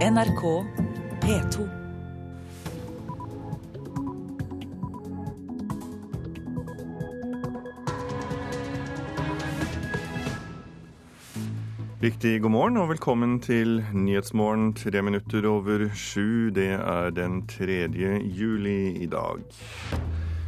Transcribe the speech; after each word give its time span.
NRK 0.00 0.64
P2. 1.20 1.68
Riktig 12.00 12.40
god 12.40 12.50
morgen 12.50 12.76
og 12.76 12.88
velkommen 12.88 13.42
til 13.44 13.84
Nyhetsmorgen 13.92 14.72
tre 14.72 15.02
minutter 15.02 15.44
over 15.44 15.90
sju. 15.92 16.48
Det 16.48 16.70
er 16.80 17.12
den 17.12 17.42
3. 17.46 17.92
juli 18.24 19.04
i 19.04 19.06
dag. 19.06 19.44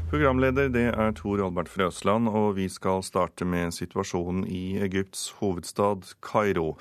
Programleder 0.08 0.68
det 0.68 0.88
er 0.94 1.12
Tor 1.16 1.44
Albert 1.44 1.68
Frøsland, 1.68 2.28
og 2.28 2.56
vi 2.56 2.66
skal 2.68 3.04
starte 3.04 3.44
med 3.44 3.72
situasjonen 3.72 4.46
i 4.48 4.78
Egypts 4.80 5.30
hovedstad 5.38 6.16
Kairo. 6.24 6.78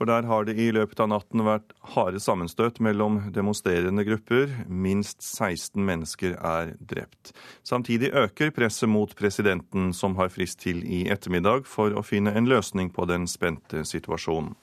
For 0.00 0.08
der 0.08 0.24
har 0.24 0.46
det 0.48 0.54
i 0.56 0.70
løpet 0.72 0.96
av 1.04 1.10
natten 1.12 1.42
vært 1.44 1.74
harde 1.92 2.22
sammenstøt 2.24 2.78
mellom 2.80 3.18
demonstrerende 3.36 4.00
grupper. 4.08 4.46
Minst 4.64 5.20
16 5.20 5.76
mennesker 5.84 6.38
er 6.40 6.70
drept. 6.80 7.34
Samtidig 7.68 8.08
øker 8.16 8.48
presset 8.56 8.88
mot 8.88 9.12
presidenten, 9.18 9.90
som 9.92 10.16
har 10.16 10.32
frist 10.32 10.62
til 10.64 10.80
i 10.88 11.02
ettermiddag 11.12 11.68
for 11.68 11.92
å 11.92 12.00
finne 12.00 12.32
en 12.32 12.48
løsning 12.48 12.88
på 12.96 13.04
den 13.12 13.28
spente 13.28 13.84
situasjonen. 13.84 14.56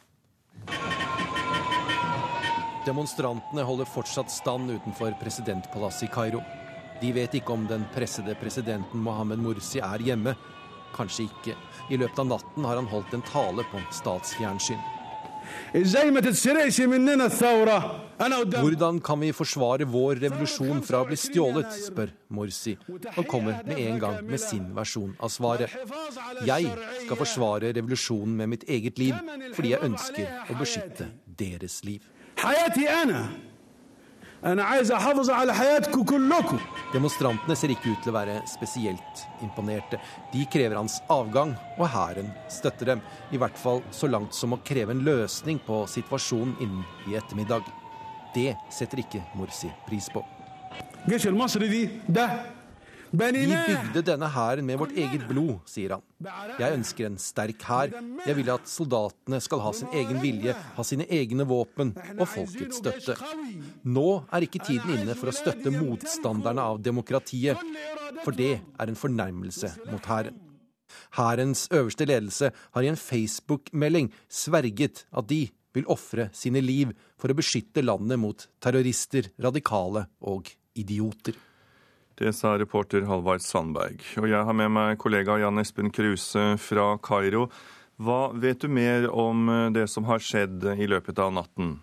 Demonstrantene 2.90 3.70
holder 3.70 3.94
fortsatt 3.94 4.34
stand 4.34 4.74
utenfor 4.74 5.14
presidentpalasset 5.22 6.10
i 6.10 6.14
Kairo. 6.18 6.42
De 6.98 7.14
vet 7.14 7.38
ikke 7.38 7.54
om 7.54 7.70
den 7.70 7.86
pressede 7.94 8.34
presidenten 8.42 9.06
Mohammed 9.06 9.46
Mursi 9.46 9.86
er 9.86 10.02
hjemme. 10.02 10.34
Kanskje 10.98 11.30
ikke. 11.30 11.60
I 11.94 12.02
løpet 12.02 12.26
av 12.26 12.34
natten 12.34 12.66
har 12.66 12.82
han 12.82 12.90
holdt 12.90 13.14
en 13.14 13.30
tale 13.30 13.70
på 13.70 13.86
statsfjernsyn. 14.02 14.97
Hvordan 18.18 19.02
kan 19.04 19.20
vi 19.22 19.32
forsvare 19.36 19.86
vår 19.86 20.22
revolusjon 20.24 20.82
fra 20.86 21.02
å 21.04 21.08
bli 21.10 21.18
stjålet, 21.20 21.70
spør 21.88 22.14
Morsi, 22.34 22.74
og 23.16 23.28
kommer 23.30 23.62
med 23.68 23.82
en 23.84 24.00
gang 24.02 24.22
med 24.28 24.42
sin 24.42 24.66
versjon 24.76 25.14
av 25.20 25.30
svaret. 25.32 25.74
Jeg 26.48 26.72
skal 27.06 27.20
forsvare 27.20 27.74
revolusjonen 27.78 28.36
med 28.42 28.54
mitt 28.56 28.66
eget 28.70 28.98
liv, 29.02 29.16
fordi 29.54 29.76
jeg 29.76 29.86
ønsker 29.92 30.26
å 30.50 30.58
beskytte 30.60 31.12
deres 31.38 31.84
liv. 31.88 32.02
Demonstrantene 36.94 37.56
ser 37.58 37.74
ikke 37.74 37.94
ut 37.94 38.04
til 38.04 38.12
å 38.12 38.18
være 38.18 38.36
spesielt 38.50 39.24
imponerte. 39.46 40.00
De 40.34 40.46
krever 40.46 40.78
hans 40.78 41.00
avgang, 41.12 41.56
og 41.78 41.90
hæren 41.94 42.30
støtter 42.52 42.94
dem. 42.94 43.02
I 43.34 43.42
hvert 43.42 43.58
fall 43.58 43.82
så 43.92 44.10
langt 44.12 44.38
som 44.38 44.54
å 44.54 44.62
kreve 44.66 44.94
en 44.94 45.04
løsning 45.08 45.60
på 45.66 45.84
situasjonen 45.90 46.54
innen 46.64 46.86
i 47.10 47.18
ettermiddag. 47.18 47.66
Det 48.36 48.54
setter 48.70 49.02
ikke 49.02 49.24
Morsi 49.38 49.72
pris 49.88 50.12
på. 50.14 50.22
Vi 53.12 53.48
bygde 53.48 54.02
denne 54.04 54.28
hæren 54.28 54.66
med 54.68 54.80
vårt 54.82 54.96
eget 54.98 55.24
blod, 55.30 55.62
sier 55.70 55.96
han. 55.96 56.02
Jeg 56.60 56.76
ønsker 56.76 57.08
en 57.08 57.18
sterk 57.22 57.64
hær. 57.64 57.94
Jeg 58.26 58.36
vil 58.36 58.52
at 58.52 58.68
soldatene 58.68 59.40
skal 59.44 59.62
ha 59.64 59.72
sin 59.76 59.94
egen 59.96 60.20
vilje, 60.24 60.56
ha 60.76 60.86
sine 60.88 61.08
egne 61.08 61.48
våpen 61.48 61.94
og 62.18 62.26
folkets 62.28 62.82
støtte. 62.82 63.16
Nå 63.88 64.08
er 64.28 64.48
ikke 64.48 64.64
tiden 64.66 64.98
inne 64.98 65.16
for 65.16 65.32
å 65.32 65.36
støtte 65.36 65.72
motstanderne 65.72 66.66
av 66.74 66.82
demokratiet, 66.84 67.62
for 68.26 68.36
det 68.36 68.58
er 68.60 68.92
en 68.92 69.00
fornærmelse 69.00 69.72
mot 69.92 70.12
hæren. 70.12 70.44
Hærens 71.16 71.68
øverste 71.72 72.08
ledelse 72.08 72.52
har 72.52 72.84
i 72.84 72.92
en 72.92 73.00
Facebook-melding 73.00 74.12
sverget 74.28 75.06
at 75.12 75.28
de 75.32 75.46
vil 75.76 75.88
ofre 75.92 76.30
sine 76.36 76.64
liv 76.64 76.94
for 77.20 77.32
å 77.32 77.38
beskytte 77.38 77.84
landet 77.86 78.20
mot 78.20 78.48
terrorister, 78.64 79.30
radikale 79.40 80.08
og 80.26 80.50
idioter. 80.78 81.36
Det 82.18 82.34
sa 82.34 82.56
reporter 82.58 83.04
Halvard 83.06 83.44
Sandberg. 83.46 84.02
Og 84.18 84.26
jeg 84.32 84.42
har 84.42 84.56
med 84.58 84.72
meg 84.74 84.98
kollega 84.98 85.36
Jan 85.38 85.62
Espen 85.62 85.92
Kruse 85.94 86.56
fra 86.58 86.96
Kairo. 86.98 87.46
Hva 88.02 88.32
vet 88.34 88.64
du 88.64 88.72
mer 88.74 89.06
om 89.14 89.46
det 89.74 89.86
som 89.94 90.08
har 90.10 90.22
skjedd 90.22 90.66
i 90.74 90.90
løpet 90.90 91.22
av 91.22 91.36
natten? 91.38 91.76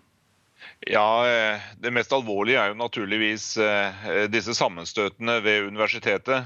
Ja, 0.85 1.25
Det 1.81 1.91
mest 1.93 2.13
alvorlige 2.13 2.59
er 2.61 2.71
jo 2.71 2.77
naturligvis 2.77 3.45
disse 4.29 4.53
sammenstøtene 4.57 5.39
ved 5.41 5.69
universitetet, 5.71 6.45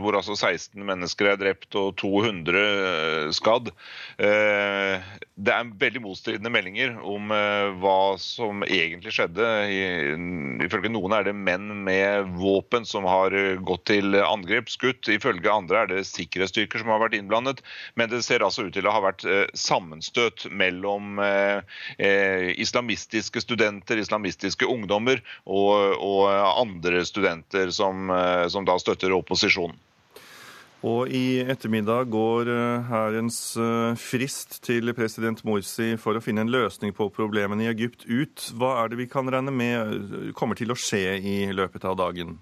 hvor 0.00 0.16
altså 0.16 0.36
16 0.36 0.80
mennesker 0.86 1.28
er 1.32 1.40
drept 1.40 1.76
og 1.76 1.96
200 2.00 3.32
skadd. 3.36 3.68
Det 4.16 5.52
er 5.52 5.72
veldig 5.82 6.02
motstridende 6.04 6.52
meldinger 6.54 6.94
om 7.04 7.32
hva 7.82 8.16
som 8.22 8.64
egentlig 8.64 9.12
skjedde. 9.16 9.48
Ifølge 10.64 10.92
noen 10.94 11.16
er 11.18 11.28
det 11.28 11.36
menn 11.36 11.68
med 11.84 12.32
våpen 12.40 12.88
som 12.88 13.04
har 13.08 13.34
gått 13.66 13.86
til 13.92 14.16
angrep, 14.22 14.70
skutt. 14.72 15.10
Ifølge 15.12 15.52
andre 15.52 15.82
er 15.82 15.92
det 15.92 16.06
sikkerhetsstyrker 16.08 16.80
som 16.80 16.94
har 16.94 17.02
vært 17.04 17.18
innblandet. 17.18 17.60
Men 17.98 18.12
det 18.12 18.22
ser 18.24 18.46
altså 18.46 18.68
ut 18.68 18.74
til 18.76 18.88
å 18.88 18.94
ha 18.96 19.04
vært 19.04 19.26
sammenstøt 19.58 20.48
mellom 20.48 21.20
islamistiske 22.56 23.44
studenter, 23.46 24.02
islamistiske 24.02 24.68
ungdommer 24.68 25.22
og, 25.46 25.96
og 26.02 26.28
andre 26.60 27.04
studenter 27.06 27.72
som, 27.74 28.10
som 28.50 28.66
da 28.66 28.76
støtter 28.82 29.14
opposisjonen. 29.16 29.78
Og 30.86 31.08
i 31.10 31.40
ettermiddag 31.40 32.10
går 32.12 32.50
hærens 32.86 33.38
frist 33.98 34.58
til 34.66 34.92
president 34.94 35.40
Morsi 35.48 35.94
for 35.98 36.18
å 36.18 36.22
finne 36.22 36.44
en 36.44 36.52
løsning 36.52 36.92
på 36.94 37.08
problemene 37.16 37.64
i 37.64 37.70
Egypt 37.72 38.04
ut. 38.06 38.50
Hva 38.54 38.74
er 38.82 38.92
det 38.92 39.00
vi 39.00 39.08
kan 39.10 39.26
regne 39.32 39.54
med 39.56 40.34
kommer 40.38 40.58
til 40.58 40.70
å 40.70 40.78
skje 40.78 41.16
i 41.16 41.38
løpet 41.56 41.88
av 41.88 41.96
dagen? 41.98 42.36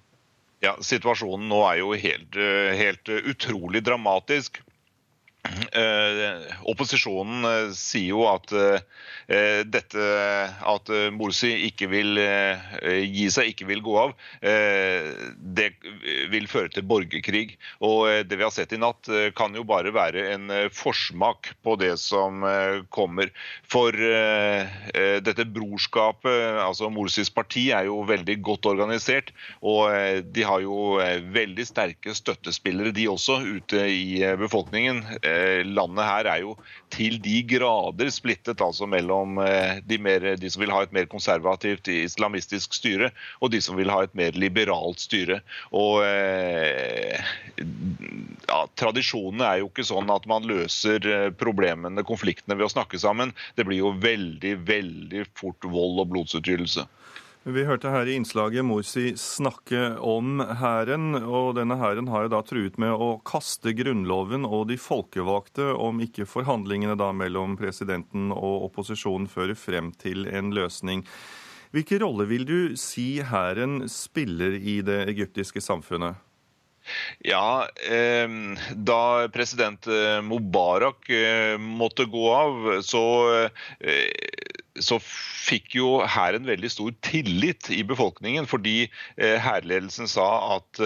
Ja, 0.65 0.75
Situasjonen 0.83 1.49
nå 1.49 1.63
er 1.69 1.81
jo 1.83 1.95
helt, 1.97 2.37
helt 2.81 3.11
utrolig 3.23 3.85
dramatisk. 3.87 4.61
Eh, 5.45 6.45
opposisjonen 6.71 7.45
eh, 7.45 7.73
sier 7.77 8.15
jo 8.15 8.23
at 8.31 8.53
eh, 8.57 9.61
dette 9.69 10.05
at 10.65 10.91
Morsi 11.13 11.51
ikke 11.67 11.89
vil 11.93 12.19
gi 12.19 13.27
seg, 13.33 13.51
ikke 13.53 13.67
vil 13.69 13.81
gå 13.85 13.95
av, 13.97 14.13
det 14.45 15.71
vil 16.33 16.47
føre 16.51 16.69
til 16.73 16.85
borgerkrig. 16.89 17.55
Og 17.85 18.29
det 18.29 18.37
vi 18.37 18.45
har 18.45 18.53
sett 18.53 18.75
i 18.77 18.81
natt 18.81 19.09
kan 19.39 19.57
jo 19.57 19.65
bare 19.67 19.93
være 19.95 20.27
en 20.35 20.53
forsmak 20.75 21.55
på 21.65 21.77
det 21.81 21.95
som 22.03 22.45
kommer. 22.93 23.33
For 23.65 23.97
dette 23.97 25.47
brorskapet, 25.57 26.61
altså 26.61 26.91
Morsis 26.93 27.33
parti, 27.33 27.71
er 27.73 27.89
jo 27.89 28.03
veldig 28.09 28.37
godt 28.45 28.69
organisert. 28.75 29.33
Og 29.65 29.89
de 30.37 30.45
har 30.45 30.65
jo 30.65 31.01
veldig 31.35 31.69
sterke 31.69 32.13
støttespillere, 32.17 32.93
de 32.93 33.09
også, 33.09 33.41
ute 33.57 33.89
i 33.89 34.21
befolkningen 34.41 35.01
landet 35.67 36.07
her 36.09 36.29
er 36.31 36.41
jo 36.45 36.55
til 36.95 37.19
de 37.23 37.41
grader 37.49 38.11
splittet 38.15 38.63
altså 38.63 38.87
mellom 38.91 39.39
de, 39.87 39.99
mer, 39.99 40.35
de, 40.39 40.51
som 40.51 40.63
vil 40.63 40.73
ha 40.75 40.83
et 40.85 40.95
mer 40.95 41.09
konservativt 41.11 41.89
islamistisk 41.91 42.77
styre, 42.77 43.11
og 43.43 43.51
de 43.55 43.61
som 43.65 43.79
vil 43.79 43.91
ha 43.91 44.05
et 44.05 44.15
mer 44.19 44.37
liberalt 44.39 45.03
styre. 45.03 45.41
Og 45.75 46.05
ja, 47.59 48.61
Tradisjonene 48.79 49.49
er 49.49 49.63
jo 49.63 49.71
ikke 49.71 49.87
sånn 49.87 50.13
at 50.15 50.29
man 50.31 50.47
løser 50.49 51.33
problemene, 51.41 52.07
konfliktene, 52.07 52.59
ved 52.59 52.69
å 52.69 52.75
snakke 52.77 53.01
sammen. 53.03 53.35
Det 53.59 53.67
blir 53.67 53.83
jo 53.83 53.95
veldig, 54.03 54.55
veldig 54.69 55.27
fort 55.39 55.67
vold 55.67 56.05
og 56.05 56.13
blodsutgytelse. 56.15 56.87
Vi 57.45 57.61
hørte 57.69 57.91
her 57.93 58.09
i 58.09 58.15
innslaget 58.17 58.65
Morsi 58.65 59.11
snakke 59.21 59.99
om 60.01 60.39
hæren, 60.41 61.13
og 61.13 61.59
denne 61.59 61.77
hæren 61.77 62.09
har 62.09 62.25
jo 62.25 62.31
da 62.33 62.39
truet 62.41 62.79
med 62.81 62.97
å 62.97 63.19
kaste 63.21 63.75
Grunnloven 63.77 64.47
og 64.49 64.71
de 64.71 64.79
folkevalgte 64.81 65.67
om 65.77 66.01
ikke 66.01 66.25
forhandlingene 66.25 66.97
da 66.97 67.11
mellom 67.13 67.59
presidenten 67.61 68.33
og 68.33 68.71
opposisjonen 68.71 69.29
fører 69.29 69.61
frem 69.61 69.93
til 70.01 70.25
en 70.25 70.55
løsning. 70.57 71.05
Hvilken 71.77 72.01
rolle 72.07 72.25
vil 72.33 72.49
du 72.49 72.59
si 72.81 73.19
hæren 73.21 73.91
spiller 73.93 74.57
i 74.57 74.79
det 74.87 75.03
egyptiske 75.13 75.61
samfunnet? 75.61 76.17
Ja, 77.25 77.69
eh, 77.91 78.29
Da 78.73 79.29
president 79.33 79.85
Mubarak 80.25 81.11
eh, 81.13 81.61
måtte 81.61 82.09
gå 82.09 82.25
av, 82.33 82.67
så 82.85 83.05
eh, 83.85 84.54
så 84.83 84.99
fikk 85.01 85.77
jo 85.79 85.89
hæren 86.09 86.47
veldig 86.49 86.71
stor 86.73 86.95
tillit 87.05 87.69
i 87.71 87.83
befolkningen, 87.87 88.47
fordi 88.51 88.89
hærledelsen 89.17 90.09
sa 90.11 90.27
at 90.57 90.81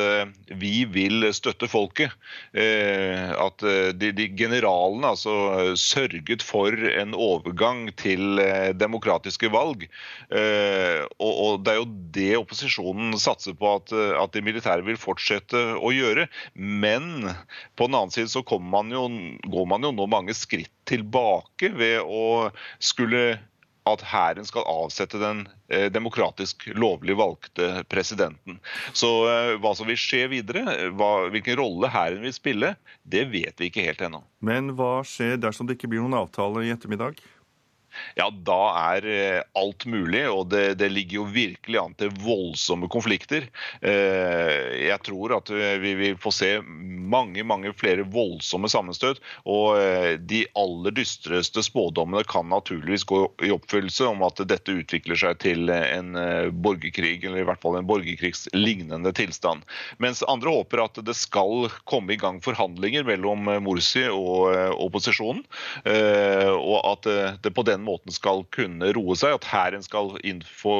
vi 0.60 0.82
vil 0.90 1.24
støtte 1.32 1.68
folket. 1.70 2.12
At 2.52 3.64
de, 3.96 4.10
de 4.12 4.26
generalene 4.36 5.12
altså 5.14 5.76
sørget 5.78 6.44
for 6.44 6.74
en 6.74 7.14
overgang 7.16 7.86
til 7.96 8.40
demokratiske 8.76 9.50
valg. 9.54 9.86
Og, 10.34 11.32
og 11.32 11.64
det 11.64 11.74
er 11.74 11.80
jo 11.80 11.88
det 12.18 12.30
opposisjonen 12.42 13.16
satser 13.20 13.56
på, 13.58 13.76
at, 13.78 13.94
at 13.94 14.34
de 14.36 14.44
militære 14.44 14.84
vil 14.86 15.00
fortsette 15.00 15.64
å 15.78 15.94
gjøre. 15.94 16.28
Men 16.58 17.30
på 17.78 17.88
den 17.88 17.98
annen 17.98 18.14
side 18.14 18.32
så 18.32 18.44
man 18.58 18.92
jo, 18.92 19.06
går 19.48 19.68
man 19.70 19.86
jo 19.86 19.94
nå 19.94 20.08
mange 20.10 20.36
skritt 20.36 20.72
tilbake 20.88 21.70
ved 21.76 22.00
å 22.00 22.50
skulle 22.82 23.38
at 23.96 24.04
hæren 24.10 24.46
skal 24.48 24.66
avsette 24.68 25.20
den 25.20 25.44
eh, 25.72 25.86
demokratisk 25.92 26.68
lovlig 26.74 27.16
valgte 27.18 27.84
presidenten. 27.90 28.58
Så 28.92 29.10
eh, 29.30 29.54
hva 29.62 29.74
som 29.76 29.88
vil 29.88 29.98
skje 30.00 30.26
videre, 30.32 30.64
hva, 30.98 31.28
hvilken 31.32 31.58
rolle 31.60 31.90
hæren 31.92 32.22
vil 32.24 32.34
spille, 32.36 32.74
det 33.02 33.26
vet 33.32 33.60
vi 33.60 33.70
ikke 33.70 33.86
helt 33.86 34.04
ennå. 34.04 34.22
Men 34.44 34.74
hva 34.78 35.00
skjer 35.06 35.40
dersom 35.40 35.68
det 35.68 35.78
ikke 35.78 35.90
blir 35.92 36.04
noen 36.04 36.20
avtale 36.20 36.66
i 36.66 36.72
ettermiddag? 36.74 37.18
Ja, 38.18 38.28
da 38.30 38.60
er 38.94 39.06
eh, 39.06 39.40
alt 39.58 39.86
mulig. 39.86 40.24
Og 40.30 40.48
det, 40.52 40.78
det, 40.80 40.90
ligger 40.92 41.20
jo 41.20 41.26
virkelig 41.32 41.80
an 41.80 41.96
til 41.98 42.12
voldsomme 42.22 42.88
konflikter. 42.90 43.48
Eh, 43.80 44.88
jeg 44.88 44.98
tror 45.06 45.38
at 45.38 45.52
eh, 45.54 45.76
vi 45.82 45.94
vil 45.98 46.18
få 46.20 46.32
se 46.34 46.56
mange 47.08 47.44
mange 47.46 47.72
flere 47.76 48.04
voldsomme 48.08 48.68
sammenstøt. 48.70 49.22
Og 49.48 49.78
de 50.28 50.42
aller 50.58 50.94
dystreste 50.96 51.62
spådommene 51.64 52.24
kan 52.28 52.48
naturligvis 52.50 53.06
gå 53.08 53.20
i 53.46 53.52
oppfyllelse 53.54 54.08
om 54.10 54.24
at 54.26 54.42
dette 54.50 54.74
utvikler 54.80 55.18
seg 55.18 55.38
til 55.42 55.70
en 55.72 56.16
borgerkrig, 56.62 57.22
eller 57.24 57.42
i 57.42 57.46
hvert 57.48 57.62
fall 57.62 57.78
en 57.78 57.88
borgerkrigslignende 57.88 59.12
tilstand. 59.16 59.64
Mens 60.02 60.20
andre 60.28 60.52
håper 60.52 60.82
at 60.84 61.00
det 61.06 61.16
skal 61.16 61.70
komme 61.88 62.14
i 62.14 62.20
gang 62.20 62.42
forhandlinger 62.44 63.06
mellom 63.08 63.48
Morsi 63.64 64.04
og 64.12 64.52
opposisjonen, 64.76 65.44
og 65.88 66.78
at 66.92 67.08
det 67.44 67.54
på 67.56 67.64
den 67.68 67.87
måten 67.88 68.14
skal 68.14 68.44
kunne 68.54 68.92
roe 68.96 69.16
seg, 69.18 69.38
at 69.38 69.48
hæren 69.48 69.84
skal 69.84 70.14
få 70.44 70.76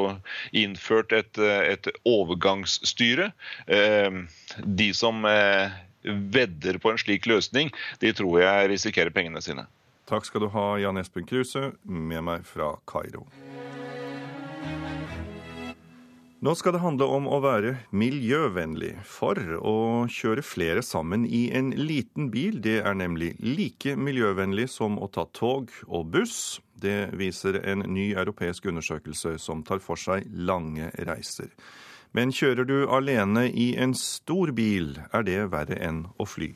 innført 0.57 1.15
et, 1.17 1.41
et 1.41 1.91
overgangsstyre. 2.09 3.33
Eh, 3.67 4.23
de 4.65 4.93
som 4.97 5.25
eh, 5.29 5.75
vedder 6.05 6.79
på 6.83 6.93
en 6.93 7.01
slik 7.01 7.27
løsning, 7.31 7.73
de 8.05 8.15
tror 8.17 8.41
jeg 8.45 8.73
risikerer 8.75 9.15
pengene 9.15 9.43
sine. 9.45 9.67
Takk 10.09 10.25
skal 10.25 10.47
du 10.47 10.49
ha, 10.55 10.71
Jan 10.81 10.97
Espen 11.01 11.27
Kruse, 11.29 11.73
med 11.85 12.25
meg 12.25 12.47
fra 12.49 12.73
Kairo. 12.89 13.27
Nå 16.39 16.53
skal 16.55 16.77
det 16.77 16.85
handle 16.85 17.07
om 17.11 17.25
å 17.27 17.41
være 17.43 17.73
miljøvennlig. 17.91 18.93
For 19.03 19.35
å 19.59 20.07
kjøre 20.07 20.45
flere 20.47 20.85
sammen 20.87 21.25
i 21.27 21.49
en 21.51 21.73
liten 21.75 22.29
bil, 22.31 22.61
det 22.63 22.77
er 22.87 22.95
nemlig 22.95 23.33
like 23.43 23.97
miljøvennlig 23.99 24.69
som 24.71 25.01
å 25.03 25.09
ta 25.11 25.25
tog 25.35 25.73
og 25.89 26.13
buss. 26.15 26.61
Det 26.79 27.11
viser 27.19 27.59
en 27.65 27.83
ny 27.91 28.13
europeisk 28.15 28.71
undersøkelse 28.71 29.35
som 29.43 29.67
tar 29.67 29.83
for 29.83 29.99
seg 29.99 30.31
lange 30.31 30.93
reiser. 31.11 31.51
Men 32.15 32.31
kjører 32.31 32.71
du 32.71 32.77
alene 32.87 33.49
i 33.51 33.73
en 33.75 33.99
stor 33.99 34.55
bil, 34.55 34.95
er 35.11 35.27
det 35.27 35.43
verre 35.51 35.83
enn 35.91 36.05
å 36.23 36.31
fly. 36.37 36.53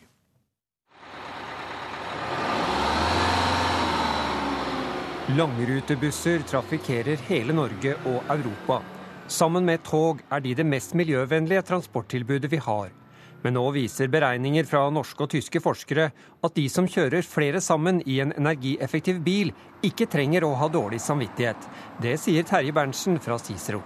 Langrutebusser 5.34 6.46
trafikkerer 6.46 7.18
hele 7.26 7.54
Norge 7.56 7.98
og 8.06 8.22
Europa. 8.30 8.84
Sammen 9.30 9.64
med 9.64 9.84
tog 9.86 10.20
er 10.30 10.42
de 10.42 10.54
det 10.58 10.66
mest 10.66 10.96
miljøvennlige 10.98 11.62
transporttilbudet 11.68 12.50
vi 12.52 12.58
har. 12.62 12.90
Men 13.42 13.56
nå 13.56 13.62
viser 13.74 14.10
beregninger 14.10 14.66
fra 14.70 14.84
norske 14.94 15.24
og 15.24 15.32
tyske 15.32 15.62
forskere 15.62 16.10
at 16.46 16.54
de 16.54 16.68
som 16.70 16.86
kjører 16.86 17.26
flere 17.26 17.62
sammen 17.62 18.00
i 18.06 18.20
en 18.22 18.34
energieffektiv 18.38 19.18
bil, 19.24 19.50
ikke 19.82 20.06
trenger 20.10 20.46
å 20.46 20.52
ha 20.60 20.68
dårlig 20.70 21.00
samvittighet. 21.02 21.66
Det 22.02 22.14
sier 22.22 22.46
Terje 22.46 22.74
Berntsen 22.74 23.18
fra 23.22 23.38
Cicero. 23.42 23.82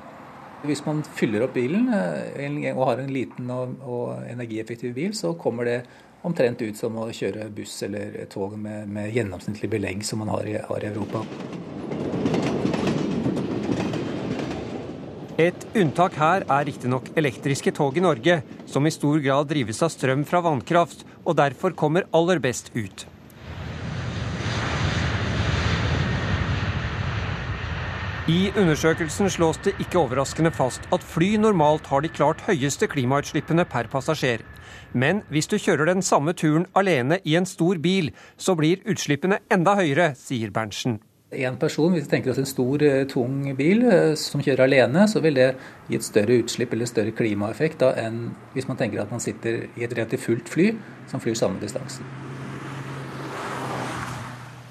Hvis 0.67 0.83
man 0.87 1.03
fyller 1.17 1.47
opp 1.47 1.55
bilen 1.57 1.89
eh, 1.93 2.73
og 2.75 2.85
har 2.91 3.01
en 3.01 3.13
liten 3.13 3.53
og 3.53 4.27
energieffektiv 4.27 4.97
bil, 4.97 5.15
så 5.17 5.35
kommer 5.41 5.69
det 5.69 5.79
omtrent 6.27 6.63
ut 6.65 6.77
som 6.77 6.97
å 6.99 7.11
kjøre 7.15 7.49
buss 7.55 7.79
eller 7.87 8.25
tog 8.33 8.57
med, 8.59 8.89
med 8.91 9.13
gjennomsnittlig 9.15 9.71
belegg 9.77 10.05
som 10.05 10.25
man 10.25 10.33
har 10.35 10.49
i, 10.49 10.57
har 10.59 10.85
i 10.85 10.91
Europa. 10.91 11.23
Et 15.37 15.67
unntak 15.77 16.15
her 16.17 16.47
er 16.49 16.65
riktignok 16.65 17.11
elektriske 17.13 17.69
tog 17.77 17.97
i 17.99 18.01
Norge, 18.01 18.39
som 18.65 18.87
i 18.89 18.93
stor 18.95 19.19
grad 19.21 19.51
drives 19.51 19.83
av 19.85 19.91
strøm 19.93 20.23
fra 20.25 20.41
vannkraft, 20.41 21.03
og 21.29 21.37
derfor 21.37 21.75
kommer 21.77 22.07
aller 22.17 22.41
best 22.41 22.71
ut. 22.73 23.05
I 28.33 28.49
undersøkelsen 28.57 29.29
slås 29.31 29.61
det 29.63 29.75
ikke 29.79 30.01
overraskende 30.01 30.51
fast 30.57 30.89
at 30.91 31.05
fly 31.05 31.37
normalt 31.39 31.87
har 31.93 32.01
de 32.03 32.09
klart 32.11 32.41
høyeste 32.49 32.89
klimautslippene 32.91 33.67
per 33.69 33.91
passasjer. 33.93 34.41
Men 34.97 35.21
hvis 35.29 35.53
du 35.53 35.59
kjører 35.61 35.93
den 35.93 36.03
samme 36.03 36.33
turen 36.33 36.65
alene 36.75 37.21
i 37.29 37.37
en 37.37 37.47
stor 37.47 37.77
bil, 37.77 38.09
så 38.41 38.57
blir 38.57 38.81
utslippene 38.89 39.43
enda 39.53 39.77
høyere, 39.77 40.15
sier 40.17 40.51
Berntsen. 40.51 40.97
En 41.33 41.57
person, 41.59 41.91
Hvis 41.93 42.05
vi 42.05 42.11
tenker 42.11 42.31
oss 42.31 42.39
en 42.39 42.47
stor, 42.47 42.83
eh, 42.83 43.05
tung 43.05 43.57
bil 43.57 43.83
eh, 43.83 44.15
som 44.15 44.41
kjører 44.41 44.63
alene, 44.63 45.09
så 45.09 45.21
vil 45.21 45.35
det 45.35 45.57
gi 45.89 45.97
et 45.97 46.05
større 46.05 46.39
utslipp 46.39 46.73
eller 46.73 46.87
større 46.87 47.11
klimaeffekt 47.11 47.81
da, 47.81 47.95
enn 47.99 48.31
hvis 48.55 48.69
man 48.69 48.77
tenker 48.77 49.03
at 49.03 49.11
man 49.11 49.19
sitter 49.19 49.67
i 49.77 49.83
et 49.83 49.91
relativt 49.91 50.23
fullt 50.23 50.49
fly 50.49 50.77
som 51.11 51.19
flyr 51.19 51.35
samme 51.35 51.59
distansen. 51.59 52.07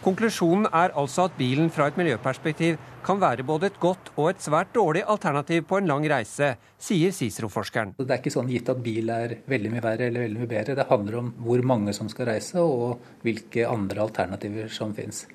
Konklusjonen 0.01 0.69
er 0.71 0.95
altså 0.95 1.25
at 1.25 1.35
bilen 1.35 1.69
fra 1.69 1.89
et 1.89 1.97
miljøperspektiv 1.97 2.77
kan 3.03 3.19
være 3.19 3.43
både 3.43 3.67
et 3.67 3.79
godt 3.81 4.13
og 4.15 4.29
et 4.29 4.39
svært 4.39 4.71
dårlig 4.71 5.03
alternativ 5.03 5.65
på 5.67 5.81
en 5.81 5.87
lang 5.91 6.07
reise, 6.07 6.55
sier 6.79 7.11
Cicero-forskeren. 7.11 7.97
Det 7.97 8.07
er 8.07 8.21
ikke 8.21 8.31
sånn 8.31 8.47
gitt 8.47 8.69
at 8.71 8.79
bil 8.85 9.09
er 9.11 9.41
veldig 9.49 9.75
mye 9.75 9.83
verre 9.83 10.07
eller 10.07 10.29
veldig 10.29 10.39
mye 10.39 10.55
bedre. 10.55 10.77
Det 10.79 10.87
handler 10.87 11.19
om 11.19 11.33
hvor 11.43 11.67
mange 11.67 11.91
som 11.93 12.07
skal 12.07 12.31
reise, 12.31 12.61
og 12.61 13.01
hvilke 13.25 13.67
andre 13.67 14.05
alternativer 14.07 14.71
som 14.71 14.95
finnes. 14.95 15.25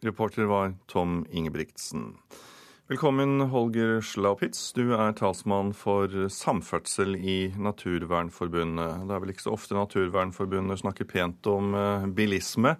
Reporter 0.00 0.44
var 0.44 0.74
Tom 0.86 1.26
Ingebrigtsen. 1.30 2.14
Velkommen, 2.88 3.40
Holger 3.40 4.00
Schlaupitz. 4.00 4.72
Du 4.72 4.94
er 4.96 5.12
talsmann 5.12 5.74
for 5.76 6.08
samferdsel 6.32 7.16
i 7.16 7.50
Naturvernforbundet. 7.58 9.02
Det 9.04 9.12
er 9.12 9.20
vel 9.24 9.34
ikke 9.34 9.44
så 9.44 9.52
ofte 9.58 9.76
Naturvernforbundet 9.76 10.80
snakker 10.80 11.04
pent 11.10 11.50
om 11.50 11.74
eh, 11.76 12.06
bilisme. 12.16 12.76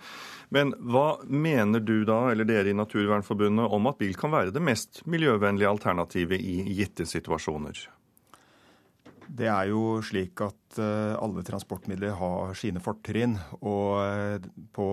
Men 0.49 0.73
hva 0.79 1.19
mener 1.27 1.85
du 1.85 2.07
da, 2.09 2.31
eller 2.31 2.49
dere 2.49 2.73
i 2.73 2.79
Naturvernforbundet, 2.79 3.69
om 3.69 3.91
at 3.91 4.01
bil 4.01 4.17
kan 4.17 4.33
være 4.33 4.55
det 4.55 4.65
mest 4.65 5.03
miljøvennlige 5.05 5.69
alternativet 5.75 6.41
i 6.41 6.63
gitte 6.79 7.05
situasjoner? 7.05 7.89
Det 9.29 9.49
er 9.51 9.69
jo 9.69 9.99
slik 10.05 10.41
at 10.41 10.79
eh, 10.81 11.15
alle 11.21 11.43
transportmidler 11.45 12.15
har 12.17 12.55
sine 12.57 12.81
fortrinn. 12.83 13.37
Og 13.61 14.01
eh, 14.01 14.49
på 14.75 14.87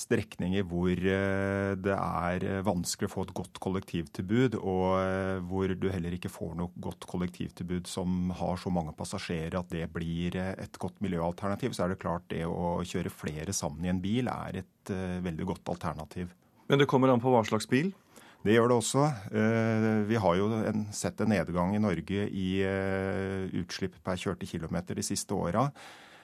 strekninger 0.00 0.64
hvor 0.68 0.92
eh, 0.96 1.74
det 1.76 1.94
er 1.94 2.64
vanskelig 2.66 3.10
å 3.10 3.12
få 3.12 3.26
et 3.26 3.34
godt 3.36 3.60
kollektivtilbud, 3.62 4.58
og 4.58 5.42
hvor 5.48 5.74
du 5.76 5.88
heller 5.92 6.16
ikke 6.16 6.32
får 6.32 6.54
noe 6.58 6.72
godt 6.82 7.06
kollektivtilbud 7.10 7.90
som 7.90 8.32
har 8.38 8.60
så 8.60 8.72
mange 8.72 8.94
passasjerer 8.96 9.58
at 9.60 9.72
det 9.72 9.86
blir 9.92 10.38
et 10.40 10.78
godt 10.80 11.00
miljøalternativ, 11.04 11.76
så 11.76 11.86
er 11.86 11.92
det 11.92 12.02
klart 12.02 12.28
det 12.32 12.44
å 12.48 12.80
kjøre 12.86 13.12
flere 13.12 13.54
sammen 13.56 13.86
i 13.86 13.92
en 13.92 14.02
bil 14.02 14.30
er 14.32 14.62
et 14.62 14.92
veldig 15.24 15.48
godt 15.52 15.74
alternativ. 15.74 16.32
Men 16.70 16.80
det 16.80 16.88
kommer 16.90 17.12
an 17.12 17.22
på 17.22 17.32
hva 17.32 17.42
slags 17.46 17.68
bil? 17.70 17.92
Det 18.42 18.56
gjør 18.56 18.72
det 18.72 18.76
også. 18.80 19.08
Eh, 19.30 19.88
vi 20.08 20.18
har 20.18 20.38
jo 20.38 20.48
sett 20.94 21.20
en 21.22 21.30
nedgang 21.30 21.76
i 21.76 21.82
Norge 21.82 22.24
i 22.26 22.46
eh, 22.66 23.50
utslipp 23.62 24.00
per 24.02 24.18
kjørte 24.18 24.48
kilometer 24.50 24.98
de 24.98 25.04
siste 25.06 25.36
åra. 25.36 25.68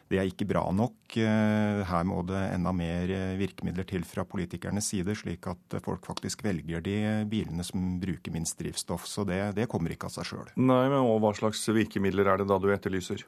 Det 0.08 0.16
er 0.16 0.26
ikke 0.26 0.48
bra 0.48 0.64
nok. 0.74 1.14
Eh, 1.20 1.82
her 1.86 2.06
må 2.08 2.24
det 2.26 2.40
enda 2.56 2.72
mer 2.74 3.12
virkemidler 3.38 3.86
til 3.86 4.06
fra 4.08 4.24
politikernes 4.26 4.90
side, 4.90 5.14
slik 5.20 5.46
at 5.50 5.78
folk 5.84 6.08
faktisk 6.10 6.42
velger 6.46 6.82
de 6.82 6.96
bilene 7.30 7.66
som 7.66 8.00
bruker 8.02 8.34
minst 8.34 8.58
drivstoff. 8.58 9.06
Så 9.06 9.22
det, 9.28 9.38
det 9.54 9.68
kommer 9.70 9.94
ikke 9.94 10.10
av 10.10 10.16
seg 10.18 10.32
sjøl. 10.32 10.50
Nei, 10.58 10.86
men 10.90 11.06
Hva 11.22 11.34
slags 11.38 11.62
virkemidler 11.70 12.32
er 12.32 12.42
det 12.42 12.50
da 12.50 12.58
du 12.58 12.72
etterlyser? 12.74 13.22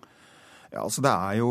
Ja, 0.70 0.84
altså 0.84 1.02
det 1.02 1.10
er 1.10 1.38
jo, 1.40 1.48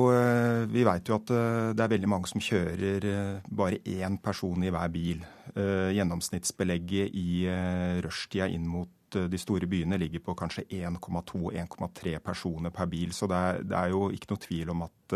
Vi 0.71 0.83
vet 0.87 1.09
jo 1.09 1.17
at 1.17 1.31
det 1.75 1.83
er 1.83 1.91
veldig 1.91 2.07
mange 2.07 2.29
som 2.31 2.39
kjører 2.39 3.41
bare 3.51 3.81
én 3.83 4.15
person 4.23 4.63
i 4.63 4.71
hver 4.71 4.93
bil. 4.93 5.25
Eh, 5.57 5.89
gjennomsnittsbelegget 5.97 7.15
i 7.17 7.45
eh, 7.49 7.97
rushtida 8.05 8.45
inn 8.53 8.67
mot 8.69 9.15
eh, 9.17 9.25
de 9.31 9.37
store 9.41 9.65
byene 9.69 9.97
ligger 9.97 10.21
på 10.21 10.35
kanskje 10.37 10.67
1,2-1,3 10.69 12.19
personer 12.21 12.73
per 12.73 12.89
bil. 12.91 13.13
Så 13.15 13.25
det 13.29 13.37
er, 13.37 13.63
det 13.65 13.77
er, 13.77 13.89
jo 13.95 14.09
ikke 14.13 14.29
noe 14.29 14.43
tvil 14.43 14.73
om 14.75 14.85
at 14.85 15.15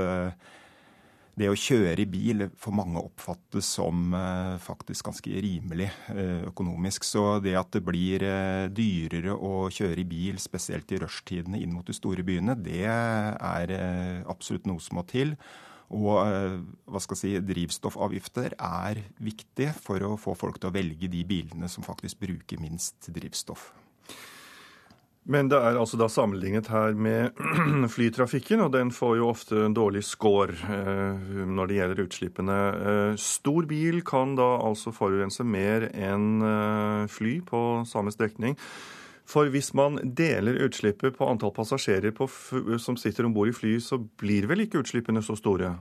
det 1.40 1.50
å 1.50 1.58
kjøre 1.58 2.04
i 2.04 2.08
bil 2.10 2.46
for 2.62 2.76
mange 2.78 3.02
oppfattes 3.02 3.66
som 3.80 4.14
faktisk 4.62 5.08
ganske 5.08 5.42
rimelig 5.42 5.88
økonomisk. 6.46 7.08
Så 7.08 7.24
det 7.42 7.56
at 7.58 7.74
det 7.74 7.82
blir 7.88 8.22
dyrere 8.70 9.34
å 9.34 9.66
kjøre 9.74 10.04
i 10.04 10.08
bil, 10.08 10.38
spesielt 10.38 10.94
i 10.94 11.02
rushtidene 11.02 11.58
inn 11.58 11.74
mot 11.74 11.90
de 11.90 11.98
store 11.98 12.22
byene, 12.28 12.54
det 12.62 12.86
er 12.86 13.76
absolutt 14.30 14.70
noe 14.70 14.84
som 14.84 15.02
må 15.02 15.08
til. 15.10 15.34
Og 15.94 16.20
eh, 16.24 16.58
hva 16.90 17.02
skal 17.02 17.18
jeg 17.18 17.22
si, 17.22 17.46
drivstoffavgifter 17.54 18.56
er 18.58 19.04
viktig 19.24 19.70
for 19.84 20.04
å 20.08 20.16
få 20.20 20.36
folk 20.38 20.60
til 20.60 20.72
å 20.72 20.76
velge 20.76 21.10
de 21.12 21.24
bilene 21.28 21.70
som 21.70 21.86
faktisk 21.86 22.24
bruker 22.24 22.62
minst 22.62 23.12
drivstoff. 23.14 23.72
Men 25.24 25.48
det 25.48 25.56
er 25.56 25.78
altså 25.80 25.96
da 26.00 26.10
sammenlignet 26.12 26.68
her 26.68 26.98
med 27.00 27.38
flytrafikken, 27.96 28.60
og 28.66 28.74
den 28.76 28.92
får 28.92 29.16
jo 29.22 29.30
ofte 29.32 29.62
en 29.64 29.76
dårlig 29.76 30.02
score 30.04 30.52
eh, 30.68 31.30
når 31.48 31.70
det 31.70 31.78
gjelder 31.78 32.02
utslippene. 32.04 32.58
Eh, 32.74 33.14
stor 33.22 33.70
bil 33.70 34.02
kan 34.08 34.36
da 34.40 34.50
altså 34.66 34.92
forurense 34.96 35.46
mer 35.48 35.88
enn 35.94 36.44
eh, 36.44 37.06
fly 37.12 37.38
på 37.48 37.64
samme 37.88 38.12
strekning. 38.12 38.60
For 39.24 39.48
hvis 39.48 39.72
man 39.80 40.02
deler 40.04 40.60
utslippet 40.66 41.16
på 41.16 41.32
antall 41.32 41.56
passasjerer 41.56 42.12
på 42.12 42.28
som 42.84 43.00
sitter 43.00 43.24
om 43.24 43.36
bord 43.36 43.54
i 43.54 43.56
fly, 43.56 43.78
så 43.80 44.02
blir 44.20 44.50
vel 44.52 44.66
ikke 44.66 44.84
utslippene 44.84 45.24
så 45.24 45.40
store? 45.40 45.78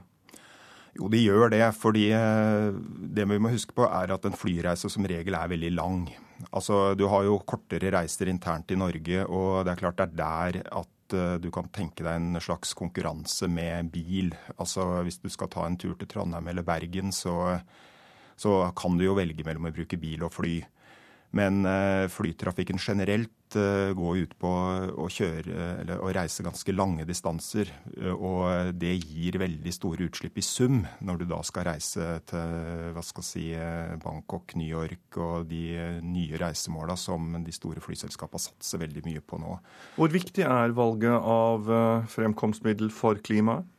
Jo, 0.95 1.09
de 1.11 1.19
gjør 1.19 1.51
det. 1.51 1.65
fordi 1.75 2.05
det 2.13 3.25
vi 3.27 3.41
må 3.41 3.51
huske 3.51 3.75
på 3.75 3.89
er 3.89 4.13
at 4.13 4.23
en 4.29 4.37
flyreise 4.37 4.87
som 4.87 5.03
regel 5.09 5.35
er 5.35 5.51
veldig 5.51 5.73
lang. 5.75 6.05
Altså, 6.51 6.95
Du 6.95 7.07
har 7.07 7.23
jo 7.27 7.39
kortere 7.45 7.91
reiser 7.93 8.31
internt 8.31 8.71
i 8.71 8.79
Norge, 8.79 9.25
og 9.27 9.63
det 9.65 9.73
er 9.73 9.81
klart 9.81 9.97
det 9.99 10.07
er 10.09 10.17
der 10.19 10.59
at 10.81 11.15
uh, 11.15 11.37
du 11.39 11.49
kan 11.53 11.69
tenke 11.71 12.03
deg 12.03 12.19
en 12.19 12.41
slags 12.41 12.73
konkurranse 12.73 13.47
med 13.47 13.91
bil. 13.93 14.33
Altså 14.57 15.03
Hvis 15.03 15.21
du 15.23 15.29
skal 15.29 15.51
ta 15.53 15.65
en 15.67 15.77
tur 15.77 15.95
til 15.99 16.09
Trondheim 16.09 16.47
eller 16.47 16.65
Bergen, 16.67 17.11
så, 17.11 17.59
så 18.35 18.73
kan 18.75 18.97
du 18.97 19.05
jo 19.05 19.17
velge 19.17 19.45
mellom 19.45 19.69
å 19.69 19.75
bruke 19.75 19.99
bil 20.01 20.25
og 20.25 20.33
fly. 20.33 20.57
Men 21.33 21.63
uh, 21.65 22.09
flytrafikken 22.13 22.81
generelt 22.81 23.31
går 23.55 24.17
ut 24.23 24.33
på 24.39 24.51
å 25.03 25.07
kjøre 25.11 25.67
eller 25.81 26.01
å 26.03 26.11
reise 26.15 26.45
ganske 26.45 26.75
lange 26.75 27.05
distanser. 27.07 27.69
Og 28.13 28.73
det 28.77 28.93
gir 29.01 29.37
veldig 29.41 29.73
store 29.75 30.07
utslipp 30.07 30.37
i 30.39 30.45
sum 30.45 30.81
når 31.03 31.21
du 31.21 31.25
da 31.31 31.41
skal 31.45 31.67
reise 31.69 32.07
til 32.29 32.93
hva 32.95 33.03
skal 33.05 33.27
si, 33.27 33.45
Bangkok, 34.03 34.55
New 34.59 34.69
York 34.69 35.19
og 35.21 35.49
de 35.51 35.99
nye 36.05 36.39
reisemåla 36.39 36.97
som 36.99 37.35
de 37.43 37.55
store 37.55 37.83
flyselskapene 37.83 38.45
satser 38.47 38.83
veldig 38.85 39.05
mye 39.07 39.23
på 39.25 39.41
nå. 39.41 39.57
Hvor 39.97 40.13
viktig 40.13 40.45
er 40.47 40.75
valget 40.77 41.17
av 41.17 41.69
fremkomstmiddel 42.13 42.93
for 42.93 43.21
klimaet? 43.23 43.69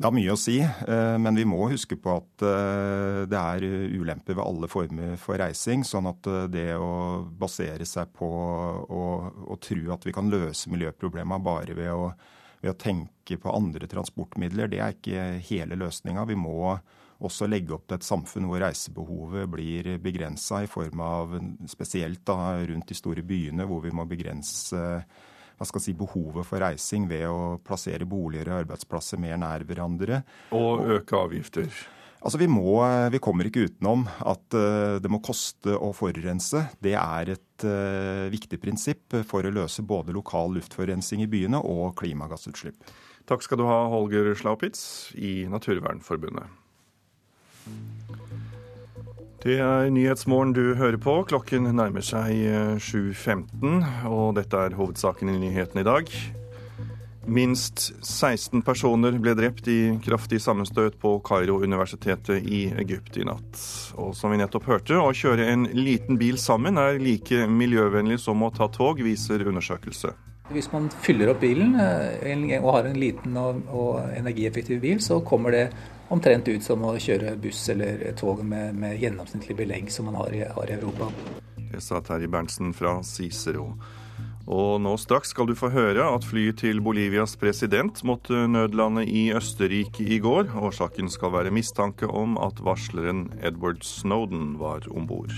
Det 0.00 0.06
har 0.08 0.14
mye 0.16 0.32
å 0.32 0.38
si, 0.40 0.54
eh, 0.64 1.16
men 1.20 1.36
vi 1.36 1.42
må 1.44 1.66
huske 1.68 1.98
på 2.00 2.14
at 2.16 2.42
eh, 2.48 3.18
det 3.28 3.36
er 3.36 3.64
ulemper 4.00 4.32
ved 4.38 4.46
alle 4.46 4.68
former 4.72 5.18
for 5.20 5.36
reising. 5.36 5.82
Sånn 5.84 6.08
at 6.08 6.24
eh, 6.24 6.46
det 6.48 6.70
å 6.80 7.20
basere 7.36 7.84
seg 7.84 8.08
på 8.16 8.30
å 8.88 9.58
tro 9.60 9.92
at 9.92 10.06
vi 10.08 10.14
kan 10.16 10.32
løse 10.32 10.72
miljøproblemene 10.72 11.44
bare 11.44 11.76
ved 11.76 11.92
å, 11.92 12.06
ved 12.62 12.72
å, 12.72 12.78
tenke 12.80 13.36
på 13.42 13.52
andre 13.52 13.90
transportmidler, 13.92 14.72
det 14.72 14.80
er 14.80 14.96
ikke 14.96 15.26
hele 15.50 15.76
løsninga. 15.82 16.24
Vi 16.32 16.40
må 16.40 16.78
også 17.20 17.50
legge 17.52 17.76
opp 17.76 17.84
til 17.84 18.00
et 18.00 18.08
samfunn 18.08 18.48
hvor 18.48 18.64
reisebehovet 18.64 19.52
blir 19.52 19.98
begrensa, 20.00 20.62
i 20.64 20.72
form 20.78 21.04
av 21.04 21.36
spesielt 21.68 22.24
da, 22.24 22.54
rundt 22.72 22.88
de 22.88 22.96
store 22.96 23.20
byene, 23.20 23.68
hvor 23.68 23.84
vi 23.84 23.92
må 23.92 24.08
begrense 24.08 24.80
hva 25.60 25.68
skal 25.68 25.82
si, 25.84 25.92
behovet 25.92 26.46
for 26.48 26.62
reising 26.64 27.04
ved 27.10 27.26
å 27.28 27.58
plassere 27.60 28.08
boliger 28.08 28.48
og 28.48 28.62
arbeidsplasser 28.62 29.20
mer 29.20 29.36
nær 29.42 29.66
hverandre. 29.68 30.22
Og 30.56 30.86
øke 30.96 31.18
avgifter. 31.18 31.68
Altså 32.20 32.40
vi, 32.40 32.48
må, 32.52 32.80
vi 33.12 33.20
kommer 33.20 33.48
ikke 33.48 33.66
utenom 33.68 34.06
at 34.28 34.56
eh, 34.56 34.96
det 35.00 35.10
må 35.12 35.20
koste 35.24 35.76
å 35.76 35.92
forurense. 35.96 36.66
Det 36.80 36.92
er 36.96 37.32
et 37.36 37.64
uh, 37.64 38.26
viktig 38.32 38.60
prinsipp 38.60 39.16
for 39.28 39.44
å 39.44 39.52
løse 39.52 39.84
både 39.84 40.16
lokal 40.16 40.52
luftforurensning 40.56 41.24
i 41.24 41.30
byene 41.32 41.60
og 41.60 41.94
klimagassutslipp. 42.00 42.92
Takk 43.28 43.44
skal 43.44 43.60
du 43.60 43.66
ha, 43.68 43.82
Holger 43.92 44.32
Slaupitz 44.36 45.12
i 45.16 45.44
Naturvernforbundet. 45.48 46.48
Det 49.40 49.54
er 49.56 49.86
Nyhetsmorgen 49.88 50.50
du 50.52 50.74
hører 50.76 50.98
på. 51.00 51.14
Klokken 51.24 51.64
nærmer 51.72 52.04
seg 52.04 52.28
7.15, 52.76 53.78
eh, 53.80 54.02
og 54.04 54.34
dette 54.36 54.58
er 54.66 54.74
hovedsaken 54.76 55.30
i 55.32 55.38
nyhetene 55.40 55.80
i 55.80 55.86
dag. 55.86 56.10
Minst 57.24 57.86
16 58.04 58.60
personer 58.66 59.14
ble 59.16 59.32
drept 59.38 59.70
i 59.72 59.94
kraftig 60.04 60.42
sammenstøt 60.44 60.98
på 61.00 61.14
Kairo-universitetet 61.24 62.44
i 62.44 62.66
Egypt 62.82 63.16
i 63.16 63.24
natt. 63.24 63.62
Og 63.96 64.10
som 64.18 64.34
vi 64.34 64.40
nettopp 64.42 64.68
hørte, 64.68 64.98
å 65.00 65.14
kjøre 65.16 65.46
en 65.48 65.64
liten 65.72 66.20
bil 66.20 66.36
sammen 66.40 66.76
er 66.80 67.00
like 67.00 67.46
miljøvennlig 67.48 68.18
som 68.20 68.44
å 68.44 68.50
ta 68.52 68.68
tog, 68.68 69.00
viser 69.00 69.46
undersøkelse. 69.48 70.12
Hvis 70.52 70.68
man 70.74 70.90
fyller 71.00 71.32
opp 71.32 71.40
bilen 71.40 71.78
eh, 71.80 72.58
og 72.60 72.74
har 72.74 72.90
en 72.90 73.00
liten 73.00 73.40
og 73.40 74.02
energieffektiv 74.18 74.84
bil, 74.84 75.00
så 75.00 75.22
kommer 75.24 75.56
det 75.56 75.64
omtrent 76.10 76.48
ut 76.50 76.64
som 76.64 76.82
å 76.84 76.96
kjøre 76.98 77.36
buss 77.40 77.62
eller 77.72 78.10
tog 78.18 78.42
med, 78.44 78.74
med 78.74 78.98
gjennomsnittlig 79.00 79.56
belegg 79.62 79.90
som 79.94 80.10
man 80.10 80.18
har 80.20 80.34
i, 80.34 80.44
har 80.44 80.70
i 80.70 80.76
Europa. 80.76 81.10
Det 81.70 81.82
sa 81.84 82.00
Terje 82.02 82.28
Berntsen 82.30 82.74
fra 82.74 82.98
Cicero. 83.06 83.70
Og 84.50 84.80
nå 84.82 84.96
straks 84.98 85.30
skal 85.30 85.46
du 85.46 85.54
få 85.54 85.68
høre 85.70 86.08
at 86.10 86.26
flyet 86.26 86.58
til 86.64 86.80
Bolivias 86.82 87.36
president 87.38 88.02
måtte 88.08 88.48
nødlande 88.50 89.04
i 89.06 89.28
Østerrike 89.36 90.02
i 90.02 90.18
går. 90.18 90.50
Årsaken 90.58 91.12
skal 91.12 91.36
være 91.36 91.54
mistanke 91.54 92.08
om 92.10 92.34
at 92.42 92.58
varsleren 92.64 93.28
Edward 93.46 93.84
Snowden 93.86 94.56
var 94.58 94.88
om 94.90 95.06
bord. 95.06 95.36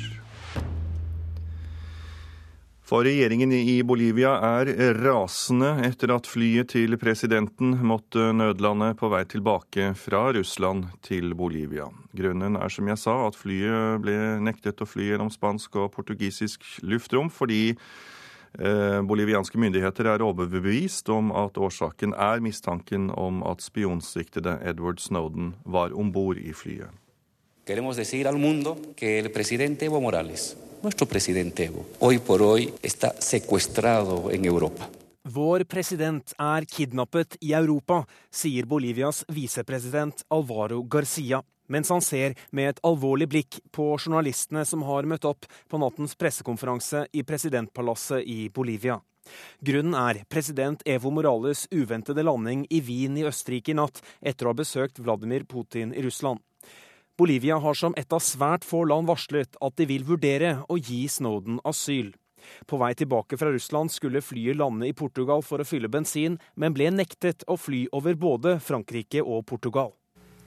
For 2.83 3.07
regjeringen 3.07 3.53
i 3.55 3.77
Bolivia 3.87 4.33
er 4.59 4.69
rasende 4.99 5.69
etter 5.87 6.11
at 6.17 6.27
flyet 6.27 6.73
til 6.75 6.97
presidenten 6.99 7.77
måtte 7.87 8.33
nødlande 8.35 8.89
på 8.99 9.07
vei 9.13 9.23
tilbake 9.31 9.93
fra 9.95 10.25
Russland 10.35 10.89
til 11.07 11.31
Bolivia. 11.39 11.87
Grunnen 12.19 12.59
er 12.59 12.73
som 12.75 12.91
jeg 12.91 12.99
sa 12.99 13.15
at 13.29 13.39
flyet 13.39 14.03
ble 14.03 14.17
nektet 14.43 14.83
å 14.83 14.89
fly 14.89 15.13
gjennom 15.13 15.31
spansk 15.31 15.79
og 15.79 15.93
portugisisk 15.95 16.67
luftrom 16.83 17.31
fordi 17.31 17.63
eh, 17.79 18.99
bolivianske 19.07 19.63
myndigheter 19.63 20.11
er 20.11 20.27
overbevist 20.27 21.07
om 21.15 21.31
at 21.39 21.63
årsaken 21.63 22.17
er 22.19 22.43
mistanken 22.43 23.13
om 23.15 23.45
at 23.47 23.63
spionsiktede 23.63 24.59
Edward 24.67 24.99
Snowden 24.99 25.55
var 25.63 25.95
om 25.95 26.11
bord 26.11 26.43
i 26.43 26.51
flyet. 26.51 26.91
Queremos 27.73 27.97
decir 27.97 28.29
al 28.29 28.37
mundo 28.37 28.77
que 28.95 29.19
el 29.19 29.31
presidente 29.31 29.87
Evo 29.87 29.99
Morales 29.99 30.59
nuestro 30.83 31.07
presidente 31.07 31.65
Evo, 31.65 31.87
hoy 32.01 32.19
por 32.19 32.43
hoy 32.43 32.71
está 32.83 33.15
secuestrado 33.19 34.31
en 34.31 34.45
Europa. 34.45 34.91
Vår 35.25 35.65
president 35.65 36.35
er 36.37 36.67
kidnappet 36.67 37.39
i 37.41 37.55
Europa, 37.55 38.03
sier 38.29 38.67
Bolivias 38.67 39.25
visepresident 39.33 40.21
Alvaro 40.29 40.83
Garcia, 40.83 41.41
mens 41.67 41.89
han 41.89 42.05
ser 42.05 42.37
med 42.51 42.75
et 42.75 42.85
alvorlig 42.85 43.31
blikk 43.33 43.63
på 43.73 43.97
journalistene 43.97 44.67
som 44.69 44.85
har 44.85 45.09
møtt 45.09 45.25
opp 45.25 45.49
på 45.49 45.81
nattens 45.81 46.13
pressekonferanse 46.13 47.07
i 47.17 47.25
presidentpalasset 47.25 48.21
i 48.21 48.51
Bolivia. 48.53 49.01
Grunnen 49.65 49.97
er 49.97 50.27
president 50.29 50.85
Evo 50.85 51.09
Morales' 51.09 51.71
uventede 51.73 52.21
landing 52.21 52.67
i 52.69 52.85
Wien 52.85 53.17
i 53.17 53.25
Østerrike 53.25 53.73
i 53.73 53.81
natt, 53.81 54.05
etter 54.21 54.45
å 54.45 54.53
ha 54.53 54.61
besøkt 54.61 55.01
Vladimir 55.01 55.49
Putin 55.49 55.97
i 55.97 56.05
Russland. 56.05 56.45
Bolivia 57.23 57.55
har 57.63 57.77
som 57.79 57.95
et 57.95 58.11
av 58.11 58.19
svært 58.25 58.65
få 58.67 58.81
land 58.91 59.07
varslet 59.07 59.55
at 59.63 59.77
de 59.79 59.85
vil 59.87 60.03
vurdere 60.09 60.57
å 60.67 60.75
gi 60.75 61.05
Snowden 61.07 61.61
asyl. 61.71 62.09
På 62.67 62.81
vei 62.83 62.97
tilbake 62.99 63.39
fra 63.39 63.53
Russland 63.55 63.93
skulle 63.95 64.25
flyet 64.27 64.59
lande 64.59 64.89
i 64.89 64.97
Portugal 64.97 65.45
for 65.47 65.63
å 65.63 65.67
fylle 65.69 65.87
bensin, 65.93 66.41
men 66.59 66.75
ble 66.75 66.91
nektet 66.91 67.47
å 67.47 67.55
fly 67.55 67.85
over 67.95 68.19
både 68.19 68.57
Frankrike 68.59 69.23
og 69.23 69.45
Portugal. 69.47 69.93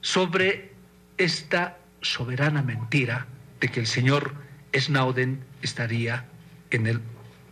Sobre 0.01 0.50
esta 1.15 1.77
soberana 2.03 2.65
mentira 2.65 3.22
de 3.62 3.72
que 3.72 3.79
el 3.79 3.88
señor 3.88 4.34
Snowden 4.75 5.39
estaría 5.63 6.25
en, 6.72 6.88
el, 6.88 7.00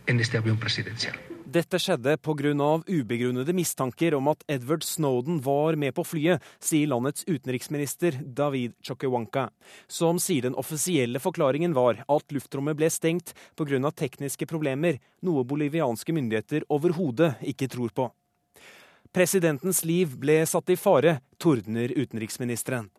en 0.06 0.20
este 0.20 0.36
avión 0.36 0.60
presidencial. 0.60 1.16
Dette 1.54 1.78
skjedde 1.78 2.16
pga. 2.18 2.82
ubegrunnede 2.88 3.52
mistanker 3.54 4.14
om 4.14 4.26
at 4.28 4.42
Edward 4.48 4.82
Snowden 4.82 5.40
var 5.40 5.76
med 5.76 5.94
på 5.94 6.02
flyet, 6.02 6.42
sier 6.58 6.88
landets 6.90 7.22
utenriksminister 7.28 8.18
David 8.26 8.72
Chokewanka, 8.82 9.50
som 9.86 10.18
sier 10.18 10.42
den 10.42 10.58
offisielle 10.58 11.20
forklaringen 11.22 11.72
var 11.72 12.02
at 12.08 12.34
luftrommet 12.34 12.74
ble 12.74 12.90
stengt 12.90 13.34
pga. 13.54 13.90
tekniske 13.94 14.46
problemer, 14.50 14.98
noe 15.22 15.44
bolivianske 15.44 16.12
myndigheter 16.12 16.66
overhodet 16.68 17.36
ikke 17.40 17.68
tror 17.68 17.94
på. 17.94 18.10
Presidentens 19.14 19.84
liv 19.84 20.18
ble 20.18 20.42
satt 20.46 20.70
i 20.70 20.76
fare, 20.76 21.20
tordner 21.38 21.94
utenriksministeren. 21.94 22.90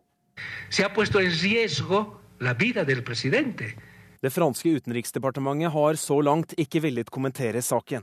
Det 4.22 4.32
franske 4.32 4.68
utenriksdepartementet 4.70 5.72
har 5.72 5.94
så 6.00 6.20
langt 6.24 6.54
ikke 6.56 6.80
villet 6.80 7.10
kommentere 7.12 7.60
saken. 7.60 8.00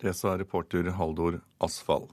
Det 0.00 0.14
sa 0.14 0.38
reporter 0.38 0.90
Haldor 0.98 1.40
Asfall. 1.58 2.08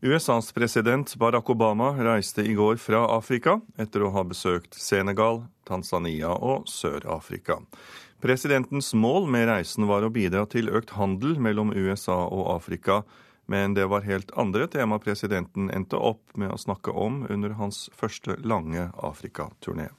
USAs 0.00 0.52
president 0.52 1.16
Barack 1.16 1.50
Obama 1.50 1.90
reiste 1.90 2.42
i 2.42 2.54
går 2.54 2.76
fra 2.76 3.00
Afrika 3.16 3.56
etter 3.76 4.04
å 4.06 4.12
ha 4.14 4.22
besøkt 4.22 4.78
Senegal, 4.78 5.42
Tanzania 5.66 6.30
og 6.30 6.68
Sør-Afrika. 6.70 7.58
Presidentens 8.22 8.92
mål 8.94 9.26
med 9.30 9.48
reisen 9.50 9.88
var 9.90 10.06
å 10.06 10.12
bidra 10.14 10.44
til 10.46 10.70
økt 10.70 10.94
handel 10.94 11.34
mellom 11.42 11.74
USA 11.74 12.20
og 12.30 12.46
Afrika, 12.54 13.02
men 13.50 13.74
det 13.74 13.88
var 13.90 14.06
helt 14.06 14.30
andre 14.38 14.70
tema 14.70 15.00
presidenten 15.02 15.66
endte 15.74 15.98
opp 15.98 16.22
med 16.38 16.54
å 16.54 16.62
snakke 16.62 16.94
om 16.94 17.24
under 17.26 17.58
hans 17.58 17.88
første 17.94 18.38
lange 18.46 18.90
Afrikaturné. 19.02 19.90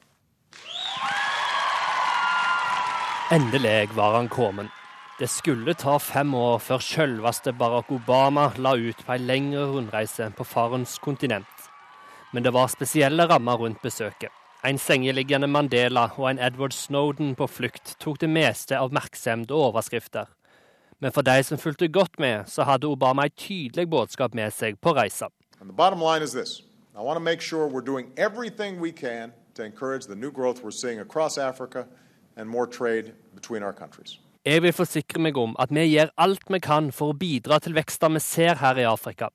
Endelig 3.36 3.92
var 4.00 4.16
han 4.16 4.32
kommet. 4.32 4.79
Det 5.20 5.28
skulle 5.28 5.74
ta 5.74 5.98
fem 6.00 6.30
år 6.34 6.62
før 6.64 6.80
selveste 6.80 7.52
Barack 7.52 7.90
Obama 7.92 8.46
la 8.56 8.72
ut 8.80 9.02
på 9.04 9.12
ei 9.12 9.20
lengre 9.20 9.66
rundreise 9.68 10.30
på 10.32 10.46
farens 10.48 10.94
kontinent. 11.04 11.66
Men 12.32 12.46
det 12.46 12.54
var 12.56 12.72
spesielle 12.72 13.26
rammer 13.28 13.60
rundt 13.60 13.82
besøket. 13.84 14.32
En 14.64 14.80
sengeliggende 14.80 15.48
Mandela 15.48 16.06
og 16.16 16.30
en 16.30 16.40
Edward 16.40 16.72
Snowden 16.72 17.36
på 17.36 17.48
flukt 17.52 17.98
tok 18.00 18.22
det 18.22 18.30
meste 18.32 18.78
av 18.78 18.88
oppmerksomhet 18.88 19.52
og 19.52 19.66
overskrifter. 19.66 20.32
Men 21.04 21.12
for 21.12 21.28
de 21.28 21.44
som 21.44 21.60
fulgte 21.60 21.92
godt 21.92 22.16
med, 22.20 22.48
så 22.48 22.64
hadde 22.64 22.88
Obama 22.88 23.26
et 23.28 23.36
tydelig 23.36 23.90
budskap 23.92 24.34
med 24.34 24.56
seg 24.56 24.80
på 24.80 24.96
reisa. 24.96 25.28
I 25.60 25.66
want 27.04 27.18
to 27.18 27.20
make 27.20 27.42
sure 27.42 27.68
we're 27.68 27.86
doing 27.86 28.14
everything 28.16 28.80
we 28.80 28.92
can 28.92 29.34
to 29.56 29.64
encourage 29.64 30.08
the 30.08 30.16
new 30.16 30.32
growth 30.32 30.64
we're 30.64 30.72
seeing 30.72 31.00
across 31.00 31.38
Africa 31.38 31.88
and 32.38 32.50
more 32.50 32.68
trade 32.68 33.14
between 33.36 33.64
our 33.64 33.74
countries. 33.74 34.20
Jeg 34.48 34.62
vil 34.64 34.72
forsikre 34.72 35.20
meg 35.20 35.36
om 35.36 35.52
at 35.60 35.72
vi 35.76 35.84
gjør 35.90 36.14
alt 36.16 36.46
vi 36.48 36.62
kan 36.64 36.94
for 36.96 37.12
å 37.12 37.18
bidra 37.20 37.58
til 37.60 37.74
vekster 37.76 38.12
vi 38.14 38.22
ser 38.24 38.62
her 38.62 38.78
i 38.80 38.86
Afrika, 38.88 39.28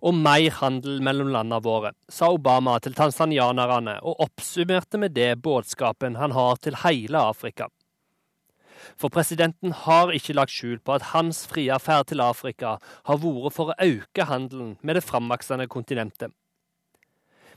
og 0.00 0.16
mer 0.16 0.48
handel 0.62 1.02
mellom 1.04 1.28
landene 1.34 1.60
våre, 1.60 1.90
sa 2.08 2.30
Obama 2.32 2.78
til 2.80 2.96
tanzanianerne, 2.96 3.98
og 4.00 4.22
oppsummerte 4.24 4.96
med 5.02 5.12
det 5.12 5.42
budskapen 5.44 6.16
han 6.16 6.32
har 6.32 6.56
til 6.64 6.78
hele 6.86 7.20
Afrika. 7.20 7.68
For 8.96 9.12
presidenten 9.12 9.76
har 9.84 10.14
ikke 10.16 10.38
lagt 10.38 10.56
skjul 10.56 10.80
på 10.80 10.96
at 10.96 11.10
hans 11.12 11.44
frie 11.50 11.76
ferd 11.82 12.08
til 12.08 12.24
Afrika 12.24 12.78
har 12.80 13.20
vært 13.20 13.52
for 13.52 13.74
å 13.74 13.78
øke 13.82 14.24
handelen 14.24 14.78
med 14.80 14.96
det 14.96 15.04
framvoksende 15.04 15.68
kontinentet. 15.68 16.32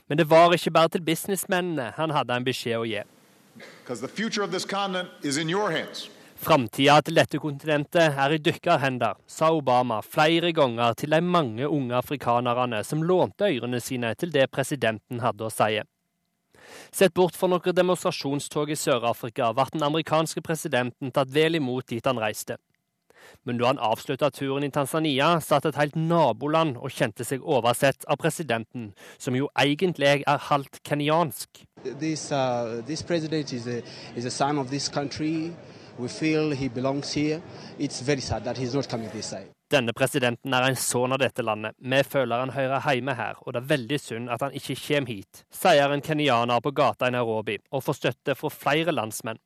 Men 0.08 0.20
det 0.20 0.28
var 0.28 0.52
ikke 0.52 0.74
bare 0.74 0.92
til 0.92 1.06
businessmennene 1.06 1.94
han 1.96 2.12
hadde 2.12 2.36
en 2.36 2.44
beskjed 2.44 2.76
å 2.76 2.84
gi. 2.84 3.04
Framtida 6.40 6.94
til 7.04 7.18
dette 7.18 7.36
kontinentet 7.36 8.14
er 8.16 8.32
i 8.32 8.38
deres 8.40 8.80
hender, 8.80 9.18
sa 9.28 9.50
Obama 9.52 9.98
flere 10.00 10.54
ganger 10.56 10.94
til 10.96 11.12
de 11.12 11.18
mange 11.20 11.66
unge 11.68 11.92
afrikanerne 11.98 12.78
som 12.86 13.02
lånte 13.04 13.50
ørene 13.50 13.80
sine 13.84 14.14
til 14.16 14.32
det 14.32 14.46
presidenten 14.48 15.20
hadde 15.20 15.44
å 15.44 15.50
si. 15.52 15.82
Sett 16.96 17.12
bort 17.12 17.36
fra 17.36 17.50
noen 17.52 17.76
demonstrasjonstog 17.76 18.72
i 18.72 18.78
Sør-Afrika 18.80 19.50
ble 19.52 19.66
den 19.74 19.84
amerikanske 19.84 20.40
presidenten 20.40 21.12
tatt 21.12 21.28
vel 21.34 21.60
imot 21.60 21.90
dit 21.92 22.08
han 22.08 22.20
reiste. 22.22 22.56
Men 23.44 23.60
da 23.60 23.68
han 23.68 23.82
avslutta 23.90 24.30
turen 24.32 24.64
i 24.64 24.72
Tanzania, 24.72 25.34
satt 25.44 25.68
et 25.68 25.76
helt 25.76 25.96
naboland 25.98 26.78
og 26.80 26.88
kjente 26.88 27.26
seg 27.28 27.44
oversett 27.44 28.08
av 28.08 28.16
presidenten, 28.22 28.94
som 29.20 29.36
jo 29.36 29.50
egentlig 29.60 30.24
er 30.24 30.40
halvt 30.48 30.80
kenyansk. 30.88 31.66
This, 32.00 32.32
uh, 32.32 32.80
this 32.88 33.04
Denne 39.70 39.92
presidenten 39.94 40.54
er 40.56 40.66
en 40.66 40.78
sønn 40.78 41.14
av 41.14 41.20
dette 41.22 41.44
landet. 41.46 41.76
Vi 41.78 42.00
føler 42.02 42.42
han 42.42 42.54
hører 42.56 42.82
hjemme 42.88 43.14
her, 43.14 43.38
og 43.44 43.54
det 43.54 43.60
er 43.60 43.68
veldig 43.70 43.98
synd 44.02 44.32
at 44.34 44.42
han 44.42 44.56
ikke 44.56 44.74
kommer 44.80 45.12
hit, 45.12 45.44
sier 45.54 45.94
en 45.94 46.02
kenyaner 46.02 46.64
på 46.64 46.72
gata 46.74 47.06
i 47.06 47.14
Nairobi, 47.14 47.60
og 47.70 47.84
får 47.86 48.00
støtte 48.00 48.34
fra 48.34 48.50
flere 48.50 48.94
landsmenn. 48.96 49.38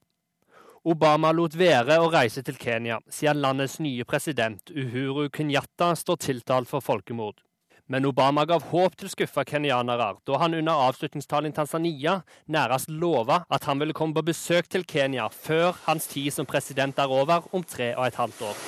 Obama 0.85 1.31
lot 1.33 1.55
være 1.57 1.97
å 2.01 2.11
reise 2.13 2.43
til 2.45 2.57
Kenya, 2.61 2.99
siden 3.09 3.41
landets 3.41 3.79
nye 3.81 4.05
president 4.05 4.69
Uhuru 4.69 5.31
Kenyatta 5.33 5.95
står 5.97 6.21
tiltalt 6.21 6.69
for 6.69 6.85
folkemord. 6.85 7.41
Men 7.87 8.07
Obama 8.09 8.47
gav 8.49 8.62
håp 8.71 8.95
til 8.97 9.11
skuffa 9.12 9.43
kenyanere 9.45 10.14
da 10.25 10.38
han 10.41 10.55
under 10.57 10.85
avslutningstalen 10.87 11.53
i 11.53 11.57
Tanzania 11.57 12.14
nærmest 12.49 12.88
lova 12.88 13.43
at 13.53 13.67
han 13.69 13.81
ville 13.83 13.93
komme 13.93 14.17
på 14.17 14.25
besøk 14.31 14.71
til 14.73 14.87
Kenya 14.88 15.26
før 15.29 15.76
hans 15.85 16.07
tid 16.09 16.31
som 16.33 16.49
president 16.49 16.99
er 16.99 17.12
over 17.12 17.45
om 17.53 17.64
tre 17.64 17.91
og 17.97 18.07
et 18.07 18.17
halvt 18.17 18.41
år. 18.49 18.62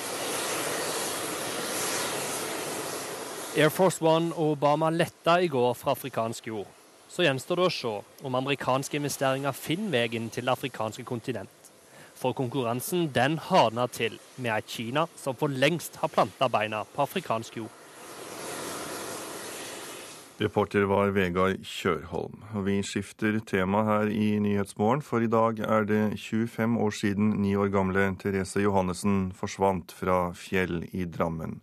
Air 3.56 3.72
Force 3.72 4.04
One 4.04 4.34
og 4.34 4.58
Obama 4.58 4.90
letta 4.92 5.38
i 5.40 5.48
går 5.48 5.72
fra 5.74 5.94
afrikansk 5.96 6.46
jord. 6.46 6.68
Så 7.08 7.24
gjenstår 7.24 7.56
det 7.56 7.70
å 7.70 7.72
se 7.72 7.94
om 8.28 8.36
amerikanske 8.36 9.00
investeringer 9.00 9.56
finner 9.56 9.94
veien 9.94 10.28
til 10.28 10.44
det 10.44 10.52
afrikanske 10.52 11.06
kontinent. 11.08 11.72
For 12.16 12.36
konkurransen 12.36 13.08
den 13.14 13.38
hardner 13.48 13.88
til 13.88 14.20
med 14.36 14.52
et 14.58 14.68
Kina 14.68 15.06
som 15.16 15.40
for 15.40 15.48
lengst 15.48 15.96
har 16.02 16.12
planta 16.12 16.52
beina 16.52 16.84
på 16.84 17.06
afrikansk 17.08 17.56
jord. 17.62 17.72
Reporter 20.36 20.82
var 20.84 21.14
Vegard 21.16 21.62
Kjørholm. 21.64 22.42
Vi 22.66 22.74
skifter 22.84 23.38
tema 23.48 23.80
her 23.86 24.10
i 24.12 24.34
Nyhetsmorgen, 24.44 25.00
for 25.00 25.24
i 25.24 25.30
dag 25.32 25.62
er 25.64 25.86
det 25.88 26.00
25 26.20 26.74
år 26.84 26.92
siden 26.92 27.30
ni 27.40 27.54
år 27.56 27.70
gamle 27.72 28.04
Therese 28.20 28.60
Johannessen 28.60 29.30
forsvant 29.32 29.94
fra 29.96 30.34
Fjell 30.36 30.82
i 30.92 31.06
Drammen. 31.08 31.56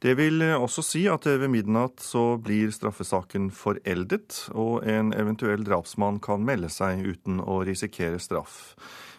Det 0.00 0.16
vil 0.16 0.40
også 0.56 0.80
si 0.80 1.04
at 1.12 1.28
ved 1.28 1.52
midnatt 1.52 2.00
så 2.00 2.38
blir 2.40 2.72
straffesaken 2.72 3.52
foreldet, 3.52 4.46
og 4.56 4.80
en 4.88 5.12
eventuell 5.12 5.68
drapsmann 5.68 6.22
kan 6.24 6.40
melde 6.40 6.72
seg 6.72 7.04
uten 7.04 7.44
å 7.44 7.60
risikere 7.68 8.16
straff. 8.16 8.78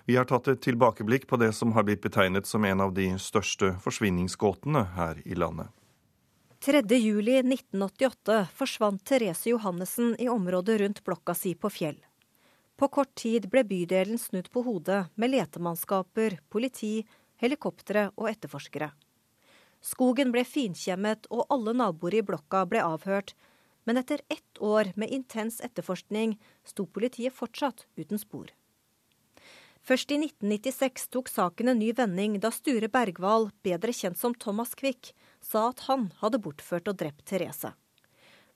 Vi 0.10 0.18
har 0.18 0.26
tatt 0.26 0.50
et 0.50 0.66
tilbakeblikk 0.66 1.30
på 1.30 1.38
det 1.38 1.54
som 1.54 1.78
har 1.78 1.86
blitt 1.86 2.02
betegnet 2.02 2.50
som 2.50 2.66
en 2.66 2.82
av 2.82 2.98
de 2.98 3.12
største 3.22 3.76
forsvinningsgåtene 3.86 4.88
her 4.98 5.22
i 5.22 5.38
landet. 5.38 5.70
3.7.1988 6.66 8.46
forsvant 8.54 9.04
Therese 9.06 9.50
Johannessen 9.50 10.16
i 10.20 10.30
området 10.30 10.80
rundt 10.82 11.04
blokka 11.04 11.36
si 11.38 11.52
på 11.56 11.70
Fjell. 11.70 12.00
På 12.76 12.88
kort 12.88 13.12
tid 13.22 13.46
ble 13.54 13.62
bydelen 13.70 14.18
snudd 14.18 14.50
på 14.50 14.64
hodet 14.66 15.04
med 15.14 15.30
letemannskaper, 15.30 16.40
politi, 16.50 17.06
helikoptre 17.38 18.08
og 18.16 18.32
etterforskere. 18.32 18.88
Skogen 19.78 20.34
ble 20.34 20.42
finkjemmet 20.42 21.30
og 21.30 21.46
alle 21.54 21.76
naboer 21.78 22.18
i 22.18 22.24
blokka 22.26 22.64
ble 22.66 22.82
avhørt, 22.82 23.36
men 23.86 24.02
etter 24.02 24.26
ett 24.34 24.58
år 24.58 24.90
med 24.98 25.14
intens 25.14 25.62
etterforskning 25.62 26.34
sto 26.66 26.88
politiet 26.90 27.38
fortsatt 27.38 27.86
uten 27.94 28.18
spor. 28.18 28.50
Først 29.86 30.10
i 30.10 30.18
1996 30.18 31.12
tok 31.14 31.30
saken 31.30 31.70
en 31.70 31.84
ny 31.86 31.94
vending 31.94 32.42
da 32.42 32.50
Sture 32.50 32.90
Bergwall, 32.90 33.52
bedre 33.62 33.94
kjent 33.94 34.18
som 34.18 34.34
Thomas 34.34 34.74
Quick, 34.74 35.14
sa 35.46 35.70
at 35.70 35.86
han 35.88 36.10
hadde 36.22 36.42
bortført 36.42 36.90
og 36.90 36.98
drept 37.00 37.26
Therese. 37.30 37.72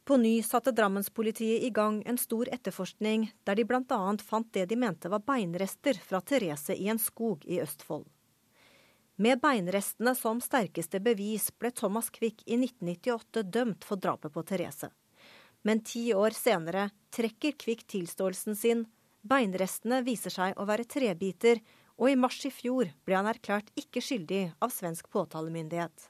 På 0.09 0.17
ny 0.17 0.39
satte 0.43 0.73
Drammenspolitiet 0.73 1.63
i 1.63 1.69
gang 1.69 2.01
en 2.09 2.17
stor 2.17 2.49
etterforskning, 2.49 3.27
der 3.45 3.59
de 3.59 3.65
bl.a. 3.69 3.99
fant 4.25 4.53
det 4.57 4.65
de 4.71 4.77
mente 4.79 5.11
var 5.13 5.21
beinrester 5.21 5.99
fra 6.01 6.21
Therese 6.21 6.73
i 6.73 6.87
en 6.89 6.99
skog 6.99 7.45
i 7.45 7.61
Østfold. 7.61 8.07
Med 9.19 9.41
beinrestene 9.43 10.15
som 10.15 10.39
sterkeste 10.41 11.01
bevis 11.03 11.49
ble 11.59 11.69
Thomas 11.75 12.09
Quick 12.09 12.41
i 12.47 12.55
1998 12.55 13.43
dømt 13.43 13.85
for 13.85 14.01
drapet 14.01 14.33
på 14.33 14.43
Therese. 14.47 14.89
Men 15.61 15.83
ti 15.83 16.07
år 16.15 16.33
senere 16.33 16.87
trekker 17.13 17.57
Quick 17.59 17.83
tilståelsen 17.91 18.55
sin 18.55 18.85
Beinrestene 19.21 19.99
viser 20.05 20.31
seg 20.31 20.55
å 20.55 20.65
være 20.65 20.87
trebiter, 20.87 21.59
og 21.99 22.07
i 22.09 22.15
mars 22.15 22.39
i 22.47 22.51
fjor 22.53 22.93
ble 23.03 23.17
han 23.17 23.27
erklært 23.27 23.73
ikke 23.75 24.01
skyldig 24.01 24.45
av 24.63 24.71
svensk 24.71 25.09
påtalemyndighet. 25.11 26.07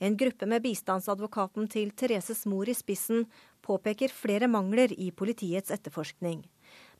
En 0.00 0.16
gruppe 0.16 0.46
med 0.48 0.62
bistandsadvokaten 0.64 1.66
til 1.68 1.90
Thereses 1.92 2.46
mor 2.48 2.68
i 2.68 2.74
spissen 2.74 3.26
påpeker 3.60 4.08
flere 4.08 4.48
mangler 4.48 4.94
i 4.96 5.10
politiets 5.12 5.70
etterforskning. 5.74 6.40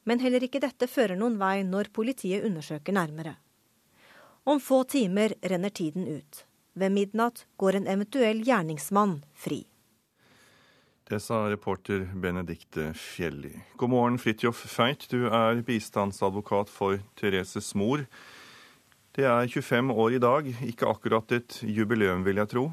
Men 0.04 0.20
heller 0.20 0.44
ikke 0.44 0.60
dette 0.60 0.84
fører 0.88 1.16
noen 1.16 1.38
vei 1.40 1.62
når 1.64 1.88
politiet 1.96 2.44
undersøker 2.44 2.92
nærmere. 2.92 3.38
Om 4.44 4.60
få 4.60 4.82
timer 4.84 5.32
renner 5.40 5.72
tiden 5.72 6.04
ut. 6.08 6.44
Ved 6.76 6.92
midnatt 6.92 7.46
går 7.56 7.80
en 7.80 7.88
eventuell 7.88 8.44
gjerningsmann 8.44 9.22
fri. 9.32 9.62
Det 11.08 11.22
sa 11.24 11.40
reporter 11.48 12.04
Benedikte 12.14 12.92
Fjelli. 12.94 13.54
God 13.80 13.90
morgen, 13.90 14.20
Fridtjof 14.20 14.60
Feit. 14.70 15.08
Du 15.10 15.24
er 15.26 15.64
bistandsadvokat 15.66 16.68
for 16.70 17.00
Thereses 17.16 17.72
mor. 17.74 18.04
Det 19.16 19.24
er 19.24 19.48
25 19.48 19.90
år 19.90 20.20
i 20.20 20.22
dag. 20.22 20.52
Ikke 20.68 20.92
akkurat 20.92 21.32
et 21.32 21.62
jubileum, 21.64 22.22
vil 22.28 22.44
jeg 22.44 22.52
tro? 22.52 22.68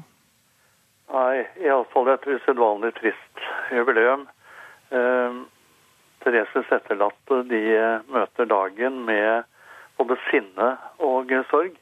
Nei, 1.12 1.46
iallfall 1.64 2.10
et 2.12 2.26
usedvanlig 2.26 2.94
trist 2.98 3.44
jubileum. 3.72 4.26
Eh, 4.90 5.38
Thereses 6.24 6.72
etterlatte 6.74 7.42
de 7.48 7.62
møter 8.12 8.48
dagen 8.50 9.04
med 9.06 9.46
både 9.96 10.18
sinne 10.28 10.72
og 10.98 11.32
sorg. 11.50 11.78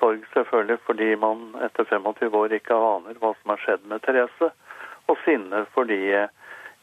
Sorg 0.00 0.26
selvfølgelig 0.34 0.80
fordi 0.86 1.08
man 1.22 1.46
etter 1.64 1.86
25 1.88 2.36
år 2.42 2.56
ikke 2.58 2.76
aner 2.76 3.20
hva 3.22 3.32
som 3.38 3.54
har 3.54 3.62
skjedd 3.64 3.86
med 3.88 4.02
Therese 4.04 4.50
og 5.08 5.16
sinne 5.24 5.64
fordi 5.74 6.00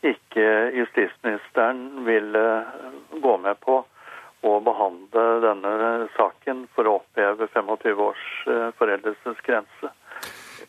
ikke 0.07 0.47
justisministeren 0.77 2.05
vil 2.07 2.33
gå 3.21 3.37
med 3.43 3.59
på 3.65 3.81
å 4.45 4.57
behandle 4.61 5.25
denne 5.41 5.71
saken 6.15 6.65
for 6.75 6.87
å 6.87 6.97
oppheve 6.99 7.47
25 7.53 8.01
års 8.05 8.25
eh, 8.47 8.67
foreldelsesgrense. 8.77 9.91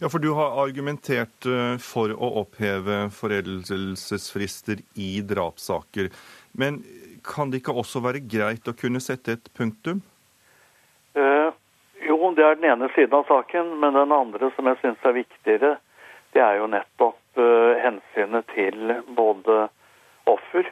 Ja, 0.01 0.09
for 0.09 0.19
Du 0.19 0.31
har 0.31 0.63
argumentert 0.63 1.47
eh, 1.47 1.75
for 1.83 2.13
å 2.15 2.29
oppheve 2.45 3.09
foreldelsesfrister 3.11 4.79
i 4.95 5.09
drapssaker. 5.27 6.13
Men 6.55 6.85
kan 7.27 7.51
det 7.51 7.65
ikke 7.65 7.75
også 7.83 8.05
være 8.05 8.23
greit 8.23 8.71
å 8.71 8.77
kunne 8.79 9.03
sette 9.03 9.35
et 9.35 9.51
punktum? 9.59 10.05
Eh, 11.19 11.51
jo, 12.07 12.31
Det 12.31 12.47
er 12.47 12.55
den 12.55 12.71
ene 12.71 12.93
siden 12.95 13.19
av 13.19 13.27
saken, 13.27 13.75
men 13.83 13.99
den 13.99 14.15
andre 14.15 14.53
som 14.55 14.71
jeg 14.71 14.79
syns 14.85 15.03
er 15.03 15.19
viktigere, 15.19 15.75
det 16.31 16.47
er 16.47 16.61
jo 16.63 16.71
nettopp 16.71 17.43
eh, 17.43 17.83
hensynet 17.83 18.47
til 18.55 19.01
både 19.19 19.65
offer, 20.31 20.71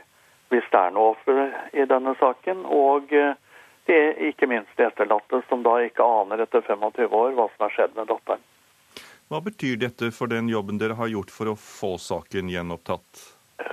hvis 0.54 0.70
det 0.70 0.84
er 0.86 0.94
noe 0.94 1.16
offer 1.16 1.48
i 1.74 1.90
denne 1.90 2.14
saken, 2.22 2.62
og 2.70 3.10
eh, 3.10 3.34
det 3.90 4.02
er 4.04 4.28
ikke 4.30 4.46
minst 4.46 4.70
de 4.78 4.86
etterlatte, 4.86 5.42
som 5.48 5.66
da 5.66 5.80
ikke 5.82 6.06
aner 6.22 6.46
etter 6.46 6.62
25 6.62 7.10
år 7.10 7.34
hva 7.34 7.50
som 7.50 7.66
har 7.66 7.74
skjedd 7.74 7.98
med 7.98 8.14
datteren. 8.14 8.52
Hva 9.26 9.40
betyr 9.42 9.76
dette 9.82 10.12
for 10.14 10.30
den 10.30 10.46
jobben 10.48 10.78
dere 10.78 10.94
har 10.94 11.08
gjort 11.10 11.32
for 11.34 11.50
å 11.50 11.56
få 11.58 11.96
saken 11.98 12.46
gjenopptatt? 12.46 13.22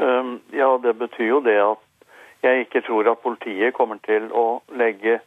Um, 0.02 0.40
ja, 0.50 0.70
det 0.82 0.96
betyr 0.98 1.28
jo 1.28 1.42
det 1.46 1.60
at 1.62 2.08
jeg 2.42 2.64
ikke 2.66 2.82
tror 2.88 3.10
at 3.12 3.22
politiet 3.22 3.76
kommer 3.78 4.00
til 4.08 4.26
å 4.34 4.64
legge 4.74 5.20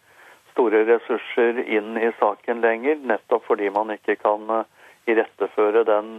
store 0.51 0.83
ressurser 0.89 1.61
inn 1.63 1.95
i 2.01 2.11
saken 2.19 2.65
lenger, 2.65 2.99
nettopp 3.07 3.47
fordi 3.47 3.71
man 3.71 3.95
ikke 3.95 4.17
kan 4.19 4.51
uh, 4.51 4.65
iretteføre 5.07 5.85
den 5.87 6.11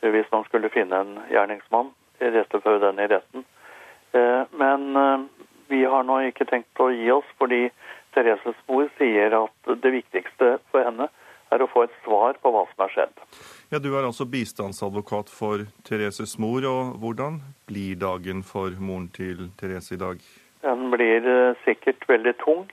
hvis 0.00 0.32
man 0.32 0.48
skulle 0.48 0.72
finne 0.72 1.02
en 1.02 1.12
gjerningsmann, 1.28 1.92
iretteføre 2.24 2.80
den 2.86 3.04
i 3.04 3.10
retten. 3.12 3.44
Uh, 4.16 4.48
men 4.56 4.88
uh, 4.96 5.28
vi 5.68 5.84
har 5.84 6.08
nå 6.08 6.22
ikke 6.30 6.48
tenkt 6.48 6.80
å 6.80 6.88
gi 6.94 7.12
oss, 7.12 7.28
fordi 7.36 7.66
Thereses 8.16 8.56
mor 8.70 8.88
sier 8.96 9.42
at 9.42 9.72
det 9.84 9.92
viktigste 9.92 10.54
for 10.72 10.88
henne 10.88 11.12
er 11.56 11.64
å 11.64 11.70
få 11.72 11.86
et 11.88 11.98
svar 12.04 12.38
på 12.42 12.52
hva 12.54 12.64
som 12.70 12.84
har 12.84 12.94
skjedd. 12.94 13.26
Ja, 13.72 13.80
Du 13.82 13.90
er 13.96 14.06
altså 14.06 14.28
bistandsadvokat 14.28 15.32
for 15.32 15.66
Thereses 15.88 16.38
mor. 16.38 16.64
og 16.64 17.00
Hvordan 17.02 17.42
blir 17.66 17.98
dagen 17.98 18.42
for 18.46 18.70
moren 18.78 19.08
til 19.08 19.50
Therese 19.58 19.96
i 19.96 20.00
dag? 20.00 20.22
Den 20.62 20.90
blir 20.90 21.26
sikkert 21.64 22.06
veldig 22.08 22.34
tung. 22.44 22.66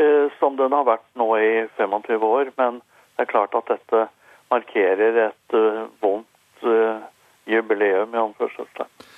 Eh, 0.00 0.32
som 0.38 0.56
den 0.56 0.72
har 0.72 0.86
vært 0.86 1.08
nå 1.18 1.28
i 1.36 1.66
25 1.76 2.24
år. 2.24 2.52
Men 2.56 2.80
det 3.16 3.26
er 3.26 3.32
klart 3.32 3.56
at 3.58 3.68
dette 3.68 4.06
markerer 4.52 5.18
et 5.26 5.56
eh, 5.56 5.82
vondt 6.02 6.64
eh, 6.64 7.02
jubileum, 7.50 8.14
i 8.14 8.22
anførselstegn. 8.22 9.08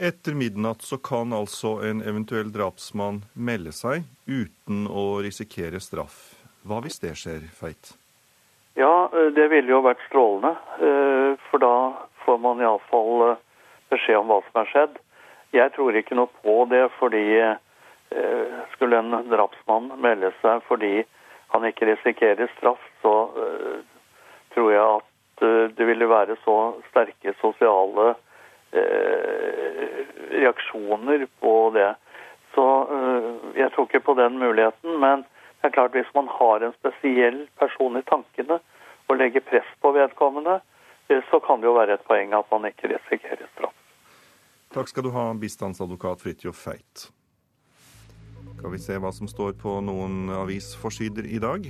Etter 0.00 0.36
midnatt 0.36 0.82
så 0.82 0.96
kan 0.96 1.32
altså 1.36 1.76
en 1.84 2.00
eventuell 2.00 2.48
drapsmann 2.52 3.22
melde 3.34 3.72
seg 3.76 4.06
uten 4.26 4.86
å 4.88 5.20
risikere 5.24 5.80
straff. 5.80 6.22
Hva 6.64 6.80
hvis 6.84 7.00
det 7.02 7.12
skjer, 7.20 7.44
Feit? 7.56 7.94
Ja, 8.80 9.10
det 9.36 9.46
ville 9.52 9.74
jo 9.74 9.82
vært 9.84 10.00
strålende. 10.08 10.54
For 11.50 11.62
da 11.62 11.74
får 12.24 12.38
man 12.40 12.62
iallfall 12.64 13.34
beskjed 13.92 14.22
om 14.22 14.30
hva 14.32 14.40
som 14.46 14.60
har 14.62 14.70
skjedd. 14.72 15.00
Jeg 15.52 15.74
tror 15.74 15.98
ikke 15.98 16.16
noe 16.16 16.30
på 16.40 16.62
det, 16.70 16.86
fordi 16.96 17.26
Eh, 18.10 18.46
skulle 18.72 18.98
en 18.98 19.10
drapsmann 19.30 19.92
melde 20.02 20.32
seg 20.40 20.64
fordi 20.66 21.04
han 21.52 21.66
ikke 21.66 21.86
risikerer 21.86 22.50
straff, 22.56 22.82
så 23.02 23.12
tror 24.54 24.72
jeg 24.72 24.82
at 24.96 25.44
det 25.78 25.86
ville 25.86 26.08
være 26.10 26.36
så 26.44 26.56
sterke 26.90 27.34
sosiale 27.40 28.12
reaksjoner 30.30 31.24
på 31.42 31.54
det. 31.74 31.88
Så 32.54 32.66
jeg 33.58 33.70
tror 33.74 33.88
ikke 33.88 34.02
på 34.06 34.14
den 34.18 34.38
muligheten. 34.38 34.94
Men 35.02 35.24
det 35.60 35.68
er 35.68 35.76
klart 35.76 35.96
hvis 35.96 36.08
man 36.14 36.28
har 36.32 36.64
en 36.64 36.74
spesiell 36.78 37.42
person 37.60 37.98
i 37.98 38.04
tankene 38.08 38.60
og 39.10 39.18
legger 39.20 39.44
press 39.44 39.68
på 39.82 39.92
vedkommende, 39.92 40.60
så 41.30 41.40
kan 41.44 41.60
det 41.60 41.68
jo 41.68 41.76
være 41.76 41.98
et 41.98 42.06
poeng 42.06 42.32
at 42.36 42.48
man 42.52 42.68
ikke 42.70 42.92
risikerer 42.92 43.48
straff. 43.54 43.76
Takk 44.70 44.88
skal 44.88 45.04
du 45.04 45.10
ha, 45.10 45.32
bistandsadvokat 45.34 46.22
Fridtjof 46.22 46.56
Feit. 46.56 47.08
Skal 48.60 48.72
vi 48.72 48.78
se 48.78 48.98
hva 49.02 49.10
som 49.12 49.28
står 49.28 49.56
på 49.60 49.80
noen 49.82 50.30
avisforsider 50.30 51.26
i 51.26 51.40
dag. 51.42 51.66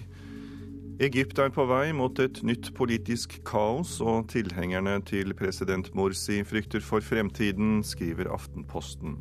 Egypt 1.00 1.38
er 1.40 1.48
på 1.54 1.64
vei 1.64 1.94
mot 1.96 2.18
et 2.20 2.42
nytt 2.44 2.74
politisk 2.76 3.38
kaos, 3.48 3.96
og 4.04 4.28
tilhengerne 4.34 4.98
til 5.08 5.32
president 5.38 5.88
Morsi 5.96 6.42
frykter 6.44 6.84
for 6.84 7.00
fremtiden, 7.00 7.80
skriver 7.80 8.28
Aftenposten. 8.34 9.16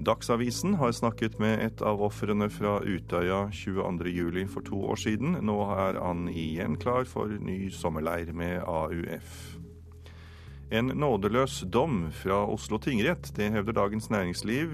Dagsavisen 0.00 0.74
har 0.74 0.92
snakket 0.96 1.34
med 1.38 1.60
et 1.60 1.82
av 1.84 2.00
ofrene 2.00 2.46
fra 2.48 2.78
Utøya 2.80 3.50
22.07. 3.52 4.46
for 4.48 4.64
to 4.64 4.78
år 4.88 4.96
siden. 4.96 5.36
Nå 5.44 5.56
er 5.76 5.98
han 6.00 6.24
igjen 6.32 6.78
klar 6.80 7.04
for 7.04 7.28
ny 7.28 7.68
sommerleir 7.68 8.32
med 8.32 8.62
AUF. 8.64 9.58
En 10.72 10.86
nådeløs 10.86 11.66
dom 11.68 12.06
fra 12.16 12.46
Oslo 12.48 12.78
tingrett, 12.78 13.28
det 13.36 13.50
hevder 13.52 13.76
Dagens 13.76 14.08
Næringsliv. 14.10 14.72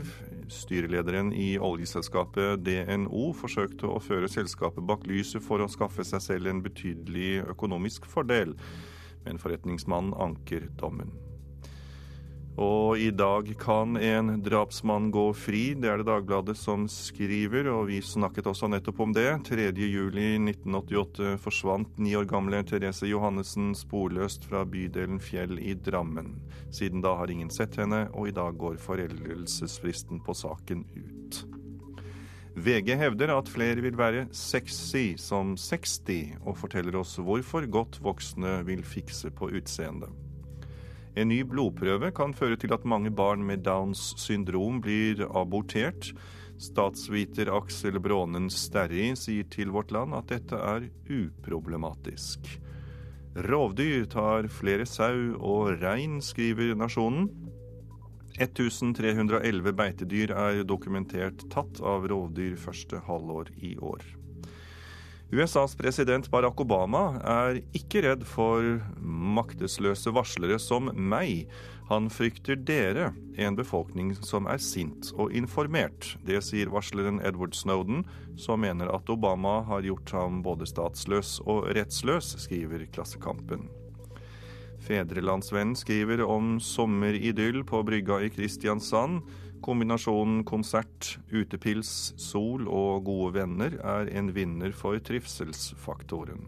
Styrelederen 0.49 1.33
i 1.33 1.59
oljeselskapet 1.59 2.62
DNO 2.62 3.33
forsøkte 3.35 3.91
å 3.91 3.99
føre 3.99 4.31
selskapet 4.31 4.87
bak 4.87 5.09
lyset 5.11 5.43
for 5.43 5.59
å 5.59 5.67
skaffe 5.73 6.07
seg 6.07 6.23
selv 6.23 6.53
en 6.53 6.62
betydelig 6.62 7.41
økonomisk 7.51 8.07
fordel, 8.07 8.55
men 9.25 9.43
forretningsmannen 9.43 10.15
anker 10.15 10.71
dommen. 10.79 11.26
Og 12.57 12.97
i 12.99 13.11
dag 13.12 13.51
kan 13.61 13.99
en 14.01 14.31
drapsmann 14.40 15.11
gå 15.12 15.27
fri, 15.37 15.75
det 15.77 15.90
er 15.92 16.01
det 16.01 16.07
Dagbladet 16.09 16.55
som 16.57 16.87
skriver, 16.88 17.69
og 17.69 17.90
vi 17.90 17.99
snakket 18.01 18.49
også 18.49 18.71
nettopp 18.73 19.03
om 19.05 19.12
det. 19.12 19.29
3.7.1988 19.51 21.35
forsvant 21.42 22.01
ni 22.01 22.14
år 22.16 22.25
gamle 22.31 22.62
Therese 22.64 23.11
Johannessen 23.11 23.75
sporløst 23.77 24.49
fra 24.49 24.64
bydelen 24.64 25.21
Fjell 25.21 25.61
i 25.61 25.77
Drammen. 25.77 26.38
Siden 26.73 27.05
da 27.05 27.12
har 27.21 27.29
ingen 27.33 27.53
sett 27.53 27.77
henne, 27.77 28.07
og 28.16 28.31
i 28.31 28.37
dag 28.37 28.57
går 28.57 28.81
foreldelsesfristen 28.81 30.25
på 30.25 30.33
saken 30.33 30.87
ut. 30.97 31.45
VG 32.57 32.95
hevder 32.97 33.35
at 33.37 33.53
flere 33.53 33.85
vil 33.85 34.01
være 34.01 34.31
sexy 34.33 35.11
som 35.21 35.59
60, 35.61 36.38
og 36.40 36.57
forteller 36.57 36.97
oss 37.03 37.19
hvorfor 37.21 37.69
godt 37.69 38.01
voksne 38.01 38.62
vil 38.64 38.81
fikse 38.81 39.29
på 39.29 39.53
utseendet. 39.53 40.26
En 41.16 41.31
ny 41.33 41.38
blodprøve 41.48 42.11
kan 42.12 42.35
føre 42.37 42.59
til 42.61 42.74
at 42.76 42.85
mange 42.85 43.09
barn 43.09 43.40
med 43.48 43.62
Downs 43.64 44.11
syndrom 44.20 44.83
blir 44.85 45.22
abortert. 45.33 46.11
Statsviter 46.61 47.48
Aksel 47.57 47.96
Brånen 48.05 48.50
Sterri 48.52 49.09
sier 49.16 49.48
til 49.52 49.72
Vårt 49.72 49.94
Land 49.96 50.12
at 50.16 50.29
dette 50.33 50.61
er 50.61 50.90
uproblematisk. 51.09 52.50
Rovdyr 53.48 54.05
tar 54.12 54.48
flere 54.52 54.85
sau 54.88 55.37
og 55.40 55.83
rein, 55.83 56.20
skriver 56.24 56.76
Nasjonen. 56.76 57.31
1311 58.37 59.72
beitedyr 59.76 60.37
er 60.37 60.62
dokumentert 60.68 61.48
tatt 61.52 61.81
av 61.81 62.05
rovdyr 62.12 62.61
første 62.61 63.00
halvår 63.09 63.55
i 63.64 63.72
år. 63.81 64.05
USAs 65.31 65.75
president 65.75 66.29
Barack 66.31 66.61
Obama 66.62 67.17
er 67.27 67.57
ikke 67.75 68.05
redd 68.05 68.21
for 68.31 68.62
maktesløse 69.03 70.12
varslere 70.15 70.59
som 70.62 70.87
meg. 70.95 71.49
Han 71.91 72.07
frykter 72.15 72.59
dere, 72.69 73.09
en 73.35 73.59
befolkning 73.59 74.12
som 74.23 74.47
er 74.47 74.62
sint 74.62 75.11
og 75.19 75.35
informert. 75.35 76.12
Det 76.27 76.39
sier 76.47 76.71
varsleren 76.71 77.19
Edward 77.27 77.59
Snowden, 77.59 78.05
som 78.39 78.62
mener 78.62 78.93
at 78.95 79.11
Obama 79.11 79.65
har 79.67 79.83
gjort 79.87 80.15
ham 80.15 80.45
både 80.47 80.69
statsløs 80.71 81.41
og 81.43 81.73
rettsløs, 81.75 82.37
skriver 82.47 82.87
Klassekampen. 82.95 83.67
Fedrelandsvennen 84.87 85.75
skriver 85.75 86.23
om 86.23 86.61
sommeridyll 86.62 87.65
på 87.67 87.83
brygga 87.83 88.21
i 88.23 88.31
Kristiansand. 88.31 89.25
Kombinasjonen 89.66 90.44
konsert, 90.46 91.16
utepils, 91.35 92.14
sol 92.22 92.68
og 92.70 93.02
gode 93.09 93.33
venner 93.40 93.74
er 93.83 94.07
en 94.14 94.31
vinner 94.37 94.70
for 94.70 94.94
trivselsfaktoren. 95.02 96.44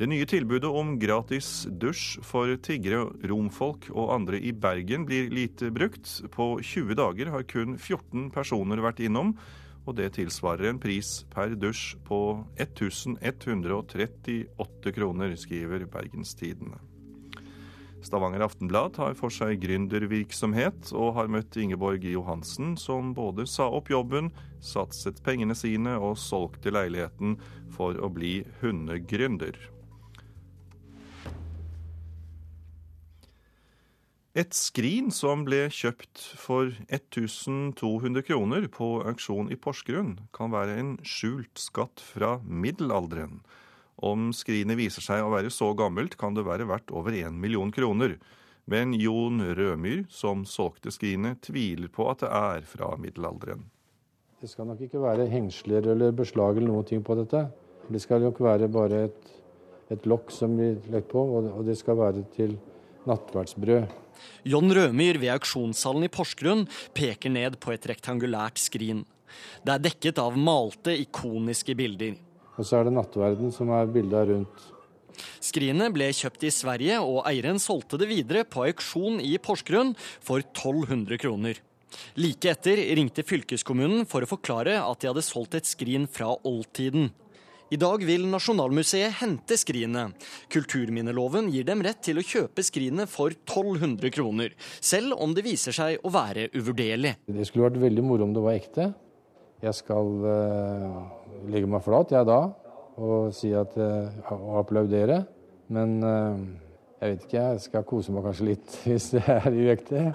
Det 0.00 0.08
nye 0.08 0.24
tilbudet 0.26 0.64
om 0.64 0.98
gratis 0.98 1.68
dusj 1.70 2.18
for 2.24 2.56
tiggere, 2.64 3.04
romfolk 3.30 3.90
og 3.92 4.14
andre 4.16 4.40
i 4.42 4.50
Bergen 4.50 5.06
blir 5.06 5.30
lite 5.30 5.70
brukt. 5.70 6.22
På 6.34 6.58
20 6.58 6.94
dager 6.98 7.30
har 7.30 7.46
kun 7.46 7.78
14 7.78 8.30
personer 8.34 8.82
vært 8.82 8.98
innom, 9.06 9.38
og 9.86 9.94
det 10.00 10.14
tilsvarer 10.16 10.66
en 10.72 10.80
pris 10.82 11.24
per 11.30 11.54
dusj 11.54 11.94
på 12.08 12.44
1138 12.58 14.92
kroner, 14.96 15.36
skriver 15.38 15.86
Bergenstidene. 15.92 16.89
Stavanger 18.02 18.44
Aftenblad 18.46 18.94
tar 18.96 19.16
for 19.18 19.32
seg 19.34 19.60
gründervirksomhet, 19.62 20.92
og 20.96 21.14
har 21.18 21.28
møtt 21.32 21.58
Ingeborg 21.60 22.06
Johansen, 22.08 22.76
som 22.80 23.12
både 23.16 23.44
sa 23.50 23.68
opp 23.68 23.90
jobben, 23.92 24.30
satset 24.64 25.20
pengene 25.26 25.56
sine 25.58 25.98
og 26.00 26.16
solgte 26.20 26.72
leiligheten 26.72 27.36
for 27.76 28.00
å 28.00 28.08
bli 28.12 28.40
hundegründer. 28.62 29.58
Et 34.38 34.54
skrin 34.54 35.08
som 35.10 35.42
ble 35.42 35.64
kjøpt 35.74 36.20
for 36.38 36.70
1200 36.86 38.22
kroner 38.28 38.68
på 38.70 39.00
auksjon 39.10 39.50
i 39.50 39.58
Porsgrunn, 39.58 40.20
kan 40.32 40.52
være 40.54 40.76
en 40.78 40.92
skjult 41.02 41.58
skatt 41.58 41.98
fra 42.12 42.36
middelalderen. 42.46 43.40
Om 44.00 44.30
skrinet 44.32 44.78
viser 44.80 45.04
seg 45.04 45.24
å 45.24 45.32
være 45.34 45.52
så 45.52 45.72
gammelt, 45.76 46.16
kan 46.20 46.36
det 46.36 46.46
være 46.46 46.68
verdt 46.70 46.92
over 46.96 47.16
én 47.16 47.36
million 47.40 47.72
kroner. 47.72 48.16
Men 48.70 48.94
Jon 48.96 49.42
Rødmyr, 49.56 50.06
som 50.12 50.46
solgte 50.48 50.92
skrinet, 50.94 51.42
tviler 51.44 51.90
på 51.92 52.06
at 52.10 52.22
det 52.24 52.30
er 52.30 52.66
fra 52.68 52.94
middelalderen. 53.00 53.66
Det 54.40 54.48
skal 54.48 54.70
nok 54.70 54.80
ikke 54.86 55.02
være 55.02 55.28
hengsler 55.28 55.90
eller 55.92 56.14
beslag 56.16 56.56
eller 56.56 56.72
noe 56.72 57.00
på 57.04 57.16
dette. 57.18 57.44
Det 57.90 58.00
skal 58.00 58.22
nok 58.24 58.40
være 58.40 58.70
bare 58.72 59.04
et, 59.10 59.32
et 59.92 60.06
lokk 60.08 60.32
som 60.32 60.54
blir 60.56 60.78
lagt 60.94 61.10
på, 61.12 61.20
og 61.20 61.60
det 61.66 61.76
skal 61.76 61.98
være 61.98 62.24
til 62.36 62.56
nattverdsbrød. 63.10 63.90
John 64.48 64.72
Rømyr 64.72 65.18
ved 65.20 65.34
auksjonssalen 65.34 66.06
i 66.06 66.12
Porsgrunn 66.12 66.66
peker 66.96 67.32
ned 67.32 67.58
på 67.60 67.74
et 67.74 67.86
rektangulært 67.90 68.60
skrin. 68.60 69.04
Det 69.64 69.76
er 69.76 69.84
dekket 69.84 70.20
av 70.22 70.36
malte, 70.40 70.94
ikoniske 71.04 71.76
bilder. 71.78 72.16
Og 72.60 72.66
så 72.68 72.76
er 72.76 72.86
det 72.86 72.92
nattverden 72.92 73.54
som 73.56 73.72
er 73.72 73.88
bilda 73.88 74.26
rundt. 74.28 74.68
Skrinet 75.40 75.92
ble 75.94 76.10
kjøpt 76.16 76.44
i 76.44 76.52
Sverige, 76.52 76.98
og 77.00 77.24
eieren 77.28 77.60
solgte 77.60 77.98
det 78.00 78.08
videre 78.10 78.44
på 78.48 78.66
auksjon 78.68 79.18
i 79.24 79.34
Porsgrunn 79.40 79.94
for 79.96 80.44
1200 80.44 81.20
kroner. 81.20 81.60
Like 82.20 82.52
etter 82.52 82.78
ringte 82.96 83.24
fylkeskommunen 83.26 84.04
for 84.08 84.22
å 84.22 84.30
forklare 84.30 84.76
at 84.82 85.00
de 85.00 85.10
hadde 85.10 85.24
solgt 85.26 85.56
et 85.58 85.68
skrin 85.68 86.06
fra 86.10 86.30
oldtiden. 86.46 87.10
I 87.70 87.78
dag 87.78 88.02
vil 88.02 88.24
Nasjonalmuseet 88.26 89.20
hente 89.20 89.56
skrinet. 89.58 90.16
Kulturminneloven 90.50 91.52
gir 91.54 91.66
dem 91.68 91.84
rett 91.86 92.00
til 92.02 92.18
å 92.18 92.24
kjøpe 92.26 92.64
skrinet 92.66 93.10
for 93.10 93.30
1200 93.30 94.10
kroner, 94.14 94.56
selv 94.82 95.14
om 95.22 95.36
det 95.36 95.46
viser 95.46 95.76
seg 95.76 96.02
å 96.02 96.10
være 96.10 96.48
uvurderlig. 96.56 97.14
Det 97.30 97.46
skulle 97.46 97.68
vært 97.68 97.78
veldig 97.84 98.04
moro 98.06 98.26
om 98.26 98.34
det 98.34 98.42
var 98.42 98.58
ekte. 98.58 98.90
Jeg 99.62 99.76
skal 99.76 100.10
uh, 100.24 101.19
legge 101.48 101.70
meg 101.70 101.84
flat, 101.84 102.12
jeg 102.12 102.28
da, 102.28 102.40
og 103.00 103.30
si 103.34 103.52
at 103.56 103.76
og 103.78 104.58
applaudere. 104.60 105.22
Men 105.70 106.00
uh, 106.02 106.36
jeg 107.00 107.14
vet 107.14 107.24
ikke, 107.24 107.40
jeg 107.40 107.64
skal 107.64 107.86
kose 107.88 108.12
meg 108.12 108.26
kanskje 108.26 108.50
litt 108.50 108.76
hvis 108.84 109.12
det 109.14 109.24
er 109.24 109.48
uekte. 109.54 110.06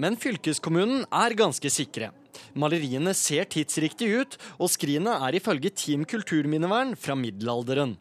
Men 0.00 0.16
fylkeskommunen 0.18 1.04
er 1.12 1.34
ganske 1.38 1.68
sikre. 1.70 2.12
Maleriene 2.58 3.12
ser 3.16 3.44
tidsriktig 3.50 4.08
ut, 4.16 4.38
og 4.56 4.70
skrinet 4.72 5.20
er 5.28 5.36
ifølge 5.36 5.72
Team 5.76 6.06
Kulturminnevern 6.08 6.94
fra 6.96 7.16
middelalderen. 7.18 7.94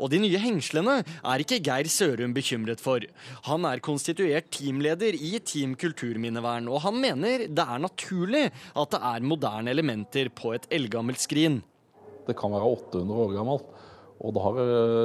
Og 0.00 0.10
de 0.10 0.18
nye 0.22 0.40
hengslene 0.40 0.96
er 1.04 1.42
ikke 1.42 1.60
Geir 1.64 1.88
Sørum 1.92 2.32
bekymret 2.36 2.80
for. 2.82 3.04
Han 3.48 3.66
er 3.68 3.84
konstituert 3.84 4.48
teamleder 4.56 5.14
i 5.14 5.36
Team 5.44 5.76
Kulturminnevern, 5.78 6.66
og 6.72 6.82
han 6.86 6.98
mener 7.02 7.46
det 7.46 7.66
er 7.66 7.82
naturlig 7.82 8.46
at 8.48 8.92
det 8.96 9.02
er 9.12 9.30
moderne 9.32 9.72
elementer 9.72 10.32
på 10.34 10.56
et 10.56 10.68
eldgammelt 10.72 11.22
skrin. 11.22 11.60
Det 12.26 12.36
kan 12.38 12.54
være 12.54 12.72
800 12.76 13.22
år 13.24 13.36
gammelt. 13.36 13.70
Og 14.24 14.32
da 14.32 14.42
har 14.46 14.58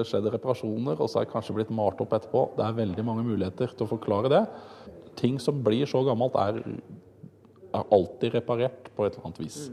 skjedd 0.08 0.30
reparasjoner, 0.32 0.96
og 0.96 1.10
så 1.12 1.20
er 1.20 1.28
det 1.28 1.34
kanskje 1.34 1.56
blitt 1.58 1.74
malt 1.76 2.00
opp 2.04 2.14
etterpå. 2.16 2.46
Det 2.56 2.64
er 2.64 2.78
veldig 2.78 3.06
mange 3.08 3.26
muligheter 3.28 3.74
til 3.76 3.88
å 3.88 3.92
forklare 3.92 4.32
det. 4.32 4.44
Ting 5.20 5.40
som 5.44 5.60
blir 5.66 5.90
så 5.90 6.04
gammelt, 6.08 6.38
er, 6.40 6.62
er 7.76 7.96
alltid 7.98 8.38
reparert 8.38 8.94
på 8.96 9.08
et 9.08 9.18
eller 9.18 9.32
annet 9.32 9.44
vis. 9.44 9.66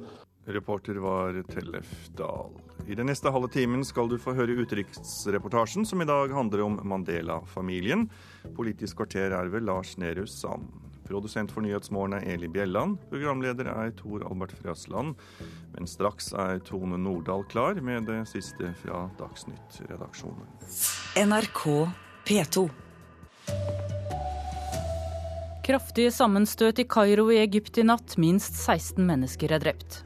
Reporter 0.49 0.97
var 1.05 1.37
Tellef 1.53 2.09
Dahl. 2.17 2.55
I 2.89 2.97
den 2.97 3.11
neste 3.11 3.31
halve 3.31 3.51
timen 3.53 3.83
skal 3.85 4.09
du 4.09 4.17
få 4.21 4.33
høre 4.33 4.57
utenriksreportasjen, 4.57 5.85
som 5.85 6.01
i 6.01 6.09
dag 6.09 6.33
handler 6.33 6.65
om 6.65 6.79
Mandela-familien. 6.89 8.07
Politisk 8.57 9.03
kvarter 9.03 9.35
er 9.37 9.53
ved 9.53 9.67
Lars 9.69 9.99
Nehru 10.01 10.25
Sand. 10.25 10.88
Produsent 11.09 11.53
for 11.53 11.65
Nyhetsmorgen 11.65 12.19
er 12.19 12.27
Eli 12.35 12.51
Bjelland. 12.53 12.99
Programleder 13.09 13.71
er 13.73 13.95
Tor 13.97 14.27
Albert 14.29 14.53
Frøsland. 14.61 15.15
Men 15.75 15.89
straks 15.89 16.35
er 16.37 16.61
Tone 16.69 16.99
Nordahl 17.01 17.47
klar 17.49 17.81
med 17.81 18.09
det 18.11 18.21
siste 18.29 18.75
fra 18.83 19.07
Dagsnytt-redaksjonen. 19.21 20.45
NRK 21.17 21.65
P2. 22.29 22.67
Kraftige 25.69 26.13
sammenstøt 26.13 26.79
i 26.81 26.87
Kairo 26.89 27.27
i 27.33 27.41
Egypt 27.43 27.81
i 27.81 27.87
natt. 27.89 28.19
Minst 28.21 28.57
16 28.61 29.01
mennesker 29.05 29.53
er 29.57 29.65
drept. 29.65 30.03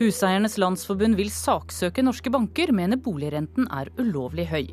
Huseiernes 0.00 0.56
Landsforbund 0.56 1.18
vil 1.18 1.28
saksøke 1.32 2.04
norske 2.04 2.32
banker, 2.32 2.72
mener 2.72 2.96
boligrenten 2.96 3.68
er 3.68 3.92
ulovlig 4.00 4.46
høy. 4.48 4.70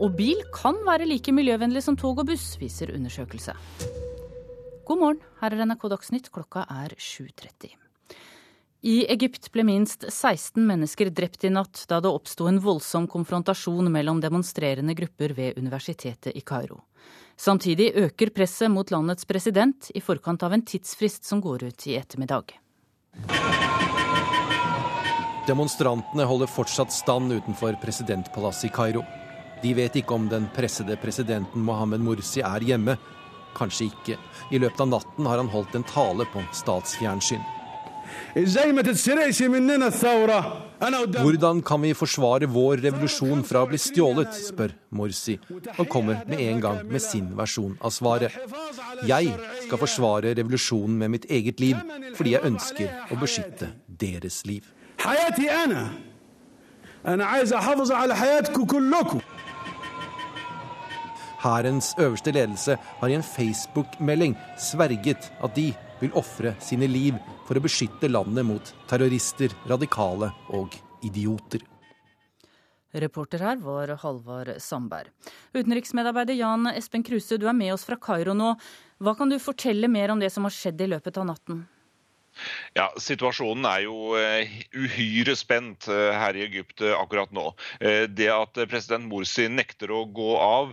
Og 0.00 0.14
bil 0.18 0.38
kan 0.54 0.78
være 0.86 1.08
like 1.10 1.34
miljøvennlig 1.34 1.82
som 1.82 1.98
tog 1.98 2.22
og 2.22 2.30
buss, 2.30 2.54
viser 2.60 2.94
undersøkelse. 2.94 3.56
God 4.90 4.98
morgen, 4.98 5.18
her 5.38 5.54
er 5.54 5.60
NRK 5.62 5.84
Dagsnytt, 5.86 6.28
klokka 6.34 6.64
er 6.66 6.90
7.30. 6.98 7.76
I 8.90 8.94
Egypt 9.14 9.44
ble 9.54 9.62
minst 9.62 10.02
16 10.02 10.64
mennesker 10.66 11.12
drept 11.14 11.44
i 11.46 11.50
natt 11.54 11.84
da 11.86 12.00
det 12.02 12.10
oppsto 12.10 12.48
en 12.50 12.58
voldsom 12.58 13.06
konfrontasjon 13.12 13.86
mellom 13.94 14.18
demonstrerende 14.18 14.96
grupper 14.98 15.36
ved 15.36 15.60
universitetet 15.62 16.34
i 16.34 16.42
Kairo. 16.42 16.80
Samtidig 17.38 17.92
øker 18.02 18.32
presset 18.34 18.74
mot 18.74 18.90
landets 18.90 19.30
president 19.30 19.92
i 19.94 20.02
forkant 20.02 20.42
av 20.42 20.58
en 20.58 20.66
tidsfrist 20.66 21.22
som 21.22 21.38
går 21.44 21.68
ut 21.68 21.86
i 21.86 21.94
ettermiddag. 22.00 22.56
Demonstrantene 25.46 26.26
holder 26.26 26.50
fortsatt 26.50 26.90
stand 26.90 27.30
utenfor 27.38 27.78
presidentpalasset 27.78 28.72
i 28.72 28.74
Kairo. 28.74 29.06
De 29.62 29.70
vet 29.78 30.02
ikke 30.02 30.18
om 30.18 30.26
den 30.26 30.50
pressede 30.50 30.98
presidenten 30.98 31.62
Mohammed 31.62 32.02
Mursi 32.02 32.42
er 32.42 32.66
hjemme. 32.72 32.98
Kanskje 33.56 33.90
ikke. 33.90 34.18
I 34.50 34.60
løpet 34.62 34.84
av 34.84 34.92
natten 34.96 35.26
har 35.26 35.40
han 35.42 35.50
holdt 35.52 35.74
en 35.78 35.86
tale 35.86 36.26
på 36.32 36.42
statsfjernsyn. 36.56 37.42
Hvordan 41.20 41.62
kan 41.66 41.82
vi 41.82 41.92
forsvare 41.94 42.48
vår 42.50 42.82
revolusjon 42.84 43.42
fra 43.46 43.64
å 43.64 43.68
bli 43.70 43.78
stjålet, 43.80 44.34
spør 44.48 44.74
Morsi, 44.96 45.36
og 45.76 45.88
kommer 45.90 46.22
med 46.30 46.42
en 46.46 46.62
gang 46.62 46.80
med 46.90 47.02
sin 47.04 47.30
versjon 47.38 47.76
av 47.80 47.94
svaret. 47.94 48.34
Jeg 49.08 49.34
skal 49.64 49.82
forsvare 49.82 50.34
revolusjonen 50.38 50.98
med 51.02 51.14
mitt 51.16 51.26
eget 51.30 51.60
liv, 51.62 51.76
fordi 52.18 52.36
jeg 52.36 52.46
ønsker 52.50 52.86
å 53.10 53.18
beskytte 53.20 53.72
deres 53.86 54.44
liv. 54.48 54.64
Hærens 61.40 61.94
øverste 61.98 62.34
ledelse 62.36 62.76
har 62.76 63.08
i 63.08 63.16
en 63.16 63.24
Facebook-melding 63.24 64.36
sverget 64.60 65.30
at 65.40 65.56
de 65.56 65.70
vil 66.00 66.12
ofre 66.16 66.52
sine 66.60 66.88
liv 66.88 67.16
for 67.48 67.56
å 67.56 67.64
beskytte 67.64 68.10
landet 68.12 68.44
mot 68.44 68.72
terrorister, 68.90 69.52
radikale 69.68 70.32
og 70.56 70.76
idioter. 71.04 71.64
Reporter 72.90 73.44
her 73.44 73.60
var 73.62 73.92
Halvard 74.02 74.56
Sandberg. 74.60 75.12
Utenriksmedarbeider 75.54 76.34
Jan 76.34 76.66
Espen 76.74 77.04
Kruse, 77.06 77.38
du 77.38 77.46
er 77.46 77.56
med 77.56 77.72
oss 77.72 77.86
fra 77.86 77.96
Kairo 77.96 78.34
nå. 78.34 78.54
Hva 79.00 79.14
kan 79.16 79.30
du 79.30 79.38
fortelle 79.40 79.88
mer 79.88 80.10
om 80.10 80.20
det 80.20 80.32
som 80.34 80.44
har 80.44 80.54
skjedd 80.54 80.82
i 80.82 80.90
løpet 80.90 81.20
av 81.22 81.28
natten? 81.30 81.62
Ja, 82.76 82.86
Situasjonen 83.00 83.66
er 83.66 83.82
jo 83.84 84.14
eh, 84.18 84.50
uhyre 84.76 85.34
spent 85.38 85.88
eh, 85.90 86.10
her 86.14 86.36
i 86.38 86.44
Egypt 86.46 86.82
eh, 86.84 86.94
akkurat 86.94 87.32
nå. 87.34 87.50
Det 87.80 88.28
at 88.30 88.58
president 88.70 89.08
Morsi 89.10 89.48
nekter 89.50 89.90
å 89.94 90.04
gå 90.14 90.30
av, 90.40 90.72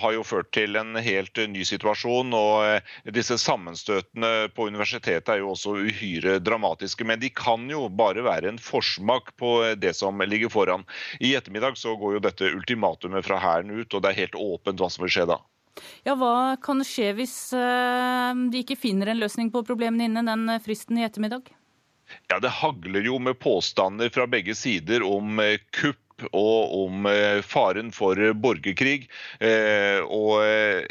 har 0.00 0.12
jo 0.14 0.22
ført 0.26 0.50
til 0.54 0.76
en 0.78 0.98
helt 1.00 1.38
ny 1.50 1.64
situasjon. 1.66 2.32
og 2.36 3.10
Disse 3.16 3.38
sammenstøtene 3.40 4.50
på 4.54 4.68
universitetet 4.70 5.32
er 5.34 5.40
jo 5.42 5.52
også 5.54 5.76
uhyre 5.80 6.38
dramatiske. 6.44 7.06
Men 7.08 7.22
de 7.22 7.32
kan 7.34 7.66
jo 7.70 7.86
bare 7.88 8.24
være 8.26 8.52
en 8.52 8.60
forsmak 8.62 9.32
på 9.40 9.54
det 9.80 9.94
som 9.98 10.20
ligger 10.22 10.52
foran. 10.52 10.86
I 11.20 11.34
ettermiddag 11.38 11.78
så 11.80 11.96
går 11.98 12.18
jo 12.18 12.26
dette 12.28 12.52
ultimatumet 12.54 13.26
fra 13.26 13.40
hæren 13.42 13.72
ut, 13.74 13.88
og 13.94 14.04
det 14.04 14.12
er 14.12 14.22
helt 14.24 14.38
åpent 14.38 14.82
hva 14.82 14.90
som 14.92 15.06
vil 15.06 15.16
skje 15.16 15.30
da. 15.32 15.40
Ja, 16.06 16.16
Hva 16.18 16.56
kan 16.62 16.84
skje 16.86 17.12
hvis 17.18 17.36
eh, 17.56 18.34
de 18.52 18.62
ikke 18.64 18.78
finner 18.80 19.12
en 19.12 19.20
løsning 19.20 19.50
på 19.52 19.64
problemene 19.66 20.08
innen 20.08 20.30
den 20.30 20.46
eh, 20.48 20.62
fristen 20.64 21.00
i 21.00 21.06
ettermiddag? 21.06 21.50
Ja, 22.30 22.40
Det 22.42 22.52
hagler 22.60 23.04
jo 23.06 23.18
med 23.22 23.38
påstander 23.38 24.10
fra 24.10 24.26
begge 24.30 24.56
sider 24.58 25.04
om 25.06 25.38
eh, 25.42 25.60
kupp 25.76 25.98
og 26.36 26.72
om 26.76 27.06
faren 27.48 27.86
for 27.96 28.18
borgerkrig. 28.36 29.06
Og 30.12 30.34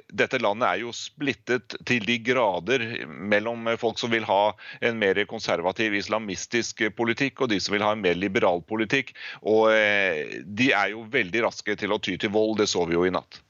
dette 0.10 0.40
landet 0.42 0.66
er 0.66 0.80
jo 0.82 0.94
splittet 0.98 1.76
til 1.86 2.02
de 2.08 2.16
grader 2.26 2.82
mellom 3.06 3.70
folk 3.78 4.02
som 4.02 4.10
vil 4.10 4.26
ha 4.26 4.56
en 4.82 4.98
mer 4.98 5.22
konservativ 5.30 6.00
islamistisk 6.00 6.82
politikk, 6.98 7.44
og 7.46 7.52
de 7.54 7.60
som 7.62 7.78
vil 7.78 7.86
ha 7.86 7.92
en 7.94 8.02
mer 8.02 8.18
liberal 8.18 8.66
politikk. 8.66 9.14
Og 9.46 9.70
de 9.70 10.72
er 10.74 10.96
jo 10.96 11.06
veldig 11.14 11.46
raske 11.46 11.78
til 11.78 11.94
å 11.94 12.02
ty 12.02 12.18
til 12.18 12.34
vold, 12.34 12.58
det 12.64 12.72
så 12.74 12.90
vi 12.90 12.98
jo 12.98 13.06
i 13.06 13.14
natt. 13.14 13.44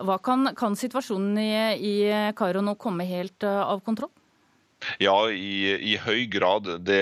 Hva 0.00 0.16
kan, 0.24 0.52
kan 0.56 0.76
situasjonen 0.78 1.38
i, 1.42 1.50
i 1.76 1.94
Kairo 2.36 2.62
nå 2.64 2.76
komme 2.80 3.04
helt 3.08 3.44
uh, 3.44 3.62
av 3.68 3.82
kontroll? 3.84 4.12
Ja, 5.02 5.28
i, 5.30 5.76
i 5.92 5.96
høy 6.00 6.24
grad. 6.32 6.68
Det, 6.86 7.00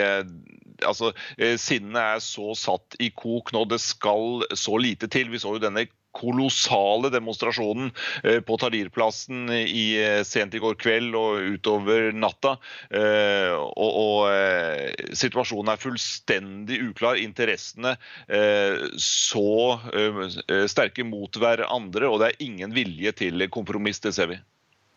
altså, 0.86 1.12
eh, 1.38 1.56
Sinnet 1.60 2.00
er 2.02 2.22
så 2.24 2.54
satt 2.58 2.98
i 3.02 3.10
kok 3.14 3.52
nå. 3.54 3.64
Det 3.70 3.80
skal 3.82 4.44
så 4.58 4.78
lite 4.82 5.10
til. 5.12 5.30
Vi 5.32 5.40
så 5.42 5.54
jo 5.56 5.62
denne 5.62 5.86
kolossale 6.16 7.10
demonstrasjonen 7.12 7.90
eh, 8.22 8.40
på 8.44 8.58
Tahrir-plassen 8.60 9.48
sent 10.26 10.56
i 10.56 10.62
går 10.62 10.76
kveld 10.80 11.16
og 11.18 11.54
utover 11.54 12.10
natta. 12.16 12.56
Og, 12.88 13.98
og, 14.02 15.14
situasjonen 15.16 15.72
er 15.72 15.80
fullstendig 15.80 16.80
uklar. 16.88 17.18
Interessene 17.20 17.94
så 18.98 19.54
sterke 20.70 21.06
mot 21.06 21.40
hverandre, 21.40 22.10
og 22.10 22.22
det 22.22 22.30
er 22.30 22.44
ingen 22.48 22.74
vilje 22.76 23.14
til 23.24 23.48
kompromiss, 23.52 24.02
det 24.04 24.14
ser 24.16 24.32
vi. 24.32 24.40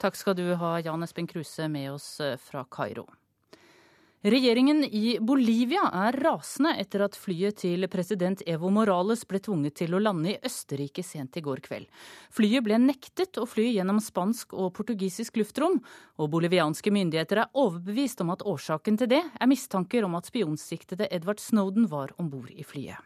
Takk 0.01 0.17
skal 0.17 0.37
du 0.39 0.45
ha, 0.57 0.75
Jan 0.81 1.05
Espen 1.05 1.29
Kruse, 1.29 1.69
med 1.71 1.91
oss 1.93 2.13
fra 2.49 2.65
Kairo. 2.71 3.07
Regjeringen 4.21 4.83
i 4.85 5.15
Bolivia 5.17 5.87
er 5.97 6.13
rasende 6.21 6.75
etter 6.77 7.01
at 7.01 7.15
flyet 7.17 7.63
til 7.63 7.87
president 7.89 8.43
Evo 8.45 8.69
Morales 8.69 9.23
ble 9.25 9.39
tvunget 9.41 9.79
til 9.79 9.95
å 9.97 10.01
lande 10.03 10.35
i 10.35 10.37
Østerrike 10.45 11.01
sent 11.01 11.39
i 11.39 11.41
går 11.41 11.63
kveld. 11.65 11.87
Flyet 12.29 12.61
ble 12.67 12.77
nektet 12.83 13.39
å 13.41 13.47
fly 13.49 13.65
gjennom 13.71 13.97
spansk 13.97 14.53
og 14.53 14.75
portugisisk 14.77 15.41
luftrom, 15.41 15.79
og 16.21 16.29
bolivianske 16.37 16.93
myndigheter 16.93 17.41
er 17.41 17.49
overbevist 17.57 18.21
om 18.21 18.29
at 18.35 18.45
årsaken 18.45 19.01
til 19.01 19.09
det 19.09 19.23
er 19.25 19.49
mistanker 19.49 20.05
om 20.05 20.13
at 20.21 20.29
spionsiktede 20.29 21.09
Edvard 21.09 21.41
Snowden 21.41 21.89
var 21.89 22.13
om 22.21 22.29
bord 22.29 22.53
i 22.53 22.61
flyet. 22.61 23.01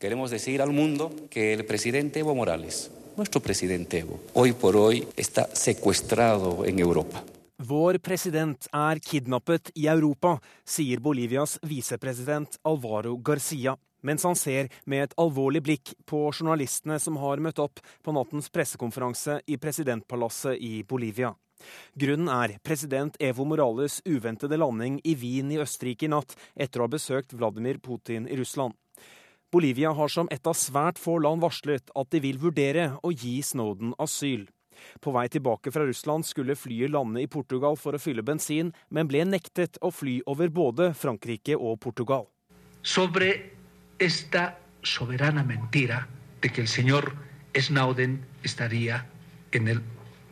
Queremos 0.00 0.32
decir 0.32 0.64
al 0.64 0.72
mundo 0.72 1.12
que 1.28 1.52
el 1.52 1.66
presidente 1.68 2.24
Evo 2.24 2.32
Morales, 2.34 2.86
nuestro 3.16 3.44
presidente 3.44 3.98
Evo, 3.98 4.22
hoy 4.32 4.56
por 4.56 4.76
hoy 4.76 5.04
está 5.16 5.50
secuestrado 5.52 6.64
en 6.64 6.78
Europa. 6.78 7.35
Vår 7.56 7.96
president 8.04 8.66
er 8.76 8.98
kidnappet 9.00 9.70
i 9.80 9.86
Europa, 9.88 10.34
sier 10.68 11.00
Bolivias 11.00 11.54
visepresident 11.64 12.58
Alvaro 12.68 13.14
Garcia, 13.16 13.72
mens 14.04 14.26
han 14.28 14.36
ser 14.36 14.68
med 14.84 15.06
et 15.06 15.14
alvorlig 15.16 15.62
blikk 15.64 15.94
på 16.04 16.20
journalistene 16.34 16.98
som 17.00 17.16
har 17.16 17.40
møtt 17.40 17.62
opp 17.64 17.80
på 18.04 18.12
nattens 18.12 18.50
pressekonferanse 18.52 19.38
i 19.48 19.56
presidentpalasset 19.56 20.60
i 20.60 20.82
Bolivia. 20.84 21.32
Grunnen 21.96 22.28
er 22.28 22.58
president 22.60 23.16
Evo 23.24 23.46
Morales' 23.48 24.02
uventede 24.04 24.58
landing 24.60 25.00
i 25.08 25.14
Wien 25.16 25.48
i 25.48 25.56
Østerrike 25.62 26.04
i 26.04 26.12
natt, 26.12 26.36
etter 26.52 26.82
å 26.82 26.84
ha 26.84 26.92
besøkt 26.92 27.32
Vladimir 27.32 27.80
Putin 27.80 28.28
i 28.28 28.36
Russland. 28.36 28.76
Bolivia 29.48 29.94
har 29.96 30.12
som 30.12 30.28
et 30.28 30.44
av 30.44 30.58
svært 30.60 31.00
få 31.00 31.16
land 31.24 31.40
varslet 31.40 31.88
at 31.96 32.12
de 32.12 32.20
vil 32.20 32.36
vurdere 32.42 32.90
å 33.00 33.14
gi 33.16 33.38
Snowden 33.40 33.96
asyl. 33.96 34.44
På 35.00 35.12
vei 35.16 35.28
tilbake 35.32 35.72
fra 35.74 35.86
Russland 35.86 36.26
skulle 36.26 36.56
flyet 36.56 36.90
lande 36.90 37.22
i 37.22 37.30
Portugal 37.30 37.76
for 37.76 37.96
å 37.96 38.02
fylle 38.02 38.24
bensin, 38.26 38.72
men 38.90 39.08
ble 39.10 39.24
nektet 39.24 39.80
å 39.80 39.92
fly 39.94 40.20
over 40.26 40.48
både 40.48 40.92
Frankrike 40.94 41.56
og 41.56 41.80
Portugal. 41.80 42.26
Sobre 42.82 43.32
esta 43.98 44.54
soberana 44.82 45.42
mentira 45.42 46.06
de 46.40 46.48
que 46.48 46.60
el 46.60 46.68
señor 46.68 47.16
Snowden 47.54 48.24
estaría 48.42 49.06
en, 49.52 49.68
el, 49.68 49.80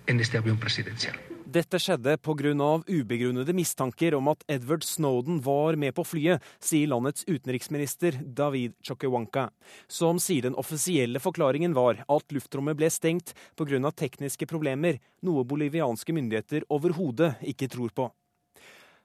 en 0.07 0.20
este 0.20 0.38
avión 0.38 0.59
presidencial. 0.59 1.16
Dette 1.54 1.78
skjedde 1.78 2.16
pga. 2.18 2.82
ubegrunnede 2.88 3.52
mistanker 3.54 4.14
om 4.14 4.28
at 4.28 4.42
Edward 4.48 4.82
Snowden 4.82 5.40
var 5.40 5.76
med 5.76 5.94
på 5.94 6.02
flyet, 6.02 6.42
sier 6.58 6.88
landets 6.90 7.22
utenriksminister 7.28 8.18
David 8.26 8.72
Chokewanka, 8.82 9.50
som 9.86 10.18
sier 10.18 10.42
den 10.42 10.58
offisielle 10.58 11.20
forklaringen 11.22 11.74
var 11.74 12.02
at 12.08 12.34
luftrommet 12.34 12.74
ble 12.74 12.90
stengt 12.90 13.34
pga. 13.54 13.92
tekniske 13.92 14.46
problemer, 14.50 14.98
noe 15.22 15.44
bolivianske 15.44 16.12
myndigheter 16.12 16.66
overhodet 16.68 17.36
ikke 17.40 17.68
tror 17.68 17.94
på. 17.94 18.10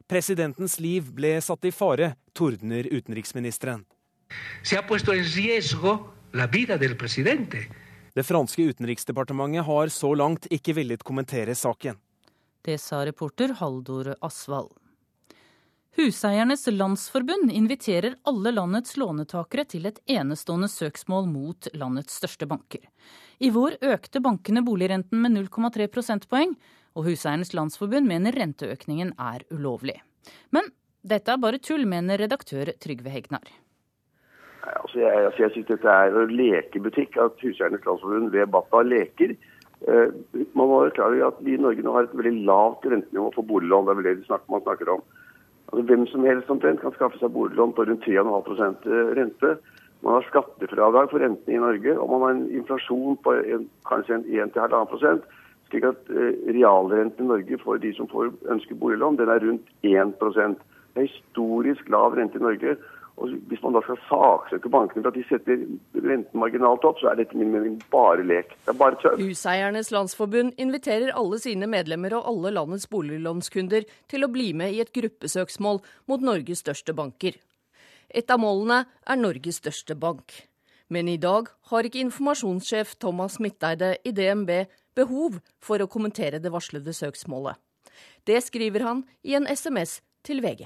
Presidentens 0.10 0.80
liv 0.80 1.14
ble 1.14 1.38
satt 1.42 1.66
i 1.66 1.72
fare, 1.72 2.16
tordner 2.34 2.90
utenriksministeren. 2.90 3.86
Det 8.16 8.26
franske 8.26 8.62
utenriksdepartementet 8.64 9.66
har 9.66 9.88
så 9.94 10.16
langt 10.16 10.48
ikke 10.50 10.74
villet 10.74 11.04
kommentere 11.06 11.54
saken. 11.54 12.09
Det 12.70 12.78
sa 12.78 13.06
reporter 13.06 13.50
Haldor 13.60 14.16
Asvald. 14.22 14.70
Huseiernes 15.98 16.68
Landsforbund 16.68 17.52
inviterer 17.52 18.14
alle 18.30 18.52
landets 18.52 18.94
lånetakere 18.98 19.64
til 19.66 19.90
et 19.90 19.98
enestående 20.06 20.70
søksmål 20.70 21.26
mot 21.32 21.70
landets 21.74 22.20
største 22.22 22.46
banker. 22.52 22.84
I 23.42 23.50
vår 23.56 23.80
økte 23.82 24.22
bankene 24.22 24.62
boligrenten 24.68 25.18
med 25.24 25.34
0,3 25.40 25.88
prosentpoeng, 25.96 26.54
og 26.94 27.10
Huseiernes 27.10 27.56
Landsforbund 27.58 28.06
mener 28.06 28.38
renteøkningen 28.38 29.16
er 29.18 29.48
ulovlig. 29.50 29.98
Men 30.54 30.70
dette 31.02 31.34
er 31.34 31.42
bare 31.42 31.58
tull, 31.58 31.90
mener 31.90 32.22
redaktør 32.22 32.70
Trygve 32.78 33.16
Hegnar. 33.16 33.50
Altså 34.76 35.02
jeg 35.02 35.26
altså 35.26 35.48
jeg 35.48 35.56
syns 35.56 35.72
dette 35.74 35.98
er 36.04 36.36
lekebutikk 36.38 37.18
at 37.18 37.42
Huseiernes 37.42 37.82
Landsforbund 37.90 38.30
ved 38.38 38.54
Batta 38.54 38.86
leker. 38.86 39.40
Eh, 39.88 40.12
man 40.54 40.68
må 40.68 40.82
være 40.82 40.96
klar 40.98 41.14
over 41.14 41.32
at 41.32 41.40
vi 41.46 41.56
i 41.56 41.62
Norge 41.62 41.84
nå 41.86 41.96
har 41.96 42.08
et 42.08 42.16
veldig 42.20 42.46
lavt 42.48 42.86
rentenivå 42.86 43.32
for 43.36 43.48
boliglån. 43.48 43.88
Det 43.88 43.94
er 43.94 44.00
vel 44.02 44.10
det 44.10 44.40
man 44.52 44.64
snakker 44.66 44.94
om. 44.96 45.04
Altså, 45.72 45.84
hvem 45.88 46.08
som 46.12 46.26
helst 46.28 46.50
omtrent 46.52 46.82
kan 46.82 46.96
skaffe 46.98 47.20
seg 47.22 47.32
boliglån 47.32 47.76
på 47.78 47.86
rundt 47.88 48.08
3,5 48.08 48.90
eh, 48.90 49.12
rente. 49.20 49.56
Man 50.04 50.16
har 50.16 50.28
skattefradrag 50.28 51.12
for 51.12 51.24
rentene 51.24 51.56
i 51.56 51.64
Norge, 51.64 51.96
og 52.00 52.10
man 52.12 52.22
har 52.24 52.36
en 52.36 52.46
inflasjon 52.62 53.20
på 53.24 53.36
en, 53.40 53.68
kanskje 53.88 54.22
1-1,5 54.32 55.24
slik 55.70 55.86
at 55.86 56.08
eh, 56.10 56.38
realrenten 56.56 57.28
i 57.28 57.30
Norge 57.30 57.60
for 57.64 57.78
de 57.82 57.92
som 57.96 58.08
får 58.12 58.32
ønsker 58.52 58.80
boliglån, 58.80 59.20
den 59.20 59.30
er 59.30 59.44
rundt 59.44 59.68
1 59.84 60.16
Det 60.20 61.04
er 61.04 61.08
historisk 61.08 61.90
lav 61.90 62.16
rente 62.18 62.40
i 62.40 62.42
Norge. 62.42 62.78
Og 63.20 63.34
Hvis 63.52 63.62
man 63.64 63.76
da 63.76 63.82
skal 63.84 64.00
saksøke 64.08 64.72
bankene 64.72 65.04
for 65.04 65.12
at 65.12 65.18
de 65.18 65.26
setter 65.28 65.64
renten 66.06 66.40
marginalt 66.40 66.86
opp, 66.88 67.02
så 67.02 67.12
er 67.12 67.20
dette 67.20 67.38
min 67.38 67.52
mening 67.52 67.76
bare 67.92 68.24
lek. 68.24 68.54
Det 68.66 68.74
er 68.74 68.80
bare 68.80 69.00
tøv. 69.02 69.20
Huseiernes 69.20 69.92
Landsforbund 69.92 70.56
inviterer 70.58 71.12
alle 71.20 71.40
sine 71.44 71.68
medlemmer 71.68 72.16
og 72.18 72.30
alle 72.32 72.54
landets 72.56 72.88
boliglånskunder 72.92 73.88
til 74.12 74.24
å 74.24 74.32
bli 74.32 74.54
med 74.56 74.76
i 74.76 74.82
et 74.86 74.94
gruppesøksmål 74.96 75.82
mot 76.08 76.24
Norges 76.24 76.64
største 76.64 76.96
banker. 76.96 77.36
Et 78.10 78.32
av 78.32 78.42
målene 78.42 78.86
er 79.06 79.20
Norges 79.20 79.60
største 79.62 80.00
bank. 80.00 80.34
Men 80.90 81.12
i 81.12 81.20
dag 81.22 81.52
har 81.70 81.86
ikke 81.86 82.02
informasjonssjef 82.02 82.96
Thomas 83.04 83.38
Midteide 83.44 83.98
i 84.02 84.16
DNB 84.16 84.64
behov 84.98 85.38
for 85.62 85.84
å 85.84 85.92
kommentere 85.92 86.42
det 86.42 86.50
varslede 86.54 86.96
søksmålet. 86.96 87.60
Det 88.26 88.42
skriver 88.42 88.88
han 88.88 89.06
i 89.22 89.36
en 89.38 89.46
SMS 89.46 90.00
til 90.26 90.42
VG. 90.42 90.66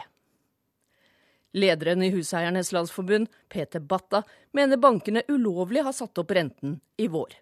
Lederen 1.53 2.01
i 2.01 2.09
Huseiernes 2.09 2.71
Landsforbund, 2.73 3.27
Peter 3.49 3.79
Batta, 3.79 4.23
mener 4.51 4.77
bankene 4.81 5.21
ulovlig 5.27 5.83
har 5.85 5.93
satt 5.93 6.17
opp 6.17 6.31
renten 6.33 6.79
i 6.97 7.07
vår, 7.07 7.35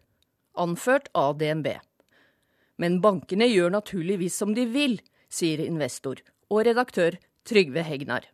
anført 0.59 1.07
av 1.15 1.37
DNB. 1.39 1.69
Men 2.75 2.99
bankene 2.99 3.47
gjør 3.47 3.71
naturligvis 3.71 4.35
som 4.35 4.51
de 4.57 4.65
vil, 4.67 4.97
sier 5.31 5.63
investor 5.63 6.19
og 6.51 6.65
redaktør 6.67 7.15
Trygve 7.47 7.85
Hegnar. 7.87 8.27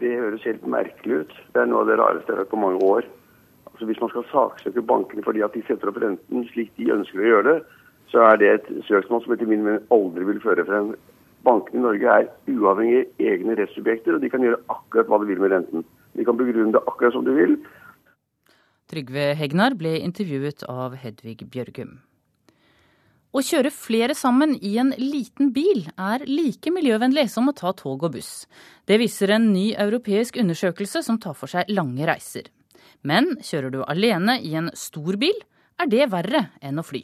Det 0.00 0.16
høres 0.16 0.46
helt 0.48 0.64
merkelig 0.66 1.24
ut. 1.24 1.36
Det 1.52 1.60
er 1.60 1.68
noe 1.68 1.84
av 1.84 1.92
det 1.92 2.00
rareste 2.00 2.32
jeg 2.32 2.38
har 2.38 2.42
hørt 2.46 2.54
på 2.54 2.64
mange 2.64 2.80
år. 2.82 3.06
Altså 3.68 3.86
Hvis 3.90 4.00
man 4.00 4.10
skal 4.14 4.28
saksøke 4.32 4.82
bankene 4.88 5.24
fordi 5.26 5.44
at 5.44 5.52
de 5.52 5.62
setter 5.68 5.90
opp 5.90 6.00
renten 6.00 6.48
slik 6.54 6.72
de 6.80 6.92
ønsker 6.96 7.20
å 7.20 7.28
gjøre 7.28 7.50
det, 7.50 7.58
så 8.08 8.24
er 8.30 8.40
det 8.40 8.50
et 8.54 8.72
søksmål 8.88 9.20
som 9.24 9.36
etter 9.36 9.50
min 9.50 9.66
mening 9.66 9.84
aldri 9.94 10.24
vil 10.32 10.40
føre 10.40 10.64
frem 10.64 10.94
Bankene 11.44 11.80
i 11.80 11.84
Norge 11.84 12.16
er 12.18 12.30
uavhengige 12.50 13.04
egne 13.20 13.56
rettssubjekter, 13.58 14.16
og 14.16 14.24
de 14.24 14.30
kan 14.32 14.44
gjøre 14.44 14.62
akkurat 14.72 15.10
hva 15.10 15.20
de 15.20 15.28
vil 15.28 15.42
med 15.42 15.52
renten. 15.52 15.84
De 16.16 16.24
kan 16.24 16.38
begrunne 16.38 16.72
det 16.72 16.82
akkurat 16.88 17.14
som 17.16 17.26
de 17.26 17.36
vil. 17.36 17.58
Trygve 18.90 19.30
Hegnar 19.38 19.76
ble 19.80 19.96
intervjuet 20.04 20.64
av 20.70 20.96
Hedvig 21.00 21.46
Bjørgum. 21.52 21.96
Å 23.34 23.42
kjøre 23.42 23.72
flere 23.74 24.14
sammen 24.14 24.52
i 24.62 24.76
en 24.78 24.92
liten 24.94 25.48
bil 25.56 25.88
er 25.98 26.22
like 26.28 26.70
miljøvennlig 26.70 27.24
som 27.32 27.50
å 27.50 27.56
ta 27.56 27.72
tog 27.74 28.04
og 28.06 28.14
buss. 28.14 28.44
Det 28.86 29.00
viser 29.02 29.32
en 29.34 29.48
ny 29.50 29.72
europeisk 29.74 30.38
undersøkelse 30.38 31.02
som 31.02 31.18
tar 31.18 31.34
for 31.34 31.50
seg 31.50 31.72
lange 31.74 32.06
reiser. 32.06 32.46
Men 33.02 33.34
kjører 33.42 33.74
du 33.74 33.80
alene 33.82 34.38
i 34.38 34.54
en 34.54 34.70
stor 34.78 35.18
bil, 35.18 35.34
er 35.82 35.90
det 35.90 36.06
verre 36.14 36.46
enn 36.62 36.78
å 36.78 36.86
fly. 36.86 37.02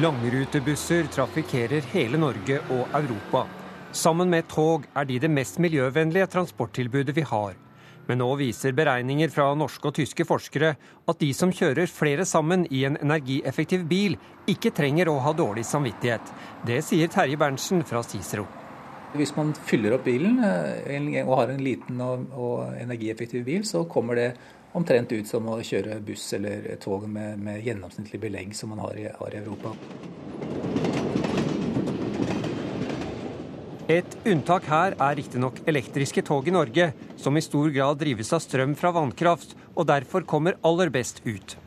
Langrutebusser 0.00 1.04
trafikkerer 1.12 1.84
hele 1.92 2.16
Norge 2.16 2.62
og 2.72 2.94
Europa. 2.96 3.42
Sammen 3.92 4.30
med 4.32 4.46
tog 4.48 4.86
er 4.96 5.04
de 5.04 5.18
det 5.20 5.28
mest 5.28 5.58
miljøvennlige 5.60 6.30
transporttilbudet 6.32 7.12
vi 7.12 7.24
har. 7.28 7.58
Men 8.08 8.22
nå 8.22 8.30
viser 8.40 8.72
beregninger 8.72 9.28
fra 9.34 9.50
norske 9.52 9.90
og 9.90 9.98
tyske 9.98 10.24
forskere 10.24 10.70
at 10.80 11.20
de 11.20 11.28
som 11.36 11.52
kjører 11.52 11.92
flere 11.92 12.24
sammen 12.24 12.64
i 12.72 12.86
en 12.88 12.96
energieffektiv 13.04 13.84
bil, 13.90 14.16
ikke 14.48 14.72
trenger 14.72 15.12
å 15.12 15.18
ha 15.26 15.34
dårlig 15.36 15.66
samvittighet. 15.68 16.32
Det 16.64 16.80
sier 16.88 17.12
Terje 17.12 17.36
Berntsen 17.36 17.84
fra 17.84 18.00
Cicero. 18.00 18.48
Hvis 19.12 19.36
man 19.36 19.52
fyller 19.52 19.98
opp 19.98 20.08
bilen 20.08 20.40
eh, 20.40 21.20
og 21.26 21.36
har 21.36 21.52
en 21.52 21.60
liten 21.60 22.00
og 22.00 22.64
energieffektiv 22.80 23.44
bil, 23.44 23.68
så 23.68 23.84
kommer 23.84 24.16
det 24.16 24.30
omtrent 24.72 25.12
ut 25.12 25.28
som 25.28 25.48
å 25.52 25.60
kjøre 25.64 26.00
buss 26.04 26.32
eller 26.36 26.74
tog 26.82 27.08
med, 27.08 27.40
med 27.42 27.64
gjennomsnittlig 27.66 28.20
belegg 28.22 28.54
som 28.56 28.72
man 28.72 28.82
har 28.84 28.98
i, 28.98 29.08
har 29.12 29.34
i 29.34 29.40
Europa. 29.42 29.74
Et 33.92 34.14
unntak 34.30 34.64
her 34.70 34.94
er 34.94 35.16
riktignok 35.18 35.58
elektriske 35.68 36.22
tog 36.24 36.46
i 36.48 36.54
Norge, 36.54 36.92
som 37.20 37.36
i 37.36 37.42
stor 37.44 37.68
grad 37.74 37.98
drives 38.00 38.30
av 38.32 38.40
strøm 38.40 38.76
fra 38.78 38.92
vannkraft, 38.94 39.56
og 39.74 39.88
derfor 39.90 40.24
kommer 40.24 40.56
aller 40.64 40.92
best 40.94 41.20
ut. 41.26 41.58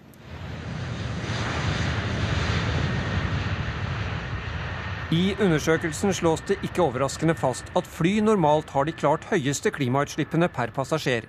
I 5.13 5.35
undersøkelsen 5.37 6.15
slås 6.17 6.41
det 6.49 6.57
ikke 6.65 6.81
overraskende 6.87 7.35
fast 7.37 7.67
at 7.77 7.85
fly 7.85 8.17
normalt 8.25 8.71
har 8.73 8.87
de 8.87 8.95
klart 8.95 9.27
høyeste 9.29 9.69
klimautslippene 9.75 10.49
per 10.49 10.73
passasjer. 10.73 11.27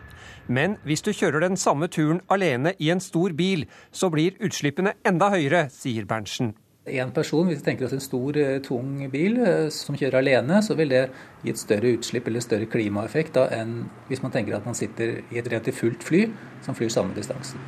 Men 0.48 0.76
hvis 0.86 1.02
du 1.02 1.10
kjører 1.12 1.42
den 1.42 1.58
samme 1.58 1.88
turen 1.90 2.20
alene 2.30 2.74
i 2.78 2.90
en 2.94 3.02
stor 3.02 3.34
bil, 3.34 3.66
så 3.90 4.10
blir 4.12 4.38
utslippene 4.42 4.94
enda 5.06 5.30
høyere, 5.34 5.66
sier 5.74 6.06
Berntsen. 6.06 6.54
En 6.86 7.10
person, 7.10 7.48
hvis 7.48 7.58
vi 7.58 7.64
tenker 7.66 7.88
oss 7.88 7.96
en 7.96 8.02
stor, 8.04 8.36
eh, 8.38 8.60
tung 8.62 9.00
bil 9.10 9.40
eh, 9.42 9.70
som 9.74 9.96
kjører 9.98 10.20
alene, 10.20 10.60
så 10.62 10.76
vil 10.78 10.92
det 10.94 11.08
gi 11.42 11.50
et 11.50 11.58
større 11.58 11.96
utslipp 11.96 12.28
eller 12.30 12.44
større 12.44 12.68
klimaeffekt 12.70 13.34
da, 13.34 13.48
enn 13.50 13.88
hvis 14.06 14.22
man 14.22 14.30
tenker 14.30 14.54
at 14.54 14.68
man 14.68 14.78
sitter 14.78 15.18
i 15.32 15.40
et 15.40 15.50
relativt 15.50 15.80
fullt 15.80 16.06
fly 16.06 16.28
som 16.62 16.78
flyr 16.78 16.94
samme 16.94 17.16
distansen. 17.18 17.58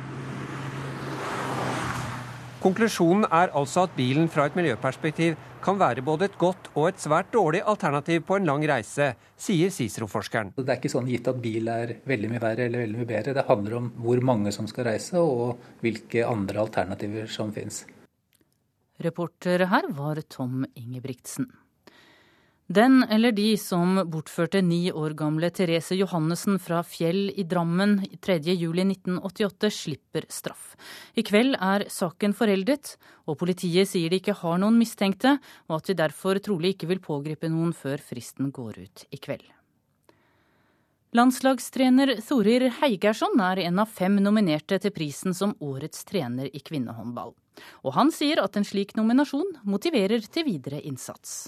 Konklusjonen 2.63 3.27
er 3.27 3.51
altså 3.55 3.85
at 3.87 3.95
bilen 3.95 4.31
fra 4.31 4.45
et 4.47 4.55
miljøperspektiv 4.55 5.35
kan 5.63 5.79
være 5.79 6.03
både 6.05 6.29
et 6.29 6.37
godt 6.39 6.71
og 6.73 6.89
et 6.89 7.01
svært 7.01 7.31
dårlig 7.33 7.61
alternativ 7.67 8.23
på 8.27 8.39
en 8.39 8.47
lang 8.47 8.65
reise, 8.69 9.11
sier 9.39 9.71
Cicero-forskeren. 9.73 10.53
Det 10.57 10.65
er 10.65 10.79
ikke 10.79 10.91
sånn 10.91 11.09
gitt 11.09 11.29
at 11.29 11.39
bil 11.43 11.69
er 11.71 11.95
veldig 12.09 12.31
mye 12.31 12.43
verre 12.43 12.67
eller 12.67 12.85
veldig 12.85 12.99
mye 12.99 13.11
bedre. 13.13 13.35
Det 13.37 13.47
handler 13.47 13.77
om 13.79 13.93
hvor 14.03 14.21
mange 14.31 14.53
som 14.55 14.67
skal 14.71 14.89
reise, 14.91 15.19
og 15.19 15.81
hvilke 15.83 16.25
andre 16.27 16.63
alternativer 16.65 17.31
som 17.31 17.53
finnes. 17.55 17.83
Reporter 18.99 19.63
her 19.71 19.87
var 19.95 20.19
Tom 20.27 20.65
Ingebrigtsen. 20.75 21.47
Den 22.69 23.01
eller 23.09 23.31
de 23.31 23.57
som 23.57 23.95
bortførte 24.13 24.59
ni 24.61 24.91
år 24.93 25.15
gamle 25.17 25.47
Therese 25.49 25.95
Johannessen 25.97 26.59
fra 26.61 26.83
Fjell 26.85 27.31
i 27.33 27.41
Drammen 27.49 27.95
3.7.1988, 28.21 29.71
slipper 29.73 30.27
straff. 30.29 30.75
I 31.17 31.25
kveld 31.25 31.57
er 31.57 31.87
saken 31.89 32.37
foreldet, 32.37 32.93
og 33.25 33.39
politiet 33.41 33.89
sier 33.89 34.13
de 34.13 34.21
ikke 34.21 34.37
har 34.43 34.61
noen 34.61 34.77
mistenkte, 34.77 35.39
og 35.65 35.79
at 35.79 35.89
de 35.89 35.97
derfor 35.97 36.37
trolig 36.45 36.75
ikke 36.75 36.93
vil 36.93 37.01
pågripe 37.01 37.49
noen 37.49 37.73
før 37.73 37.97
fristen 38.05 38.53
går 38.53 38.77
ut 38.85 39.07
i 39.09 39.17
kveld. 39.17 39.49
Landslagstrener 41.17 42.19
Thorir 42.21 42.69
Heigersson 42.83 43.41
er 43.49 43.65
en 43.65 43.81
av 43.81 43.89
fem 43.89 44.21
nominerte 44.21 44.77
til 44.77 44.93
prisen 44.93 45.33
som 45.33 45.57
årets 45.57 46.05
trener 46.05 46.53
i 46.53 46.61
kvinnehåndball. 46.61 47.33
Og 47.81 47.95
han 47.97 48.13
sier 48.13 48.45
at 48.45 48.61
en 48.61 48.73
slik 48.75 48.93
nominasjon 48.93 49.55
motiverer 49.65 50.21
til 50.21 50.53
videre 50.53 50.85
innsats. 50.85 51.47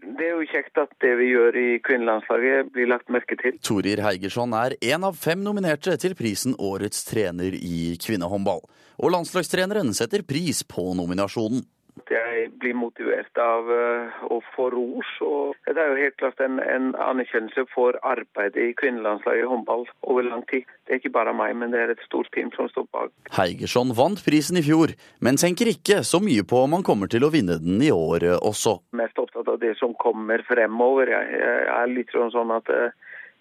Det 0.00 0.26
er 0.26 0.36
jo 0.38 0.46
kjekt 0.48 0.78
at 0.80 0.92
det 1.04 1.10
vi 1.18 1.26
gjør 1.34 1.56
i 1.60 1.66
kvinnelandslaget 1.84 2.70
blir 2.72 2.88
lagt 2.88 3.10
merke 3.12 3.36
til. 3.40 3.58
Torir 3.64 4.00
Heigersson 4.04 4.54
er 4.56 4.76
en 4.92 5.04
av 5.04 5.18
fem 5.20 5.42
nominerte 5.44 5.96
til 6.00 6.16
prisen 6.16 6.56
Årets 6.56 7.04
trener 7.08 7.56
i 7.56 7.98
kvinnehåndball. 8.00 8.64
Og 9.00 9.12
landslagstreneren 9.12 9.92
setter 9.96 10.24
pris 10.24 10.62
på 10.64 10.90
nominasjonen 10.96 11.66
jeg 12.10 12.48
blir 12.62 12.76
motivert 12.78 13.38
av 13.40 13.68
uh, 13.70 14.20
å 14.30 14.40
få 14.54 14.68
ros. 14.74 15.10
Og 15.24 15.54
det 15.68 15.78
er 15.78 15.92
jo 15.92 16.00
helt 16.00 16.16
klart 16.20 16.42
en, 16.44 16.58
en 16.62 16.92
anerkjennelse 16.98 17.66
for 17.74 17.98
arbeidet 18.06 18.70
i 18.70 18.74
kvinnelandslaget 18.80 19.44
i 19.44 19.50
håndball 19.50 19.86
over 20.02 20.26
lang 20.26 20.44
tid. 20.50 20.66
Det 20.86 20.96
er 20.96 21.02
ikke 21.02 21.14
bare 21.14 21.34
meg, 21.36 21.54
men 21.60 21.74
det 21.74 21.84
er 21.84 21.94
et 21.94 22.06
stort 22.06 22.30
team 22.36 22.50
som 22.56 22.70
står 22.72 22.88
bak. 22.94 23.12
Heigersson 23.36 23.94
vant 23.96 24.22
prisen 24.26 24.58
i 24.60 24.64
fjor, 24.66 24.94
men 25.24 25.40
tenker 25.40 25.70
ikke 25.70 26.02
så 26.06 26.22
mye 26.22 26.46
på 26.46 26.64
om 26.64 26.78
han 26.78 26.86
kommer 26.86 27.10
til 27.10 27.26
å 27.26 27.32
vinne 27.32 27.60
den 27.62 27.82
i 27.84 27.92
år 27.94 28.26
også. 28.40 28.80
Mest 28.98 29.20
opptatt 29.22 29.48
av 29.50 29.60
det 29.62 29.76
som 29.78 29.94
kommer 30.02 30.42
fremover. 30.48 31.12
Jeg, 31.14 31.38
jeg 31.38 31.70
er 31.76 31.94
litt 31.94 32.12
sånn, 32.14 32.34
sånn 32.34 32.54
at 32.56 32.70
uh, 32.74 32.90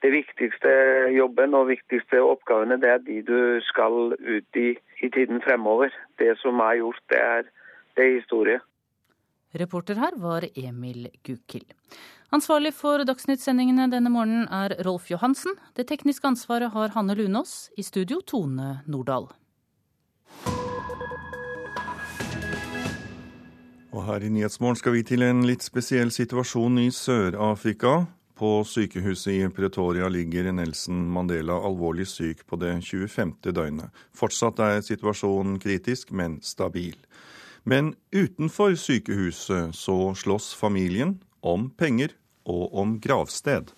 det 0.04 0.12
viktigste 0.14 0.72
jobben 1.12 1.56
og 1.58 1.72
viktigste 1.72 2.22
oppgavene, 2.24 2.78
det 2.80 2.92
er 2.94 3.02
de 3.04 3.22
du 3.28 3.40
skal 3.68 4.14
ut 4.14 4.60
i 4.60 4.70
i 5.00 5.10
tiden 5.16 5.42
fremover. 5.44 5.94
Det 6.20 6.34
som 6.42 6.60
er 6.60 6.80
gjort, 6.82 7.02
det 7.12 7.20
er 7.20 7.48
er 8.04 8.16
historie. 8.20 8.60
Reporter 9.58 9.98
her 9.98 10.16
var 10.22 10.46
Emil 10.56 11.08
Gukild. 11.26 11.74
Ansvarlig 12.30 12.76
for 12.78 13.02
Dagsnytt-sendingene 13.02 13.88
denne 13.90 14.12
morgenen 14.14 14.46
er 14.54 14.76
Rolf 14.86 15.10
Johansen. 15.10 15.56
Det 15.74 15.88
tekniske 15.90 16.28
ansvaret 16.30 16.70
har 16.76 16.94
Hanne 16.94 17.16
Lunås. 17.18 17.72
I 17.78 17.84
studio 17.84 18.22
Tone 18.22 18.84
Nordahl. 18.86 19.26
Og 23.90 24.06
her 24.06 24.22
i 24.22 24.30
Nyhetsmorgen 24.30 24.78
skal 24.78 24.94
vi 24.94 25.02
til 25.04 25.26
en 25.26 25.42
litt 25.50 25.66
spesiell 25.66 26.14
situasjon 26.14 26.78
i 26.84 26.92
Sør-Afrika. 26.94 28.04
På 28.40 28.62
sykehuset 28.64 29.34
i 29.34 29.48
Pretoria 29.52 30.08
ligger 30.08 30.52
Nelson 30.54 31.02
Mandela 31.12 31.58
alvorlig 31.68 32.06
syk 32.08 32.46
på 32.48 32.56
det 32.62 32.78
25. 32.86 33.34
døgnet. 33.50 33.90
Fortsatt 34.16 34.62
er 34.64 34.86
situasjonen 34.86 35.58
kritisk, 35.60 36.14
men 36.16 36.38
stabil. 36.46 36.94
Men 37.64 37.94
utenfor 38.12 38.76
sykehuset 38.76 39.76
så 39.76 39.98
slåss 40.16 40.54
familien 40.54 41.18
om 41.42 41.70
penger 41.70 42.16
og 42.46 42.74
om 42.76 42.98
gravsted. 43.00 43.72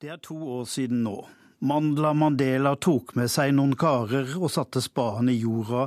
Det 0.00 0.12
er 0.12 0.20
to 0.22 0.36
år 0.58 0.64
siden 0.68 1.02
nå. 1.06 1.16
Mandla 1.58 2.12
Mandela 2.12 2.74
tok 2.76 3.14
med 3.16 3.30
seg 3.32 3.54
noen 3.56 3.72
karer 3.80 4.34
og 4.36 4.50
satte 4.52 4.82
spaden 4.84 5.30
i 5.32 5.38
jorda 5.40 5.86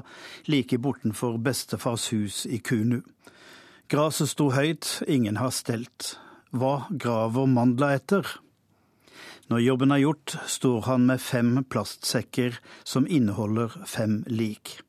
like 0.50 0.80
bortenfor 0.82 1.38
bestefars 1.46 2.08
hus 2.10 2.42
i 2.50 2.58
Kunu. 2.58 3.04
Graset 3.90 4.34
sto 4.34 4.50
høyt, 4.54 5.04
ingen 5.08 5.38
har 5.38 5.54
stelt. 5.54 6.16
Hva 6.50 6.90
graver 6.90 7.46
Mandla 7.50 7.94
etter? 8.00 8.26
Når 9.50 9.64
jobben 9.66 9.94
er 9.94 10.04
gjort, 10.04 10.36
står 10.46 10.84
han 10.90 11.06
med 11.10 11.22
fem 11.22 11.56
plastsekker 11.66 12.58
som 12.84 13.08
inneholder 13.10 13.74
fem 13.90 14.24
lik. 14.30 14.80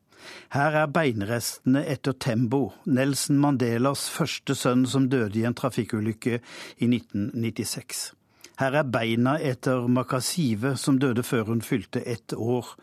Her 0.54 0.76
er 0.82 0.90
beinrestene 0.92 1.82
etter 1.88 2.16
Tembo, 2.18 2.72
Nelson 2.84 3.38
Mandelas 3.42 4.08
første 4.12 4.56
sønn 4.58 4.86
som 4.90 5.08
døde 5.12 5.40
i 5.40 5.46
en 5.48 5.56
trafikkulykke 5.56 6.40
i 6.40 6.88
1996. 6.88 8.10
Her 8.60 8.76
er 8.82 8.88
beina 8.92 9.38
etter 9.40 9.86
Makasive, 9.88 10.74
som 10.76 10.98
døde 11.00 11.24
før 11.24 11.46
hun 11.48 11.62
fylte 11.64 12.02
ett 12.04 12.34
år. 12.36 12.74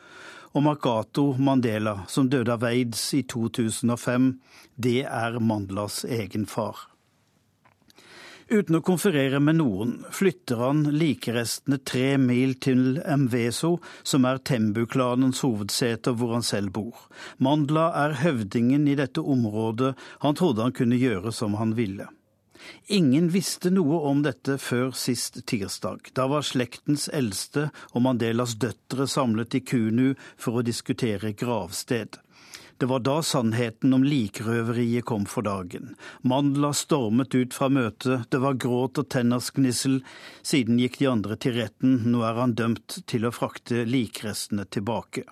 Og 0.57 0.63
Makato 0.65 1.35
Mandela, 1.37 1.99
som 2.09 2.31
døde 2.33 2.55
av 2.55 2.65
aids 2.65 3.03
i 3.13 3.21
2005, 3.21 4.31
det 4.73 5.03
er 5.05 5.37
Mandlas 5.37 6.01
egen 6.09 6.47
far. 6.49 6.87
Uten 8.47 8.77
å 8.77 8.79
konferere 8.79 9.41
med 9.43 9.57
noen 9.59 9.89
flytter 10.15 10.61
han 10.61 10.85
likerestene 10.95 11.81
tre 11.83 12.13
mil 12.15 12.53
til 12.63 13.01
Mveso, 13.03 13.73
som 14.07 14.23
er 14.29 14.39
Tembu-klanens 14.39 15.41
hovedsete 15.43 16.13
hvor 16.15 16.31
han 16.37 16.45
selv 16.47 16.71
bor. 16.77 17.01
Mandla 17.43 17.89
er 18.05 18.15
høvdingen 18.21 18.87
i 18.87 18.95
dette 18.95 19.19
området, 19.19 19.97
han 20.23 20.39
trodde 20.39 20.63
han 20.63 20.75
kunne 20.77 20.95
gjøre 21.01 21.33
som 21.35 21.59
han 21.59 21.75
ville. 21.75 22.07
Ingen 22.87 23.27
visste 23.35 23.67
noe 23.71 23.99
om 24.07 24.23
dette 24.23 24.55
før 24.63 24.93
sist 24.95 25.41
tirsdag. 25.47 26.13
Da 26.15 26.29
var 26.31 26.47
slektens 26.47 27.09
eldste 27.11 27.67
og 27.91 28.05
Mandelas 28.07 28.55
døtre 28.59 29.09
samlet 29.11 29.59
i 29.59 29.63
Kunu 29.67 30.15
for 30.39 30.59
å 30.59 30.65
diskutere 30.65 31.35
gravsted. 31.35 32.15
Det 32.77 32.85
var 32.85 32.99
da 33.01 33.21
sannheten 33.25 33.93
om 33.93 34.03
likrøveriet 34.05 35.05
kom 35.09 35.25
for 35.25 35.47
dagen. 35.47 35.95
Mandla 36.21 36.69
stormet 36.77 37.33
ut 37.33 37.55
fra 37.57 37.71
møtet, 37.73 38.27
det 38.29 38.41
var 38.43 38.59
gråt 38.61 39.01
og 39.01 39.07
tenners 39.09 39.49
gnissel. 39.55 40.03
Siden 40.45 40.77
gikk 40.77 40.99
de 41.01 41.09
andre 41.09 41.39
til 41.41 41.57
retten, 41.57 42.03
nå 42.11 42.21
er 42.27 42.37
han 42.37 42.53
dømt 42.59 42.99
til 43.09 43.25
å 43.25 43.33
frakte 43.33 43.81
likrestene 43.89 44.67
tilbake. 44.69 45.25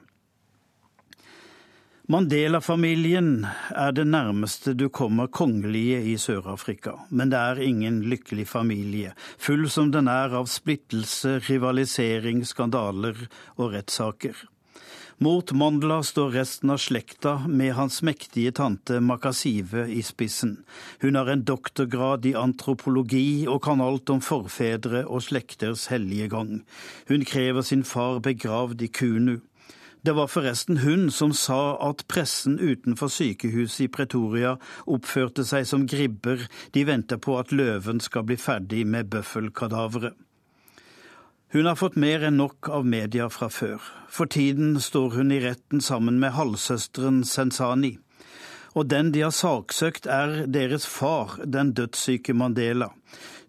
Mandela-familien 2.09 3.47
er 3.73 3.93
det 3.97 4.07
nærmeste 4.09 4.75
du 4.77 4.87
kommer 4.93 5.29
kongelige 5.33 6.03
i 6.05 6.17
Sør-Afrika, 6.21 6.93
men 7.09 7.31
det 7.33 7.39
er 7.39 7.61
ingen 7.65 8.03
lykkelig 8.09 8.45
familie, 8.49 9.13
full 9.41 9.65
som 9.73 9.89
den 9.93 10.09
er 10.09 10.33
av 10.37 10.45
splittelse, 10.49 11.39
rivalisering, 11.47 12.43
skandaler 12.45 13.25
og 13.57 13.73
rettssaker. 13.73 14.37
Mot 15.17 15.51
Mandla 15.51 16.03
står 16.03 16.31
resten 16.31 16.69
av 16.69 16.77
slekta 16.77 17.47
med 17.47 17.73
hans 17.73 18.01
mektige 18.03 18.51
tante 18.51 18.97
Makasive 18.99 19.85
i 19.87 20.01
spissen. 20.03 20.57
Hun 20.99 21.15
har 21.15 21.31
en 21.31 21.45
doktorgrad 21.47 22.25
i 22.27 22.33
antropologi 22.35 23.47
og 23.47 23.61
kan 23.63 23.79
alt 23.79 24.11
om 24.11 24.19
forfedre 24.19 25.05
og 25.07 25.23
slekters 25.23 25.85
hellige 25.87 26.27
gang. 26.35 26.51
Hun 27.07 27.23
krever 27.23 27.63
sin 27.63 27.85
far 27.87 28.19
begravd 28.19 28.83
i 28.83 28.91
Kunu. 28.91 29.39
Det 30.03 30.17
var 30.19 30.27
forresten 30.27 30.83
hun 30.83 31.07
som 31.07 31.31
sa 31.31 31.77
at 31.87 32.03
pressen 32.11 32.59
utenfor 32.59 33.07
sykehuset 33.07 33.87
i 33.87 33.91
Pretoria 33.95 34.57
oppførte 34.83 35.47
seg 35.47 35.63
som 35.63 35.87
gribber, 35.87 36.43
de 36.75 36.83
venter 36.91 37.23
på 37.23 37.39
at 37.39 37.55
løven 37.55 38.03
skal 38.03 38.27
bli 38.27 38.35
ferdig 38.35 38.83
med 38.83 39.07
bøffelkadaveret. 39.15 40.19
Hun 41.55 41.65
har 41.65 41.77
fått 41.79 41.95
mer 41.95 42.19
enn 42.27 42.35
nok 42.35 42.67
av 42.67 42.83
media 42.83 43.29
fra 43.31 43.47
før. 43.47 43.79
For 44.11 44.27
tiden 44.27 44.73
står 44.83 45.13
hun 45.13 45.29
i 45.31 45.37
retten 45.39 45.79
sammen 45.79 46.17
med 46.19 46.33
halvsøsteren 46.35 47.21
Sensani. 47.23 47.93
Og 48.75 48.89
den 48.91 49.13
de 49.15 49.21
har 49.23 49.31
saksøkt, 49.31 50.03
er 50.03 50.49
deres 50.51 50.83
far, 50.83 51.37
den 51.47 51.71
dødssyke 51.77 52.35
Mandela. 52.35 52.89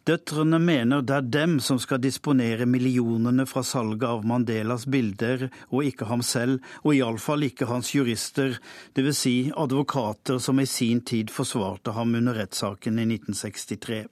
Døtrene 0.06 0.62
mener 0.62 1.02
det 1.02 1.16
er 1.16 1.28
dem 1.34 1.58
som 1.58 1.82
skal 1.82 1.98
disponere 1.98 2.70
millionene 2.70 3.42
fra 3.50 3.66
salget 3.66 4.06
av 4.06 4.22
Mandelas 4.22 4.86
bilder, 4.86 5.48
og 5.74 5.90
ikke 5.90 6.06
ham 6.06 6.22
selv, 6.22 6.62
og 6.86 6.94
iallfall 6.94 7.42
ikke 7.50 7.66
hans 7.66 7.90
jurister, 7.96 8.60
dvs. 8.94 9.18
Si 9.18 9.38
advokater 9.50 10.38
som 10.38 10.62
i 10.62 10.70
sin 10.70 11.02
tid 11.02 11.34
forsvarte 11.34 11.98
ham 11.98 12.14
under 12.22 12.38
rettssaken 12.38 13.02
i 13.02 13.14
1963. 13.16 14.04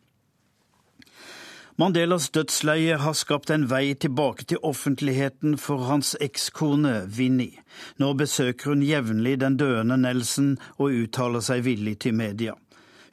Mandelas 1.76 2.28
dødsleie 2.30 3.00
har 3.02 3.16
skapt 3.18 3.50
en 3.50 3.64
vei 3.66 3.96
tilbake 3.98 4.44
til 4.46 4.60
offentligheten 4.62 5.56
for 5.58 5.82
hans 5.88 6.12
ekskone 6.22 6.92
Vinni. 7.10 7.48
Nå 7.98 8.12
besøker 8.14 8.70
hun 8.70 8.84
jevnlig 8.86 9.40
den 9.42 9.56
døende 9.58 9.96
Nelson 9.98 10.52
og 10.76 10.94
uttaler 10.94 11.42
seg 11.42 11.64
villig 11.66 11.96
til 12.04 12.14
media. 12.14 12.54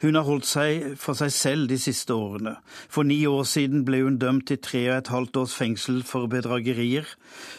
Hun 0.02 0.16
har 0.18 0.26
holdt 0.26 0.48
seg 0.50 0.96
for 0.98 1.14
seg 1.14 1.30
selv 1.30 1.68
de 1.70 1.76
siste 1.78 2.10
årene. 2.10 2.56
For 2.90 3.06
ni 3.06 3.20
år 3.30 3.44
siden 3.46 3.84
ble 3.86 4.00
hun 4.02 4.18
dømt 4.18 4.48
til 4.50 4.58
tre 4.58 4.80
og 4.88 4.96
et 4.96 5.10
halvt 5.14 5.38
års 5.44 5.54
fengsel 5.54 6.00
for 6.02 6.26
bedragerier. 6.26 7.06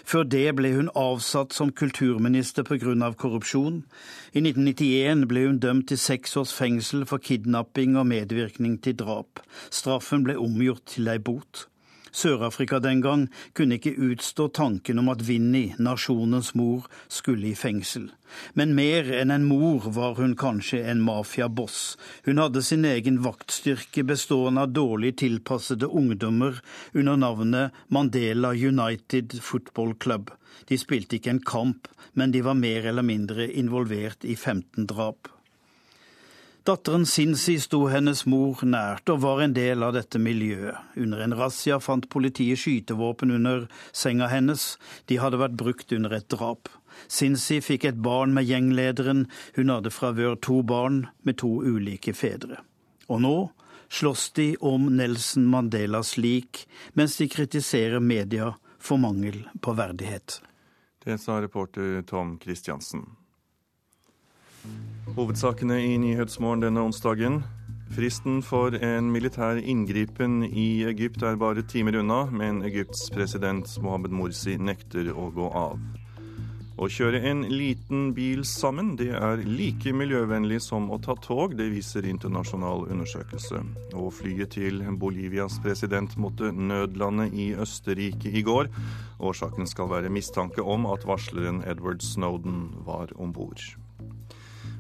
Før 0.04 0.28
det 0.28 0.50
ble 0.60 0.74
hun 0.76 0.92
avsatt 0.92 1.56
som 1.56 1.72
kulturminister 1.72 2.68
pga. 2.68 3.14
korrupsjon. 3.16 3.86
I 4.36 4.44
1991 4.44 5.28
ble 5.28 5.48
hun 5.48 5.60
dømt 5.60 5.88
til 5.88 5.98
seks 5.98 6.36
års 6.38 6.54
fengsel 6.54 7.06
for 7.06 7.18
kidnapping 7.18 7.96
og 7.96 8.08
medvirkning 8.12 8.82
til 8.84 9.00
drap. 9.00 9.40
Straffen 9.72 10.24
ble 10.28 10.36
omgjort 10.36 10.84
til 10.86 11.08
ei 11.08 11.20
bot. 11.20 11.70
Sør-Afrika 12.14 12.80
den 12.84 13.02
gang 13.02 13.28
kunne 13.58 13.80
ikke 13.80 13.96
utstå 13.98 14.48
tanken 14.54 15.02
om 15.02 15.10
at 15.14 15.24
Winnie, 15.28 15.74
nasjonens 15.82 16.54
mor, 16.56 16.86
skulle 17.10 17.50
i 17.50 17.58
fengsel. 17.58 18.12
Men 18.58 18.76
mer 18.78 19.10
enn 19.14 19.34
en 19.34 19.48
mor 19.50 19.90
var 19.96 20.16
hun 20.22 20.36
kanskje 20.38 20.84
en 20.90 21.02
mafiaboss. 21.06 21.98
Hun 22.26 22.42
hadde 22.42 22.64
sin 22.66 22.86
egen 22.90 23.20
vaktstyrke 23.26 24.06
bestående 24.10 24.66
av 24.66 24.74
dårlig 24.78 25.16
tilpassede 25.22 25.90
ungdommer 25.90 26.62
under 26.94 27.20
navnet 27.26 27.84
Mandela 27.90 28.54
United 28.54 29.40
Football 29.42 29.96
Club. 29.98 30.32
De 30.70 30.78
spilte 30.80 31.18
ikke 31.18 31.34
en 31.34 31.46
kamp, 31.46 31.90
men 32.14 32.34
de 32.34 32.44
var 32.46 32.58
mer 32.58 32.86
eller 32.90 33.06
mindre 33.06 33.50
involvert 33.50 34.26
i 34.26 34.36
15 34.38 34.88
drap. 34.90 35.33
Datteren 36.64 37.04
Sinsi 37.06 37.58
sto 37.60 37.90
hennes 37.92 38.22
mor 38.24 38.62
nært 38.64 39.10
og 39.12 39.18
var 39.26 39.42
en 39.44 39.52
del 39.52 39.84
av 39.84 39.98
dette 39.98 40.16
miljøet. 40.16 40.78
Under 40.96 41.20
en 41.26 41.34
razzia 41.36 41.76
fant 41.84 42.06
politiet 42.08 42.62
skytevåpen 42.62 43.34
under 43.36 43.66
senga 43.92 44.30
hennes. 44.32 44.78
De 45.12 45.18
hadde 45.20 45.42
vært 45.42 45.58
brukt 45.60 45.92
under 45.92 46.14
et 46.16 46.30
drap. 46.32 46.70
Sinsi 47.12 47.58
fikk 47.60 47.90
et 47.90 48.00
barn 48.06 48.32
med 48.38 48.48
gjenglederen. 48.48 49.26
Hun 49.58 49.74
hadde 49.74 49.92
fra 49.92 50.14
før 50.16 50.38
to 50.40 50.62
barn 50.64 51.02
med 51.28 51.42
to 51.44 51.52
ulike 51.68 52.14
fedre. 52.16 52.62
Og 53.12 53.20
nå 53.26 53.36
slåss 53.92 54.30
de 54.40 54.46
om 54.64 54.88
Nelson 54.96 55.50
Mandelas 55.52 56.14
lik, 56.16 56.64
mens 56.96 57.18
de 57.20 57.28
kritiserer 57.28 58.00
media 58.00 58.54
for 58.80 59.04
mangel 59.04 59.42
på 59.60 59.76
verdighet. 59.76 60.40
Det 61.04 61.20
sa 61.20 61.42
reporter 61.44 62.00
Tom 62.08 62.38
Christiansen. 62.40 63.04
Hovedsakene 65.14 65.78
i 65.84 65.98
Nyhetsmorgen 66.02 66.64
denne 66.64 66.82
onsdagen. 66.88 67.42
Fristen 67.94 68.40
for 68.42 68.74
en 68.74 69.12
militær 69.14 69.60
inngripen 69.62 70.42
i 70.50 70.84
Egypt 70.90 71.22
er 71.22 71.36
bare 71.38 71.62
timer 71.70 72.00
unna, 72.00 72.24
men 72.34 72.64
Egypts 72.66 73.10
president 73.14 73.70
Mohammed 73.84 74.16
Morsi 74.18 74.56
nekter 74.58 75.12
å 75.14 75.28
gå 75.36 75.52
av. 75.54 75.78
Å 76.74 76.88
kjøre 76.90 77.20
en 77.30 77.44
liten 77.54 78.08
bil 78.18 78.42
sammen, 78.50 78.96
det 78.98 79.12
er 79.14 79.44
like 79.46 79.94
miljøvennlig 79.94 80.58
som 80.66 80.90
å 80.90 80.98
ta 80.98 81.14
tog. 81.22 81.54
Det 81.60 81.70
viser 81.70 82.08
internasjonal 82.10 82.88
undersøkelse. 82.90 83.62
Og 83.94 84.10
flyet 84.18 84.56
til 84.58 84.82
Bolivias 84.98 85.60
president 85.62 86.18
måtte 86.18 86.50
nødlande 86.50 87.30
i 87.30 87.52
Østerrike 87.54 88.34
i 88.34 88.42
går. 88.42 88.74
Årsaken 89.22 89.70
skal 89.70 89.94
være 89.94 90.12
mistanke 90.14 90.66
om 90.66 90.90
at 90.90 91.06
varsleren 91.06 91.62
Edward 91.70 92.02
Snowden 92.02 92.72
var 92.90 93.14
om 93.22 93.38
bord. 93.38 93.62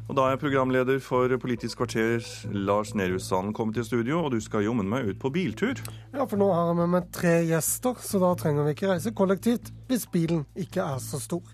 Og 0.10 0.18
da 0.18 0.26
er 0.30 0.39
programleder 0.39 0.97
for 0.99 1.32
Politisk 1.39 1.80
kvarter, 1.80 2.26
Lars 2.51 2.91
Nehru 2.95 3.20
Sand, 3.24 3.54
kommet 3.56 3.78
til 3.80 3.86
studio, 3.88 4.20
og 4.26 4.34
du 4.34 4.41
skal 4.43 4.66
jommen 4.66 4.89
meg 4.91 5.08
ut 5.08 5.20
på 5.22 5.32
biltur. 5.32 5.80
Ja, 6.12 6.26
for 6.26 6.36
nå 6.41 6.49
har 6.51 6.74
jeg 6.74 6.80
med 6.82 6.91
meg 6.97 7.08
tre 7.16 7.38
gjester, 7.47 7.95
så 8.04 8.20
da 8.20 8.34
trenger 8.39 8.68
vi 8.68 8.76
ikke 8.76 8.91
reise 8.91 9.16
kollektivt 9.16 9.72
hvis 9.88 10.04
bilen 10.12 10.43
ikke 10.60 10.84
er 10.84 10.99
så 11.04 11.22
stor. 11.24 11.47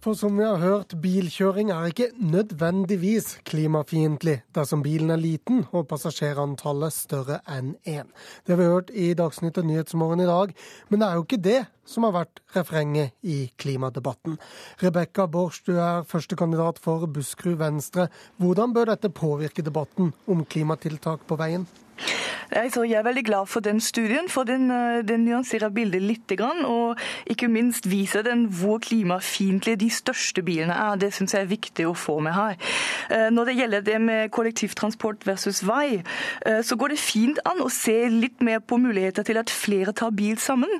For 0.00 0.16
som 0.16 0.32
vi 0.38 0.46
har 0.46 0.56
hørt, 0.56 0.94
bilkjøring 0.96 1.68
er 1.74 1.90
ikke 1.90 2.06
nødvendigvis 2.16 3.34
klimafiendtlig 3.44 4.38
dersom 4.56 4.80
bilen 4.80 5.12
er 5.12 5.20
liten 5.20 5.66
og 5.76 5.90
passasjerantallet 5.90 6.94
større 6.96 7.36
enn 7.44 7.74
én. 7.84 8.08
Det 8.46 8.54
har 8.54 8.60
vi 8.62 8.68
hørt 8.70 8.92
i 8.96 9.10
Dagsnytt 9.18 9.60
og 9.60 9.68
Nyhetsmorgen 9.68 10.22
i 10.24 10.30
dag, 10.30 10.54
men 10.88 11.02
det 11.02 11.08
er 11.10 11.18
jo 11.18 11.26
ikke 11.26 11.40
det 11.44 11.58
som 11.84 12.08
har 12.08 12.16
vært 12.16 12.40
refrenget 12.56 13.12
i 13.20 13.50
klimadebatten. 13.60 14.40
Rebekka 14.80 15.28
Borch, 15.28 15.60
du 15.68 15.74
er 15.76 16.08
førstekandidat 16.08 16.80
for 16.80 17.04
Buskerud 17.04 17.60
Venstre. 17.60 18.08
Hvordan 18.40 18.72
bør 18.72 18.94
dette 18.94 19.12
påvirke 19.12 19.66
debatten 19.68 20.14
om 20.24 20.46
klimatiltak 20.48 21.28
på 21.28 21.36
veien? 21.44 21.68
Altså, 22.50 22.82
jeg 22.82 22.98
er 22.98 23.02
veldig 23.02 23.24
glad 23.24 23.46
for 23.46 23.60
den 23.60 23.80
studien, 23.80 24.28
for 24.28 24.42
den, 24.42 24.70
øh, 24.70 25.08
den 25.08 25.24
nyanserer 25.24 25.68
bildet 25.68 26.02
litt. 26.02 26.40
Og 26.64 26.96
ikke 27.26 27.48
minst 27.48 27.90
viser 27.90 28.22
den 28.22 28.44
hvor 28.44 28.78
klimafiendtlige 28.78 29.76
de 29.76 29.90
største 29.90 30.42
bilene 30.42 30.72
er. 30.72 30.96
Det 30.96 31.12
syns 31.14 31.34
jeg 31.34 31.42
er 31.42 31.50
viktig 31.50 31.86
å 31.86 31.94
få 31.94 32.18
med 32.18 32.32
her. 32.32 32.56
Øh, 33.10 33.30
når 33.30 33.44
det 33.44 33.56
gjelder 33.56 33.80
det 33.80 34.00
med 34.00 34.30
kollektivtransport 34.30 35.26
versus 35.26 35.62
vei, 35.66 36.02
øh, 36.46 36.64
så 36.64 36.76
går 36.76 36.88
det 36.88 36.98
fint 36.98 37.38
an 37.46 37.62
å 37.62 37.68
se 37.70 38.08
litt 38.08 38.42
mer 38.42 38.58
på 38.58 38.76
muligheter 38.76 39.22
til 39.22 39.38
at 39.38 39.50
flere 39.50 39.92
tar 39.92 40.10
bil 40.10 40.38
sammen. 40.38 40.70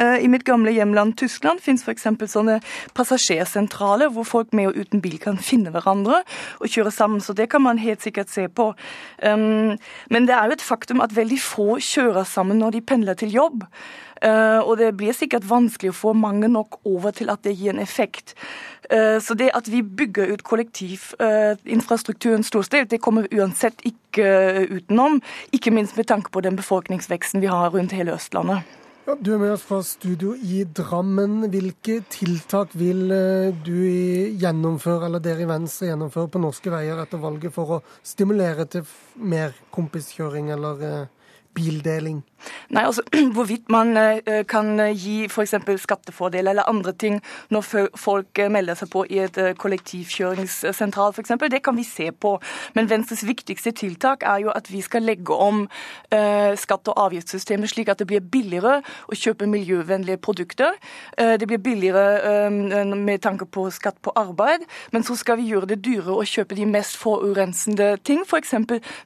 I 0.00 0.26
mitt 0.26 0.44
gamle 0.44 0.72
hjemland 0.72 1.14
Tyskland 1.16 1.60
finnes 1.60 1.82
f.eks. 1.84 2.06
sånne 2.32 2.60
passasjersentraler 2.94 4.10
hvor 4.10 4.24
folk 4.24 4.54
med 4.54 4.70
og 4.70 4.76
uten 4.76 5.00
bil 5.00 5.18
kan 5.18 5.38
finne 5.38 5.70
hverandre 5.70 6.22
og 6.60 6.68
kjøre 6.68 6.90
sammen. 6.90 7.20
Så 7.20 7.32
det 7.32 7.50
kan 7.50 7.62
man 7.62 7.78
helt 7.78 8.02
sikkert 8.02 8.30
se 8.30 8.48
på. 8.48 8.72
Men 9.22 10.26
det 10.26 10.34
er 10.34 10.46
jo 10.46 10.56
et 10.56 10.62
faktum 10.70 11.02
at 11.04 11.16
veldig 11.16 11.40
få 11.42 11.68
kjører 11.82 12.24
sammen 12.28 12.60
når 12.62 12.70
de 12.76 12.86
pendler 12.86 13.18
til 13.18 13.34
jobb. 13.34 13.66
Uh, 14.20 14.60
og 14.68 14.74
det 14.76 14.90
blir 15.00 15.16
sikkert 15.16 15.46
vanskelig 15.48 15.94
å 15.94 15.96
få 15.96 16.10
mange 16.12 16.48
nok 16.52 16.76
over 16.84 17.14
til 17.16 17.32
at 17.32 17.40
det 17.46 17.54
gir 17.56 17.72
en 17.72 17.80
effekt. 17.80 18.34
Uh, 18.92 19.16
så 19.22 19.34
det 19.38 19.48
at 19.56 19.70
vi 19.72 19.80
bygger 19.82 20.34
ut 20.34 20.44
kollektivinfrastrukturen 20.44 22.44
storstilt, 22.44 22.90
det 22.92 23.00
kommer 23.00 23.22
vi 23.24 23.40
uansett 23.40 23.80
ikke 23.88 24.66
utenom. 24.68 25.22
Ikke 25.56 25.72
minst 25.72 25.96
med 25.96 26.06
tanke 26.12 26.28
på 26.34 26.44
den 26.44 26.56
befolkningsveksten 26.60 27.40
vi 27.40 27.48
har 27.48 27.72
rundt 27.72 27.96
hele 27.96 28.12
Østlandet. 28.18 28.60
Ja, 29.10 29.16
du 29.18 29.32
er 29.34 29.40
med 29.42 29.50
oss 29.50 29.64
fra 29.66 29.80
studio 29.82 30.36
i 30.38 30.60
Drammen. 30.70 31.48
Hvilke 31.50 31.96
tiltak 32.14 32.76
vil 32.78 33.08
du 33.66 33.78
gjennomføre, 34.38 35.08
eller 35.08 35.24
dere 35.24 35.42
i 35.42 35.48
Venstre 35.50 35.88
gjennomføre 35.88 36.30
på 36.30 36.38
norske 36.38 36.70
veier 36.70 37.00
etter 37.02 37.18
valget 37.18 37.50
for 37.50 37.72
å 37.74 37.78
stimulere 38.06 38.68
til 38.70 38.86
mer 39.18 39.56
kompiskjøring 39.74 40.52
eller 40.54 40.84
bildeling? 41.58 42.22
Nei, 42.70 42.84
altså 42.84 43.02
Hvorvidt 43.34 43.68
man 43.68 43.96
uh, 43.96 44.42
kan 44.48 44.78
gi 44.94 45.24
f.eks. 45.28 45.54
skattefordel 45.82 46.50
eller 46.50 46.68
andre 46.68 46.92
ting 46.92 47.20
når 47.50 47.88
folk 47.98 48.40
melder 48.50 48.78
seg 48.78 48.90
på 48.92 49.04
i 49.10 49.20
et 49.24 49.38
kollektivkjøringssentral 49.60 51.14
f.eks., 51.14 51.34
det 51.50 51.62
kan 51.64 51.76
vi 51.76 51.84
se 51.84 52.10
på. 52.12 52.36
Men 52.74 52.88
Venstres 52.90 53.24
viktigste 53.26 53.72
tiltak 53.76 54.22
er 54.26 54.44
jo 54.44 54.52
at 54.54 54.70
vi 54.70 54.80
skal 54.84 55.04
legge 55.04 55.34
om 55.34 55.64
skatt- 56.10 56.88
og 56.90 56.98
avgiftssystemet 57.06 57.70
slik 57.72 57.90
at 57.90 58.00
det 58.00 58.06
blir 58.10 58.22
billigere 58.22 58.80
å 59.10 59.18
kjøpe 59.18 59.48
miljøvennlige 59.50 60.20
produkter. 60.22 60.76
det 61.16 61.46
blir 61.46 61.58
billigere 61.58 62.50
med 62.50 63.22
tanke 63.22 63.46
på 63.46 63.66
skatt 63.74 63.98
på 64.02 64.12
arbeid, 64.16 64.64
men 64.92 65.02
så 65.02 65.16
skal 65.16 65.40
vi 65.40 65.50
gjøre 65.50 65.72
det 65.72 65.80
dyrere 65.84 66.20
å 66.20 66.26
kjøpe 66.26 66.54
de 66.54 66.66
mest 66.66 66.96
forurensende 67.00 67.96
ting, 68.04 68.22
f.eks. 68.26 68.54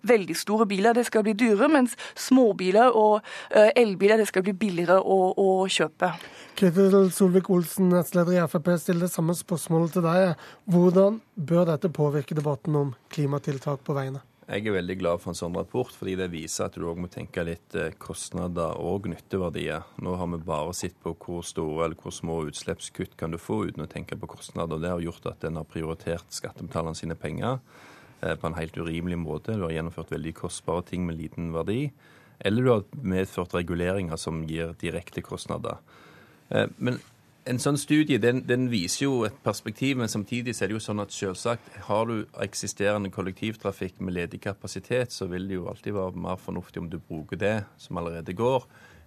veldig 0.02 0.36
store 0.36 0.66
biler. 0.66 0.92
Det 0.92 1.06
skal 1.06 1.24
bli 1.24 1.32
dyrere, 1.32 1.70
mens 1.72 1.96
småbiler 2.14 2.92
og 2.92 3.23
Eh, 3.23 3.23
elbiler 3.50 4.20
det 4.20 4.28
skal 4.30 4.44
bli 4.46 4.56
billigere 4.64 5.00
å, 5.00 5.18
å 5.38 5.48
kjøpe. 5.70 6.12
Ketil 6.54 7.10
Solvik-Olsen, 7.10 7.88
nestleder 7.90 8.36
i 8.36 8.44
Frp, 8.46 8.74
stiller 8.78 9.08
det 9.08 9.14
samme 9.14 9.34
spørsmålet 9.34 9.96
til 9.96 10.04
deg. 10.06 10.44
Hvordan 10.70 11.18
bør 11.34 11.66
dette 11.72 11.90
påvirke 11.90 12.36
debatten 12.38 12.78
om 12.78 12.94
klimatiltak 13.14 13.82
på 13.86 13.96
veiene? 13.96 14.22
Jeg 14.44 14.66
er 14.68 14.74
veldig 14.74 14.94
glad 15.00 15.22
for 15.22 15.32
en 15.32 15.38
sånn 15.38 15.54
rapport, 15.56 15.88
fordi 15.96 16.18
det 16.20 16.26
viser 16.28 16.66
at 16.66 16.74
du 16.76 16.84
òg 16.84 16.98
må 17.00 17.08
tenke 17.08 17.46
litt 17.48 17.76
eh, 17.80 17.94
kostnader 17.96 18.76
og 18.76 19.06
nytteverdier. 19.08 19.86
Nå 20.04 20.18
har 20.20 20.28
vi 20.34 20.40
bare 20.44 20.74
sett 20.76 20.98
på 21.00 21.14
hvor 21.16 21.40
store 21.48 21.86
eller 21.86 21.96
hvor 21.96 22.12
små 22.12 22.42
utslippskutt 22.50 23.16
kan 23.16 23.32
du 23.32 23.38
få 23.40 23.62
uten 23.70 23.86
å 23.86 23.88
tenke 23.88 24.18
på 24.20 24.28
kostnader. 24.34 24.82
Det 24.82 24.90
har 24.92 25.00
gjort 25.00 25.30
at 25.32 25.46
en 25.48 25.62
har 25.62 25.70
prioritert 25.70 26.28
skattebetalerne 26.28 26.98
sine 26.98 27.16
penger 27.16 27.56
eh, 28.20 28.36
på 28.36 28.50
en 28.50 28.58
helt 28.58 28.76
urimelig 28.76 29.18
måte. 29.22 29.56
Du 29.56 29.64
har 29.64 29.72
gjennomført 29.78 30.12
veldig 30.12 30.36
kostbare 30.42 30.84
ting 30.92 31.08
med 31.08 31.22
liten 31.22 31.48
verdi 31.56 31.86
eller 32.44 32.62
du 32.62 32.70
har 32.70 32.86
medført 33.02 33.54
reguleringer 33.56 34.20
som 34.20 34.44
gir 34.48 34.74
direkte 34.80 35.24
kostnader. 35.24 35.80
Eh, 36.50 36.68
men 36.76 37.00
en 37.44 37.60
sånn 37.60 37.76
studie 37.76 38.16
den, 38.20 38.42
den, 38.48 38.68
viser 38.72 39.04
jo 39.04 39.16
et 39.26 39.36
perspektiv, 39.44 39.98
men 40.00 40.08
samtidig 40.08 40.54
er 40.56 40.70
det 40.70 40.78
jo 40.78 40.82
sånn 40.82 41.02
at 41.02 41.12
selvsagt 41.12 41.78
har 41.88 42.08
du 42.08 42.24
eksisterende 42.40 43.12
kollektivtrafikk 43.12 44.00
med 44.00 44.16
ledig 44.16 44.40
kapasitet, 44.46 45.12
så 45.12 45.28
vil 45.28 45.48
det 45.48 45.58
jo 45.58 45.68
alltid 45.68 45.96
være 45.96 46.24
mer 46.24 46.40
fornuftig 46.40 46.82
om 46.82 46.90
du 46.92 46.98
bruker 47.00 47.40
det 47.40 47.56
som 47.80 48.00
allerede 48.00 48.36
går, 48.36 48.64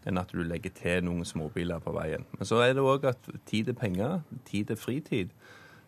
enn 0.08 0.22
at 0.22 0.32
du 0.32 0.44
legger 0.46 0.74
til 0.78 1.08
noen 1.08 1.26
småbiler 1.28 1.82
på 1.84 1.96
veien. 1.98 2.28
Men 2.38 2.50
så 2.50 2.62
er 2.64 2.76
det 2.78 2.86
òg 2.86 3.10
at 3.10 3.32
tid 3.50 3.74
er 3.74 3.80
penger, 3.80 4.22
tid 4.48 4.72
er 4.72 4.80
fritid 4.80 5.34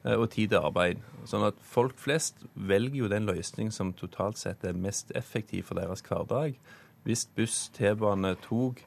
eh, 0.03 0.17
og 0.17 0.31
tid 0.33 0.57
er 0.57 0.65
arbeid. 0.71 1.05
Sånn 1.29 1.45
at 1.47 1.61
folk 1.61 2.01
flest 2.01 2.41
velger 2.55 3.03
jo 3.03 3.13
den 3.13 3.29
løsning 3.29 3.69
som 3.75 3.93
totalt 3.93 4.41
sett 4.41 4.65
er 4.65 4.77
mest 4.77 5.13
effektiv 5.17 5.69
for 5.69 5.79
deres 5.79 6.03
hverdag. 6.05 6.57
Hvis 7.09 7.25
buss, 7.35 7.67
T-bane, 7.73 8.35
tog 8.45 8.77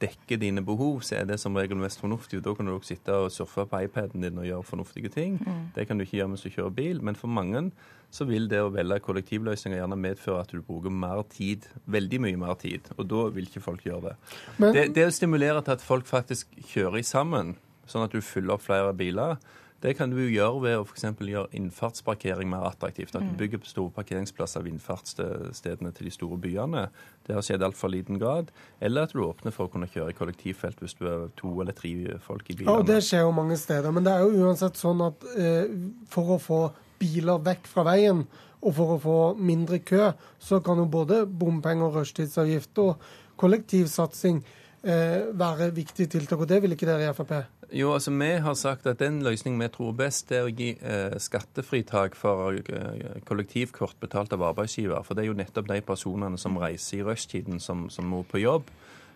dekker 0.00 0.38
dine 0.40 0.62
behov, 0.66 1.00
så 1.06 1.16
er 1.20 1.28
det 1.28 1.38
som 1.40 1.56
regel 1.56 1.78
mest 1.80 2.00
fornuftig. 2.02 2.40
Da 2.44 2.54
kan 2.54 2.66
du 2.66 2.72
også 2.74 2.94
sitte 2.94 3.14
og 3.14 3.30
surfe 3.32 3.64
på 3.70 3.80
iPaden 3.86 4.24
din 4.24 4.38
og 4.40 4.46
gjøre 4.48 4.66
fornuftige 4.66 5.10
ting. 5.12 5.38
Mm. 5.40 5.62
Det 5.76 5.86
kan 5.88 5.98
du 5.98 6.04
ikke 6.04 6.18
gjøre 6.18 6.32
mens 6.32 6.44
du 6.44 6.50
kjører 6.50 6.74
bil. 6.74 7.02
Men 7.06 7.18
for 7.18 7.30
mange 7.32 7.70
så 8.10 8.26
vil 8.26 8.48
det 8.50 8.58
å 8.64 8.72
velge 8.74 8.98
kollektivløsninger 9.06 9.78
gjerne 9.78 9.98
medføre 10.00 10.42
at 10.42 10.50
du 10.50 10.60
bruker 10.66 10.90
mer 10.90 11.22
tid, 11.30 11.68
veldig 11.86 12.20
mye 12.26 12.40
mer 12.42 12.56
tid. 12.58 12.90
Og 12.98 13.06
da 13.10 13.28
vil 13.34 13.46
ikke 13.46 13.62
folk 13.62 13.86
gjøre 13.86 14.10
det. 14.10 14.16
Men- 14.58 14.74
det, 14.74 14.86
det 14.96 15.06
å 15.06 15.14
stimulere 15.14 15.62
til 15.62 15.78
at 15.78 15.86
folk 15.86 16.06
faktisk 16.10 16.50
kjører 16.72 17.04
sammen, 17.06 17.54
sånn 17.86 18.04
at 18.04 18.12
du 18.14 18.20
fyller 18.20 18.56
opp 18.58 18.66
flere 18.66 18.92
biler, 18.94 19.38
det 19.82 19.94
kan 19.96 20.10
du 20.10 20.16
jo 20.20 20.28
gjøre 20.28 20.60
ved 20.62 20.74
å 20.76 20.82
f.eks. 20.84 21.02
gjøre 21.24 21.48
innfartsparkering 21.56 22.50
mer 22.50 22.66
attraktivt. 22.68 23.14
At 23.14 23.22
du 23.22 23.30
Mm. 23.32 23.36
bygger 23.38 23.58
på 23.58 23.66
store 23.66 23.90
parkeringsplasser 23.90 24.62
ved 24.62 24.72
innfartsstedene 24.74 25.92
til 25.96 26.04
de 26.04 26.10
store 26.10 26.36
byene. 26.38 26.88
Det 27.26 27.34
har 27.34 27.42
skjedd 27.42 27.62
i 27.62 27.64
altfor 27.64 27.88
liten 27.90 28.18
grad. 28.20 28.50
Eller 28.80 29.02
at 29.02 29.12
du 29.12 29.20
åpner 29.24 29.52
for 29.52 29.68
å 29.68 29.72
kunne 29.72 29.86
kjøre 29.88 30.10
i 30.10 30.18
kollektivfelt 30.18 30.80
hvis 30.80 30.94
du 30.98 31.06
er 31.08 31.28
to 31.36 31.60
eller 31.60 31.72
tre 31.72 32.18
folk 32.20 32.50
i 32.50 32.56
Ja, 32.64 32.76
og. 32.78 32.86
Det 32.86 33.00
skjer 33.02 33.20
jo 33.24 33.32
mange 33.32 33.56
steder. 33.56 33.90
Men 33.92 34.04
det 34.04 34.12
er 34.12 34.20
jo 34.20 34.44
uansett 34.46 34.74
sånn 34.76 35.00
at 35.06 35.24
eh, 35.36 35.66
for 36.08 36.36
å 36.36 36.40
få 36.40 36.60
biler 37.00 37.38
vekk 37.38 37.66
fra 37.66 37.82
veien, 37.84 38.26
og 38.62 38.74
for 38.76 38.98
å 38.98 39.00
få 39.00 39.18
mindre 39.40 39.78
kø, 39.78 40.12
så 40.38 40.60
kan 40.62 40.76
jo 40.76 40.84
både 40.84 41.24
bompenger, 41.26 41.88
rushtidsavgift 41.94 42.76
og 42.78 42.98
kollektivsatsing 43.40 44.42
eh, 44.84 45.30
være 45.32 45.70
viktige 45.74 46.06
tiltak. 46.12 46.40
Og 46.40 46.48
det 46.48 46.60
vil 46.62 46.72
ikke 46.76 46.86
dere 46.88 47.08
i 47.08 47.14
Frp? 47.16 47.32
Jo, 47.72 47.92
altså 47.94 48.10
Vi 48.10 48.30
har 48.42 48.54
sagt 48.54 48.86
at 48.86 48.98
den 48.98 49.22
løsningen 49.22 49.60
vi 49.62 49.68
tror 49.70 49.92
best, 49.94 50.32
er 50.32 50.42
å 50.42 50.50
gi 50.50 50.72
eh, 50.82 51.14
skattefritak 51.22 52.16
for 52.18 52.56
eh, 52.58 53.20
kollektivkort 53.28 53.94
betalt 54.02 54.32
av 54.34 54.42
arbeidsgiver. 54.42 55.04
For 55.06 55.14
det 55.14 55.22
er 55.22 55.30
jo 55.30 55.38
nettopp 55.38 55.68
de 55.68 55.78
personene 55.80 56.38
som 56.38 56.58
reiser 56.58 56.98
i 56.98 57.04
rushtiden, 57.06 57.60
som, 57.62 57.86
som 57.90 58.10
må 58.10 58.24
på 58.26 58.42
jobb. 58.42 58.72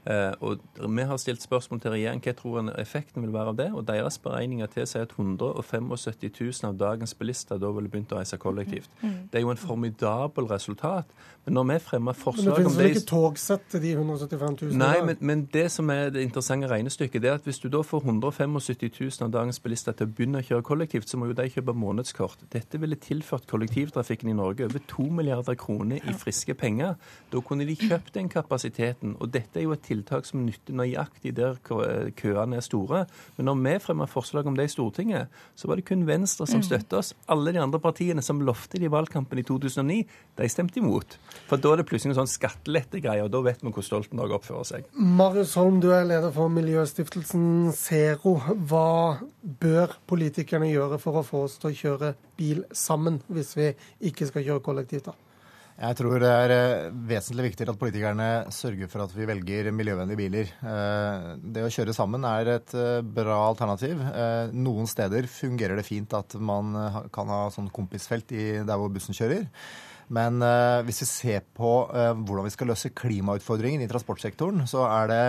Eh, 0.06 0.32
og 0.40 0.60
Vi 0.96 1.02
har 1.02 1.16
stilt 1.16 1.42
spørsmål 1.42 1.80
til 1.80 1.94
regjeringen 1.94 2.24
hva 2.24 2.34
tror 2.36 2.58
en 2.60 2.70
effekten 2.78 3.22
vil 3.22 3.32
være 3.32 3.48
av 3.54 3.56
det. 3.56 3.70
og 3.72 3.86
Deres 3.88 4.18
beregninger 4.18 4.66
tilsier 4.66 5.02
at 5.02 5.14
175 5.16 6.32
000 6.40 6.68
av 6.68 6.78
dagens 6.78 7.14
bilister 7.14 7.58
da 7.58 7.70
ville 7.72 7.88
begynt 7.88 8.12
å 8.12 8.18
reise 8.20 8.36
kollektivt. 8.36 8.90
Mm. 9.02 9.14
Det 9.32 9.40
er 9.40 9.46
jo 9.46 9.50
en 9.50 9.60
formidabel 9.60 10.50
resultat. 10.50 11.06
Men 11.44 11.54
når 11.54 11.64
vi 11.64 11.78
fremmer 11.78 12.12
Men 12.12 12.36
det 12.36 12.44
Men 12.44 12.44
det 12.44 12.56
finnes 12.56 12.78
vel 12.78 12.90
ikke 12.90 13.06
togsett 13.06 13.64
til 13.70 13.80
de 13.82 13.90
175 13.92 14.56
000? 14.62 14.76
Nei, 14.76 15.04
men, 15.04 15.16
men 15.20 15.44
det 15.52 15.70
som 15.72 15.90
er 15.90 16.10
det 16.10 16.22
interessante 16.22 16.68
regnestykket, 16.68 17.22
det 17.22 17.30
er 17.30 17.34
at 17.34 17.44
hvis 17.44 17.58
du 17.58 17.68
da 17.68 17.82
får 17.82 18.04
175 18.04 18.50
000 19.00 19.26
av 19.26 19.32
dagens 19.32 19.60
bilister 19.60 19.92
til 19.92 20.08
å 20.08 20.10
begynne 20.10 20.40
å 20.40 20.46
kjøre 20.46 20.62
kollektivt, 20.62 21.08
så 21.08 21.20
må 21.20 21.26
jo 21.26 21.36
de 21.36 21.48
kjøpe 21.48 21.72
månedskort. 21.72 22.46
Dette 22.52 22.80
ville 22.80 22.96
tilført 22.96 23.46
kollektivtrafikken 23.46 24.28
i 24.32 24.36
Norge 24.36 24.64
over 24.64 24.80
2 24.88 25.08
milliarder 25.10 25.54
kroner 25.54 26.00
i 26.00 26.16
friske 26.16 26.54
penger. 26.54 26.94
Da 27.32 27.40
kunne 27.44 27.68
de 27.68 27.76
kjøpt 27.76 28.14
den 28.14 28.28
kapasiteten. 28.32 29.16
Og 29.20 29.32
dette 29.32 29.60
er 29.60 29.68
jo 29.68 29.76
et 29.76 29.84
tiltak 29.94 30.28
som 30.28 30.44
nytter 30.44 30.76
nøyaktig 30.76 31.34
der 31.38 31.58
køene 31.64 32.60
er 32.60 32.64
store. 32.64 33.04
Men 33.38 33.50
når 33.50 33.62
vi 33.64 33.76
fremmer 33.88 34.10
forslag 34.10 34.46
om 34.46 34.58
det 34.58 34.68
i 34.68 34.74
Stortinget, 34.76 35.32
så 35.56 35.70
var 35.70 35.80
det 35.80 35.88
kun 35.88 36.06
Venstre 36.06 36.46
som 36.50 36.62
støttet 36.62 36.84
støtta 36.84 36.98
oss. 36.98 37.14
Alle 37.28 37.52
de 37.52 37.60
andre 37.60 37.80
partiene 37.80 38.22
som 38.22 38.42
lovte 38.42 38.78
det 38.78 38.88
i 38.88 38.92
valgkampen 38.92 39.38
i 39.38 39.44
2009, 39.46 40.04
de 40.36 40.48
stemte 40.48 40.80
imot. 40.80 41.18
For 41.48 41.60
da 41.60 41.72
er 41.72 41.82
det 41.82 41.88
plutselig 41.88 42.14
en 42.14 42.20
sånn 42.22 42.30
skattelettegreie, 42.30 43.24
og 43.24 43.32
da 43.32 43.42
vet 43.44 43.62
vi 43.62 43.72
hvor 43.72 43.84
Stoltenberg 43.84 44.36
oppfører 44.38 44.68
seg. 44.68 44.88
Marius 44.94 45.54
Holm, 45.58 45.80
du 45.80 45.90
er 45.94 46.06
leder 46.08 46.32
for 46.34 46.52
miljøstiftelsen 46.52 47.72
Zero. 47.76 48.36
Hva 48.68 49.20
bør 49.42 49.98
politikerne 50.10 50.70
gjøre 50.70 51.00
for 51.02 51.20
å 51.20 51.26
få 51.26 51.44
oss 51.48 51.58
til 51.60 51.72
å 51.72 51.78
kjøre 51.82 52.14
bil 52.38 52.64
sammen, 52.74 53.20
hvis 53.28 53.54
vi 53.58 53.70
ikke 54.10 54.30
skal 54.30 54.46
kjøre 54.46 54.64
kollektivt? 54.64 55.10
da? 55.10 55.18
Jeg 55.74 55.96
tror 55.98 56.20
det 56.22 56.28
er 56.30 56.52
eh, 56.54 56.92
vesentlig 57.10 57.48
viktigere 57.48 57.72
at 57.74 57.80
politikerne 57.80 58.26
sørger 58.54 58.90
for 58.90 59.02
at 59.02 59.14
vi 59.16 59.26
velger 59.26 59.72
miljøvennlige 59.74 60.20
biler. 60.20 60.52
Eh, 60.62 61.24
Det 61.42 61.64
å 61.66 61.72
kjøre 61.74 61.96
sammen 61.96 62.22
er 62.28 62.52
et 62.52 62.74
eh, 62.78 63.00
bra 63.02 63.40
alternativ. 63.48 63.98
Noen 64.54 64.86
steder 64.86 65.26
fungerer 65.26 65.80
det 65.80 65.86
fint 65.88 66.14
at 66.14 66.38
man 66.38 66.70
kan 67.14 67.32
ha 67.32 67.48
sånn 67.50 67.72
kompisfelt 67.74 68.30
der 68.30 68.78
hvor 68.78 68.92
bussen 68.94 69.16
kjører. 69.18 69.48
Men 70.14 70.38
hvis 70.84 71.00
vi 71.00 71.06
ser 71.08 71.44
på 71.56 71.68
hvordan 71.88 72.44
vi 72.44 72.52
skal 72.52 72.68
løse 72.68 72.92
klimautfordringen 72.92 73.82
i 73.82 73.88
transportsektoren, 73.88 74.66
så 74.68 74.84
er 74.84 75.08
det 75.10 75.22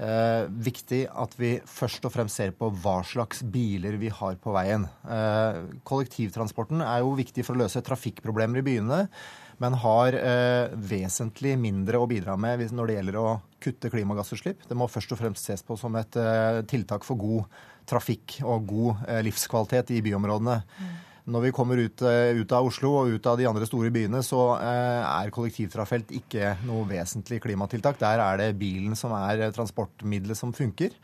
eh, 0.00 0.46
viktig 0.70 1.02
at 1.08 1.36
vi 1.40 1.52
først 1.68 2.06
og 2.08 2.14
fremst 2.14 2.40
ser 2.40 2.54
på 2.56 2.70
hva 2.82 3.00
slags 3.06 3.42
biler 3.42 3.98
vi 4.00 4.10
har 4.12 4.38
på 4.40 4.54
veien. 4.56 4.86
Eh, 5.04 5.60
kollektivtransporten 5.88 6.82
er 6.84 7.02
jo 7.04 7.16
viktig 7.18 7.44
for 7.46 7.56
å 7.56 7.64
løse 7.64 7.84
trafikkproblemer 7.84 8.62
i 8.62 8.66
byene, 8.66 9.00
men 9.60 9.76
har 9.82 10.16
eh, 10.16 10.72
vesentlig 10.72 11.52
mindre 11.60 12.00
å 12.00 12.08
bidra 12.08 12.36
med 12.40 12.62
når 12.72 12.88
det 12.88 12.96
gjelder 12.96 13.18
å 13.20 13.28
kutte 13.60 13.90
klimagassutslipp. 13.92 14.64
Det 14.68 14.78
må 14.78 14.88
først 14.88 15.12
og 15.12 15.20
fremst 15.20 15.44
ses 15.44 15.62
på 15.66 15.76
som 15.76 15.96
et 16.00 16.16
eh, 16.16 16.62
tiltak 16.70 17.04
for 17.04 17.20
god 17.20 17.60
trafikk 17.90 18.38
og 18.46 18.66
god 18.70 19.04
eh, 19.06 19.22
livskvalitet 19.26 19.92
i 19.96 20.02
byområdene. 20.06 20.60
Når 21.30 21.44
vi 21.44 21.52
kommer 21.54 21.78
ut, 21.78 22.02
eh, 22.02 22.32
ut 22.40 22.52
av 22.56 22.66
Oslo 22.66 22.94
og 23.02 23.12
ut 23.12 23.26
av 23.28 23.36
de 23.38 23.46
andre 23.46 23.66
store 23.68 23.90
byene, 23.92 24.22
så 24.24 24.40
eh, 24.56 25.02
er 25.04 25.34
kollektivtrafelt 25.34 26.14
ikke 26.16 26.54
noe 26.66 26.86
vesentlig 26.88 27.42
klimatiltak. 27.44 28.00
Der 28.00 28.22
er 28.24 28.40
det 28.40 28.54
bilen 28.58 28.96
som 28.98 29.12
er 29.18 29.44
eh, 29.44 29.52
transportmiddelet 29.54 30.38
som 30.38 30.54
funker. 30.56 30.96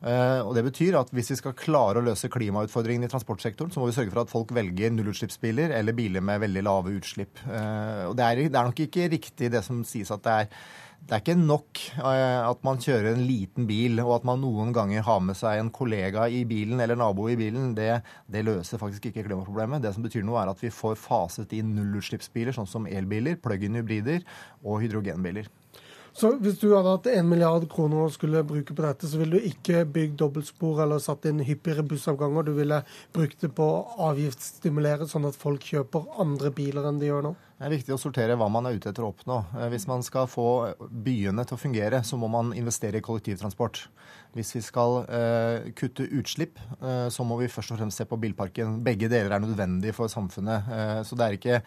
Eh, 0.00 0.40
og 0.40 0.54
Det 0.56 0.64
betyr 0.64 0.96
at 1.00 1.10
hvis 1.12 1.32
vi 1.34 1.38
skal 1.42 1.56
klare 1.58 2.00
å 2.00 2.04
løse 2.04 2.30
klimautfordringene 2.32 3.08
i 3.08 3.12
transportsektoren, 3.12 3.72
så 3.72 3.82
må 3.82 3.90
vi 3.90 3.96
sørge 3.98 4.14
for 4.14 4.24
at 4.24 4.32
folk 4.32 4.54
velger 4.56 4.94
nullutslippsbiler 4.94 5.74
eller 5.76 5.96
biler 5.96 6.24
med 6.24 6.40
veldig 6.46 6.62
lave 6.64 6.94
utslipp. 6.96 7.42
Eh, 7.46 8.04
og 8.08 8.14
det 8.16 8.28
er, 8.28 8.46
det 8.48 8.56
er 8.56 8.70
nok 8.70 8.86
ikke 8.86 9.10
riktig 9.12 9.52
det 9.52 9.64
som 9.66 9.84
sies 9.84 10.12
at 10.14 10.24
det 10.24 10.38
er 10.44 10.54
det 11.00 11.16
er 11.16 11.22
ikke 11.22 11.34
nok 11.40 11.80
eh, 11.96 12.40
at 12.44 12.60
man 12.66 12.78
kjører 12.78 13.14
en 13.14 13.22
liten 13.24 13.64
bil, 13.66 13.96
og 14.02 14.18
at 14.18 14.26
man 14.28 14.42
noen 14.44 14.74
ganger 14.76 15.02
har 15.06 15.22
med 15.24 15.38
seg 15.38 15.58
en 15.58 15.72
kollega 15.74 16.26
i 16.28 16.42
bilen 16.46 16.82
eller 16.84 16.98
nabo 17.00 17.24
i 17.32 17.38
bilen. 17.40 17.72
Det, 17.74 17.88
det 18.30 18.44
løser 18.46 18.78
faktisk 18.78 19.08
ikke 19.08 19.24
klimaproblemet. 19.26 19.82
Det 19.82 19.94
som 19.96 20.04
betyr 20.04 20.26
noe, 20.26 20.42
er 20.42 20.52
at 20.52 20.60
vi 20.62 20.72
får 20.74 21.00
faset 21.00 21.56
inn 21.56 21.72
nullutslippsbiler, 21.78 22.54
sånn 22.54 22.68
som 22.68 22.86
elbiler, 22.86 23.40
plug-in 23.42 23.80
hybrider 23.80 24.22
og 24.60 24.84
hydrogenbiler. 24.84 25.48
Så 26.16 26.32
hvis 26.42 26.58
du 26.58 26.70
hadde 26.72 26.90
hatt 26.90 27.06
en 27.12 27.28
milliard 27.30 27.66
kroner 27.70 28.06
og 28.06 28.14
skulle 28.14 28.42
bruke 28.46 28.74
på 28.74 28.84
dette, 28.84 29.08
så 29.08 29.20
ville 29.20 29.38
du 29.38 29.50
ikke 29.50 29.84
bygd 29.86 30.16
dobbeltspor 30.20 30.82
eller 30.84 31.02
satt 31.02 31.28
inn 31.30 31.42
hyppigere 31.46 31.84
bussavganger. 31.86 32.48
Du 32.48 32.52
ville 32.56 32.80
brukt 33.14 33.38
det 33.44 33.52
på 33.56 33.66
å 33.66 34.08
avgiftsstimulere, 34.10 35.06
sånn 35.10 35.28
at 35.30 35.38
folk 35.38 35.64
kjøper 35.70 36.10
andre 36.22 36.50
biler 36.54 36.88
enn 36.90 36.98
de 37.00 37.10
gjør 37.10 37.30
nå. 37.30 37.36
Det 37.60 37.66
er 37.68 37.74
viktig 37.74 37.92
å 37.92 38.00
sortere 38.00 38.38
hva 38.40 38.46
man 38.48 38.64
er 38.64 38.78
ute 38.78 38.88
etter 38.88 39.04
å 39.04 39.10
oppnå. 39.12 39.36
Eh, 39.52 39.68
Hvis 39.74 39.84
man 39.84 40.00
skal 40.00 40.24
få 40.32 40.72
byene 40.88 41.44
til 41.44 41.58
å 41.58 41.60
fungere, 41.60 42.00
så 42.08 42.16
må 42.16 42.30
man 42.32 42.54
investere 42.56 42.98
i 42.98 43.04
kollektivtransport. 43.04 43.82
Hvis 44.32 44.54
vi 44.54 44.62
skal 44.62 45.00
uh, 45.10 45.68
kutte 45.76 46.06
utslipp, 46.06 46.56
uh, 46.80 47.10
så 47.12 47.26
må 47.26 47.36
vi 47.40 47.50
først 47.50 47.74
og 47.74 47.80
fremst 47.80 48.00
se 48.00 48.06
på 48.08 48.16
bilparken. 48.22 48.78
Begge 48.86 49.10
deler 49.10 49.34
er 49.34 49.42
nødvendig 49.42 49.92
for 49.96 50.08
samfunnet. 50.08 50.70
Uh, 50.70 51.00
så 51.04 51.18
det 51.18 51.26
er 51.26 51.36
ikke 51.36 51.60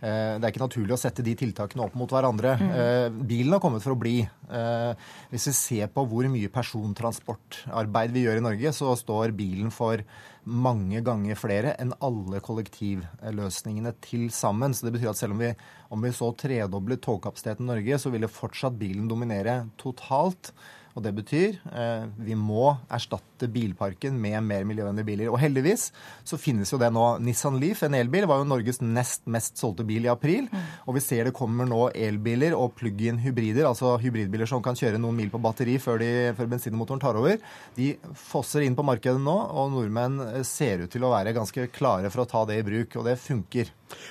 det 0.00 0.46
er 0.46 0.52
ikke 0.52 0.62
naturlig 0.62 0.94
å 0.94 1.00
sette 1.00 1.24
de 1.26 1.32
tiltakene 1.34 1.82
opp 1.82 1.96
mot 1.98 2.12
hverandre. 2.12 2.52
Mm. 2.60 3.16
Bilen 3.26 3.56
har 3.56 3.62
kommet 3.64 3.82
for 3.82 3.96
å 3.96 3.98
bli. 3.98 4.20
Eh, 4.22 4.92
Hvis 5.32 5.48
vi 5.50 5.54
ser 5.58 5.90
på 5.90 6.04
hvor 6.06 6.28
mye 6.30 6.50
persontransportarbeid 6.54 8.14
vi 8.14 8.22
gjør 8.26 8.38
i 8.38 8.44
Norge, 8.46 8.72
så 8.76 8.94
står 8.98 9.34
bilen 9.36 9.72
for 9.74 10.04
mange 10.48 11.02
ganger 11.04 11.36
flere 11.36 11.74
enn 11.82 11.92
alle 12.04 12.40
kollektivløsningene 12.44 13.92
til 14.04 14.28
sammen. 14.32 14.72
Så 14.72 14.86
det 14.86 14.94
betyr 14.94 15.10
at 15.12 15.20
selv 15.20 15.36
om 15.36 15.42
vi, 15.42 15.52
om 15.92 16.04
vi 16.04 16.14
så 16.14 16.30
tredoblet 16.38 17.02
togkapasiteten 17.04 17.66
i 17.66 17.72
Norge, 17.74 17.98
så 18.00 18.12
ville 18.14 18.30
fortsatt 18.30 18.78
bilen 18.78 19.10
dominere 19.10 19.64
totalt. 19.80 20.52
Og 20.98 21.04
det 21.04 21.12
betyr 21.14 21.60
eh, 21.70 22.08
vi 22.26 22.34
må 22.34 22.72
erstatte 22.90 23.46
bilparken 23.54 24.16
med 24.18 24.42
mer 24.42 24.64
miljøvennlige 24.66 25.06
biler. 25.06 25.30
Og 25.30 25.38
heldigvis 25.38 25.88
så 26.26 26.38
finnes 26.40 26.72
jo 26.74 26.80
det 26.82 26.90
nå. 26.94 27.04
Nissan 27.22 27.60
Leaf, 27.62 27.84
en 27.86 27.94
elbil, 27.94 28.26
var 28.26 28.42
jo 28.42 28.48
Norges 28.50 28.82
nest 28.82 29.28
mest 29.30 29.60
solgte 29.60 29.86
bil 29.86 30.08
i 30.08 30.12
april. 30.12 30.48
Og 30.88 30.96
vi 30.98 31.04
ser 31.04 31.28
det 31.28 31.36
kommer 31.38 31.68
nå 31.68 31.88
elbiler 31.94 32.56
og 32.58 32.74
plug-in 32.80 33.20
hybrider, 33.22 33.68
altså 33.68 33.94
hybridbiler 34.02 34.50
som 34.50 34.62
kan 34.64 34.78
kjøre 34.78 34.98
noen 34.98 35.18
mil 35.20 35.30
på 35.30 35.40
batteri 35.42 35.78
før, 35.82 36.02
de, 36.02 36.10
før 36.38 36.50
bensinmotoren 36.50 37.02
tar 37.02 37.18
over. 37.20 37.38
De 37.78 37.92
fosser 38.18 38.66
inn 38.66 38.76
på 38.78 38.86
markedet 38.86 39.22
nå, 39.22 39.36
og 39.54 39.74
nordmenn 39.76 40.18
eh, 40.32 40.42
ser 40.46 40.82
ut 40.82 40.92
til 40.92 41.06
å 41.06 41.14
være 41.14 41.36
ganske 41.36 41.70
klare 41.74 42.10
for 42.10 42.24
å 42.24 42.30
ta 42.30 42.42
det 42.50 42.58
i 42.58 42.66
bruk. 42.66 42.98
Og 42.98 43.06
det 43.06 43.20
funker. 43.22 43.70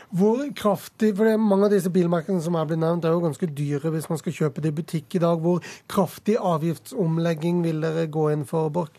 Hvor 0.09 0.43
kraftig, 0.57 1.13
for 1.17 1.37
Mange 1.37 1.67
av 1.67 1.73
disse 1.75 1.91
bilmerkene 1.93 2.41
som 2.43 2.55
er 2.55 2.69
blitt 2.69 2.81
nevnt, 2.81 3.05
er 3.05 3.15
jo 3.15 3.23
ganske 3.25 3.49
dyre 3.57 3.91
hvis 3.93 4.09
man 4.11 4.21
skal 4.21 4.35
kjøpe 4.35 4.63
det 4.63 4.71
i 4.73 4.77
butikk 4.81 5.17
i 5.17 5.23
dag. 5.23 5.41
Hvor 5.43 5.65
kraftig 5.91 6.37
avgiftsomlegging 6.39 7.63
vil 7.65 7.83
dere 7.83 8.07
gå 8.11 8.29
inn 8.33 8.47
for, 8.49 8.71
Borch? 8.73 8.95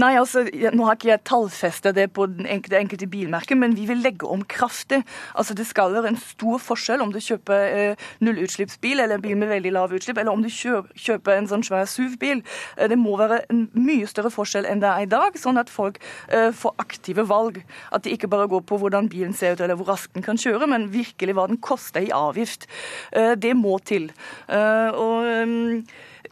Nei, 0.00 0.14
altså, 0.16 0.46
Nå 0.72 0.86
har 0.86 0.96
ikke 0.96 1.10
jeg 1.10 1.20
tallfestet 1.28 1.96
det 1.98 2.06
på 2.16 2.24
den 2.30 2.46
enkelte, 2.48 2.78
enkelte 2.78 3.08
bilmerket, 3.12 3.58
men 3.60 3.74
vi 3.76 3.84
vil 3.90 4.00
legge 4.00 4.24
om 4.24 4.40
kraftig. 4.48 5.02
Altså, 5.36 5.54
Det 5.54 5.66
skal 5.68 5.92
være 5.92 6.08
en 6.08 6.16
stor 6.16 6.58
forskjell 6.58 7.02
om 7.04 7.12
du 7.12 7.20
kjøper 7.20 7.64
eh, 7.76 8.06
nullutslippsbil 8.24 9.00
eller 9.00 9.18
en 9.18 9.24
bil 9.24 9.36
med 9.36 9.50
veldig 9.50 9.72
lave 9.72 9.98
utslipp, 9.98 10.18
eller 10.18 10.32
om 10.32 10.42
du 10.42 10.48
kjøper, 10.48 11.34
en 11.36 11.48
sånn 11.50 11.64
svær 11.66 11.84
SUV-bil. 11.84 12.40
Eh, 12.78 12.88
det 12.88 12.96
må 12.98 13.18
være 13.20 13.42
en 13.52 13.66
mye 13.76 14.08
større 14.08 14.32
forskjell 14.32 14.68
enn 14.70 14.80
det 14.80 14.88
er 14.88 15.04
i 15.04 15.10
dag, 15.12 15.36
sånn 15.36 15.60
at 15.60 15.72
folk 15.72 16.00
eh, 16.32 16.48
får 16.56 16.72
aktive 16.80 17.26
valg. 17.28 17.60
At 17.92 18.06
de 18.06 18.14
ikke 18.16 18.30
bare 18.32 18.48
går 18.48 18.64
på 18.64 18.78
hvordan 18.80 19.10
bilen 19.12 19.36
ser 19.36 19.58
ut 19.58 19.60
eller 19.60 19.76
hvor 19.76 19.92
raskt 19.92 20.16
den 20.16 20.24
kan 20.24 20.40
kjøre, 20.40 20.70
men 20.72 20.88
virkelig 20.94 21.36
hva 21.36 21.50
den 21.52 21.60
koster 21.60 22.00
i 22.00 22.14
avgift. 22.16 22.64
Eh, 23.12 23.34
det 23.36 23.52
må 23.60 23.76
til. 23.84 24.08
Eh, 24.48 24.88
og... 24.96 25.84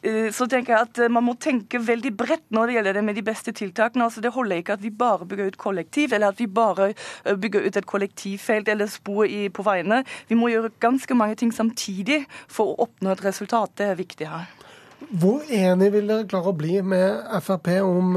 ehm, 0.02 0.30
så 0.32 0.46
tenker 0.50 0.74
jeg 0.74 0.88
at 0.88 1.00
man 1.12 1.26
må 1.26 1.36
tenke 1.40 1.80
veldig 1.82 2.12
bredt 2.16 2.46
når 2.54 2.66
det 2.66 2.76
gjelder 2.76 2.98
det 2.98 3.04
med 3.06 3.18
de 3.18 3.24
beste 3.26 3.54
tiltakene. 3.56 4.06
Altså 4.06 4.20
Det 4.20 4.32
holder 4.34 4.62
ikke 4.62 4.78
at 4.78 4.84
vi 4.84 4.90
bare 4.90 5.26
bygger 5.26 5.52
ut 5.52 5.58
kollektiv, 5.60 6.12
eller 6.12 6.34
at 6.34 6.40
vi 6.40 6.46
bare 6.46 6.92
bygger 7.24 7.66
ut 7.66 7.76
et 7.76 7.86
kollektivfelt 7.86 8.68
eller 8.68 8.90
spor 8.90 9.26
på 9.26 9.66
veiene. 9.66 10.04
Vi 10.28 10.38
må 10.38 10.48
gjøre 10.48 10.72
ganske 10.80 11.14
mange 11.14 11.36
ting 11.36 11.52
samtidig 11.54 12.24
for 12.48 12.72
å 12.72 12.86
oppnå 12.86 13.12
et 13.12 13.24
resultat. 13.24 13.76
Det 13.76 13.90
er 13.90 14.00
viktig 14.00 14.28
her. 14.28 14.48
Hvor 15.10 15.44
enig 15.48 15.92
vil 15.94 16.08
dere 16.10 16.28
klare 16.28 16.52
å 16.52 16.56
bli 16.56 16.80
med 16.84 17.24
Frp 17.40 17.70
om 17.80 18.16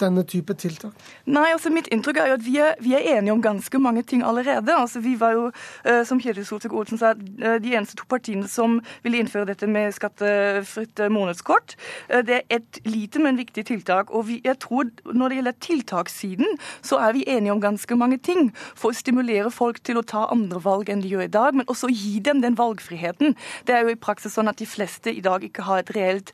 denne 0.00 0.24
type 0.28 0.54
tiltak? 0.58 0.94
Nei, 1.26 1.46
altså 1.52 1.70
Mitt 1.72 1.88
inntrykk 1.92 2.20
er 2.20 2.30
jo 2.30 2.36
at 2.38 2.44
vi 2.44 2.56
er, 2.62 2.74
vi 2.82 2.94
er 2.96 3.06
enige 3.16 3.34
om 3.34 3.42
ganske 3.42 3.80
mange 3.82 4.02
ting 4.02 4.22
allerede. 4.24 4.74
Altså 4.74 5.00
Vi 5.04 5.14
var 5.20 5.34
jo, 5.36 5.44
uh, 5.88 6.02
som 6.06 6.20
Kjetil 6.20 6.46
Solvik-Olsen 6.46 7.00
sa, 7.00 7.12
uh, 7.14 7.56
de 7.62 7.74
eneste 7.74 7.96
to 7.98 8.06
partiene 8.08 8.48
som 8.48 8.78
ville 9.04 9.20
innføre 9.22 9.48
dette 9.50 9.68
med 9.70 9.94
skattefritt 9.96 11.00
uh, 11.00 11.08
månedskort. 11.12 11.76
det 12.08 12.34
er 12.34 12.42
et 12.50 12.80
lite, 12.84 13.18
men 13.22 13.36
viktig 13.36 13.64
tiltak. 13.66 14.10
Og 14.10 14.28
vi, 14.28 14.40
jeg 14.44 14.58
tror 14.58 14.88
når 15.12 15.28
det 15.28 15.38
gjelder 15.38 15.58
tiltakssiden, 15.60 16.58
så 16.82 16.98
er 16.98 17.12
vi 17.12 17.24
enige 17.26 17.52
om 17.52 17.60
ganske 17.60 17.96
mange 17.96 18.18
ting. 18.18 18.52
For 18.74 18.90
å 18.90 18.98
stimulere 18.98 19.50
folk 19.50 19.82
til 19.84 19.98
å 19.98 20.06
ta 20.06 20.26
andre 20.32 20.62
valg 20.64 20.88
enn 20.90 21.02
de 21.02 21.12
gjør 21.12 21.26
i 21.26 21.32
dag, 21.32 21.54
men 21.54 21.68
også 21.68 21.90
gi 21.92 22.18
dem 22.24 22.42
den 22.42 22.58
valgfriheten. 22.58 23.36
Det 23.66 23.74
er 23.74 23.84
jo 23.84 23.94
i 23.94 24.00
praksis 24.00 24.34
sånn 24.38 24.50
at 24.50 24.58
de 24.58 24.66
fleste 24.66 25.12
i 25.12 25.24
dag 25.24 25.44
ikke 25.44 25.66
har 25.68 25.82
et 25.82 25.92
reelt 25.96 26.32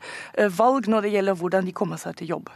valg 0.57 0.89
når 0.91 1.05
det 1.05 1.15
gjelder 1.17 1.41
hvordan 1.41 1.67
de 1.67 1.75
kommer 1.75 2.01
seg 2.01 2.17
til 2.19 2.35
jobb. 2.35 2.49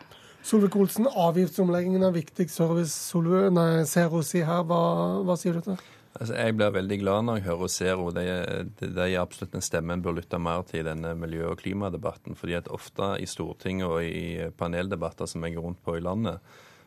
Solvik-Olsen, 0.47 1.07
avgiftsomleggingen 1.11 2.03
er 2.07 2.15
viktig 2.15 2.47
service. 2.51 2.93
Solve, 2.95 3.49
nei, 3.53 3.83
Zero 3.89 4.21
sier 4.25 4.47
her. 4.47 4.63
Hva, 4.67 4.79
hva 5.27 5.35
sier 5.39 5.57
du 5.57 5.65
til 5.65 5.75
det? 5.75 5.95
Altså, 6.19 6.33
jeg 6.33 6.55
blir 6.57 6.71
veldig 6.73 6.97
glad 7.03 7.25
når 7.27 7.37
jeg 7.37 7.45
hører 7.45 7.71
Zero. 7.71 8.07
Det 8.15 8.23
er, 8.27 8.63
det 8.79 9.03
er 9.03 9.19
absolutt 9.21 9.53
en 9.55 9.63
stemme 9.63 9.93
en 9.93 10.01
bør 10.03 10.17
lytte 10.17 10.39
mer 10.41 10.63
til 10.67 10.81
i 10.81 10.87
denne 10.87 11.13
miljø- 11.19 11.51
og 11.51 11.59
klimadebatten. 11.61 12.35
fordi 12.35 12.57
at 12.57 12.71
ofte 12.71 13.13
i 13.19 13.27
Stortinget 13.29 13.87
og 13.87 14.03
i 14.03 14.49
paneldebatter 14.57 15.29
som 15.29 15.43
jeg 15.43 15.55
går 15.55 15.67
rundt 15.67 15.83
på 15.83 15.97
i 15.97 16.03
landet, 16.03 16.39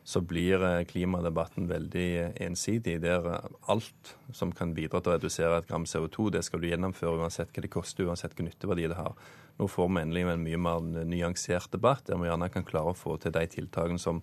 så 0.04 0.20
blir 0.20 0.62
eh, 0.66 0.84
klimadebatten 0.84 1.68
veldig 1.70 2.32
ensidig. 2.42 2.98
Der 3.02 3.46
alt 3.70 4.16
som 4.32 4.52
kan 4.52 4.74
bidra 4.74 5.00
til 5.00 5.12
å 5.12 5.16
redusere 5.16 5.58
et 5.60 5.68
gram 5.68 5.84
CO2, 5.86 6.32
det 6.34 6.42
skal 6.44 6.60
du 6.60 6.66
gjennomføre 6.66 7.22
uansett 7.22 7.54
hva 7.54 7.62
det 7.62 7.70
koster, 7.70 8.08
uansett 8.10 8.34
hva 8.34 8.48
nytteverdi 8.48 8.88
det 8.90 8.98
har. 8.98 9.14
Nå 9.58 9.68
får 9.68 9.90
vi 9.90 10.02
endelig 10.02 10.24
en 10.28 10.46
mye 10.46 10.60
mer 10.60 11.04
nyansert 11.08 11.72
debatt, 11.74 12.06
der 12.08 12.20
vi 12.20 12.30
gjerne 12.30 12.50
kan 12.52 12.66
klare 12.66 12.94
å 12.94 12.98
få 12.98 13.18
til 13.20 13.34
de 13.34 13.44
tiltakene 13.50 14.00
som 14.00 14.22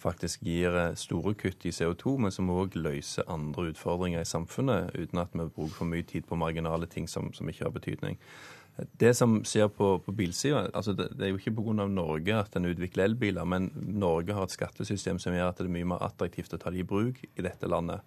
faktisk 0.00 0.42
gir 0.44 0.74
eh, 0.76 0.96
store 0.98 1.34
kutt 1.38 1.64
i 1.64 1.72
CO2, 1.72 2.16
men 2.24 2.34
som 2.34 2.50
òg 2.52 2.76
løser 2.76 3.28
andre 3.30 3.70
utfordringer 3.72 4.24
i 4.24 4.28
samfunnet, 4.28 4.92
uten 4.96 5.22
at 5.22 5.32
vi 5.32 5.46
bruker 5.46 5.78
for 5.78 5.90
mye 5.90 6.04
tid 6.08 6.26
på 6.28 6.38
marginale 6.40 6.88
ting 6.90 7.08
som, 7.10 7.32
som 7.36 7.48
ikke 7.48 7.66
har 7.68 7.74
betydning. 7.74 8.18
Det 8.98 9.12
som 9.14 9.36
skjer 9.46 9.68
på, 9.70 9.92
på 10.02 10.12
bilsida 10.18 10.64
altså 10.74 10.96
det, 10.98 11.12
det, 11.14 11.28
er 11.28 11.30
jo 11.30 11.38
ikke 11.38 11.52
pga. 11.54 11.86
Norge 11.86 12.34
at 12.34 12.56
en 12.58 12.66
utvikler 12.66 13.06
elbiler, 13.06 13.46
men 13.46 13.68
Norge 13.76 14.34
har 14.34 14.48
et 14.48 14.54
skattesystem 14.56 15.20
som 15.22 15.36
gjør 15.36 15.52
at 15.52 15.60
det 15.60 15.68
er 15.68 15.76
mye 15.76 15.92
mer 15.94 16.02
attraktivt 16.02 16.56
å 16.56 16.58
ta 16.58 16.72
det 16.74 16.82
i 16.82 16.88
bruk 16.88 17.20
i 17.22 17.44
dette 17.46 17.70
landet. 17.70 18.02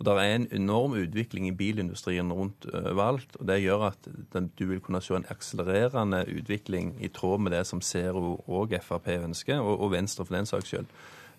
Og 0.00 0.06
Det 0.06 0.12
er 0.16 0.34
en 0.34 0.48
enorm 0.56 0.94
utvikling 0.96 1.50
i 1.50 1.52
bilindustrien 1.52 2.32
rundt 2.32 2.64
overalt. 2.72 3.36
og 3.36 3.46
Det 3.46 3.60
gjør 3.60 3.82
at 3.90 4.08
du 4.56 4.66
vil 4.66 4.80
kunne 4.80 5.02
se 5.04 5.14
en 5.14 5.28
akselererende 5.28 6.24
utvikling 6.24 6.94
i 7.04 7.08
tråd 7.08 7.40
med 7.40 7.52
det 7.52 7.66
som 7.66 7.82
Zero 7.82 8.40
og 8.48 8.72
Frp 8.80 9.08
ønsker, 9.08 9.60
og, 9.60 9.92
Venstre 9.92 10.24
for 10.24 10.34
den 10.34 10.46
saks 10.46 10.72
skyld. 10.72 10.86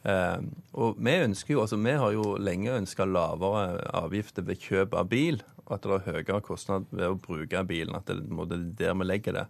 Eh, 0.05 0.41
og 0.73 0.95
vi, 0.97 1.11
ønsker 1.11 1.53
jo, 1.53 1.61
altså 1.61 1.77
vi 1.77 1.89
har 1.89 2.11
jo 2.11 2.37
lenge 2.37 2.77
ønska 2.77 3.05
lavere 3.05 3.81
avgifter 3.97 4.45
ved 4.45 4.61
kjøp 4.61 4.93
av 4.93 5.09
bil, 5.09 5.41
og 5.65 5.73
at 5.73 5.83
det 5.83 5.91
er 5.91 6.13
høyere 6.13 6.41
kostnad 6.41 6.85
ved 6.91 7.07
å 7.07 7.17
bruke 7.17 7.63
bilen. 7.65 7.95
At 7.95 8.05
det 8.05 8.21
er 8.21 8.67
der 8.77 8.93
vi 8.93 9.09
legger 9.09 9.33
det. 9.33 9.47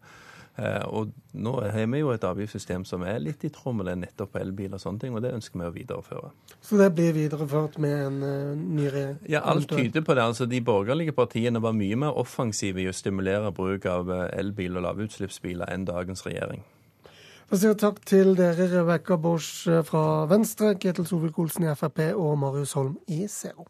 Eh, 0.61 0.83
og 0.93 1.09
nå 1.33 1.53
har 1.73 1.87
vi 1.89 2.01
jo 2.01 2.11
et 2.13 2.25
avgiftssystem 2.27 2.83
som 2.85 3.01
er 3.07 3.21
litt 3.23 3.41
i 3.47 3.49
tråd 3.53 3.79
med 3.79 3.87
det 3.89 3.95
nettopp 4.03 4.33
på 4.35 4.41
elbil 4.43 4.75
og 4.77 4.81
sånne 4.83 5.01
ting, 5.01 5.15
og 5.15 5.23
det 5.25 5.31
ønsker 5.33 5.57
vi 5.57 5.69
å 5.69 5.73
videreføre. 5.73 6.29
Så 6.61 6.77
det 6.77 6.91
blir 6.97 7.15
videreført 7.15 7.79
med 7.81 7.95
en 7.95 8.19
uh, 8.21 8.51
ny 8.59 8.85
regjering? 8.85 9.17
Ja, 9.31 9.41
alt 9.49 9.71
tyder 9.71 10.05
på 10.05 10.13
det. 10.17 10.27
Altså, 10.27 10.45
De 10.45 10.61
borgerlige 10.61 11.15
partiene 11.17 11.63
var 11.63 11.73
mye 11.77 11.97
mer 12.03 12.19
offensive 12.19 12.83
i 12.83 12.89
å 12.91 12.93
stimulere 12.93 13.49
bruk 13.55 13.87
av 13.89 14.11
eh, 14.13 14.27
elbil 14.37 14.77
og 14.77 14.85
lavutslippsbiler 14.85 15.71
enn 15.73 15.87
dagens 15.89 16.25
regjering. 16.27 16.61
Jeg 17.51 17.63
sier 17.63 17.75
takk 17.75 17.97
til 18.07 18.35
dere, 18.37 18.69
Rebekka 18.71 19.17
Bosch 19.19 19.65
fra 19.87 20.05
Venstre, 20.29 20.75
Ketil 20.79 21.09
Solvik-Olsen 21.09 21.67
i 21.67 21.73
Frp 21.75 22.05
og 22.13 22.37
Marius 22.39 22.77
Holm 22.77 22.95
i 23.11 23.25
Zero. 23.27 23.67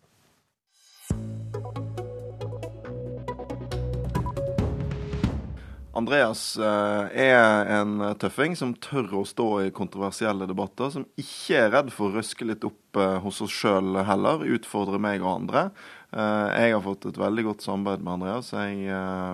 Andreas 6.01 6.57
eh, 6.57 7.27
er 7.27 7.67
en 7.77 7.99
tøffing 8.19 8.55
som 8.57 8.73
tør 8.81 9.19
å 9.19 9.23
stå 9.27 9.47
i 9.67 9.71
kontroversielle 9.75 10.47
debatter, 10.49 10.89
som 10.93 11.05
ikke 11.19 11.59
er 11.59 11.73
redd 11.75 11.91
for 11.93 12.09
å 12.09 12.17
røske 12.17 12.47
litt 12.47 12.65
opp 12.65 12.97
eh, 12.97 13.17
hos 13.21 13.41
oss 13.45 13.53
sjøl 13.53 13.99
heller, 14.07 14.45
utfordre 14.57 14.97
meg 15.01 15.21
og 15.21 15.33
andre. 15.35 15.65
Eh, 16.11 16.47
jeg 16.57 16.73
har 16.73 16.81
fått 16.85 17.05
et 17.11 17.19
veldig 17.21 17.45
godt 17.51 17.65
samarbeid 17.67 18.05
med 18.05 18.15
Andreas. 18.15 18.49
Jeg, 18.55 18.79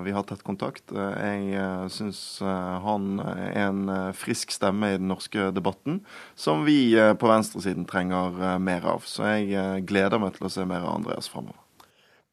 vi 0.03 0.15
har 0.17 0.25
tett 0.27 0.43
kontakt. 0.47 0.91
Jeg 0.91 1.91
syns 1.93 2.19
han 2.43 3.21
er 3.23 3.61
en 3.63 3.85
frisk 4.17 4.51
stemme 4.55 4.91
i 4.91 4.97
den 4.99 5.07
norske 5.11 5.51
debatten, 5.55 6.01
som 6.35 6.67
vi 6.67 6.97
på 6.97 7.31
venstresiden 7.31 7.87
trenger 7.87 8.59
mer 8.59 8.91
av. 8.97 9.07
Så 9.07 9.29
jeg 9.37 9.87
gleder 9.87 10.19
meg 10.21 10.35
til 10.35 10.49
å 10.49 10.53
se 10.57 10.67
mer 10.67 10.83
av 10.83 10.99
Andreas 10.99 11.31
framover. 11.31 11.66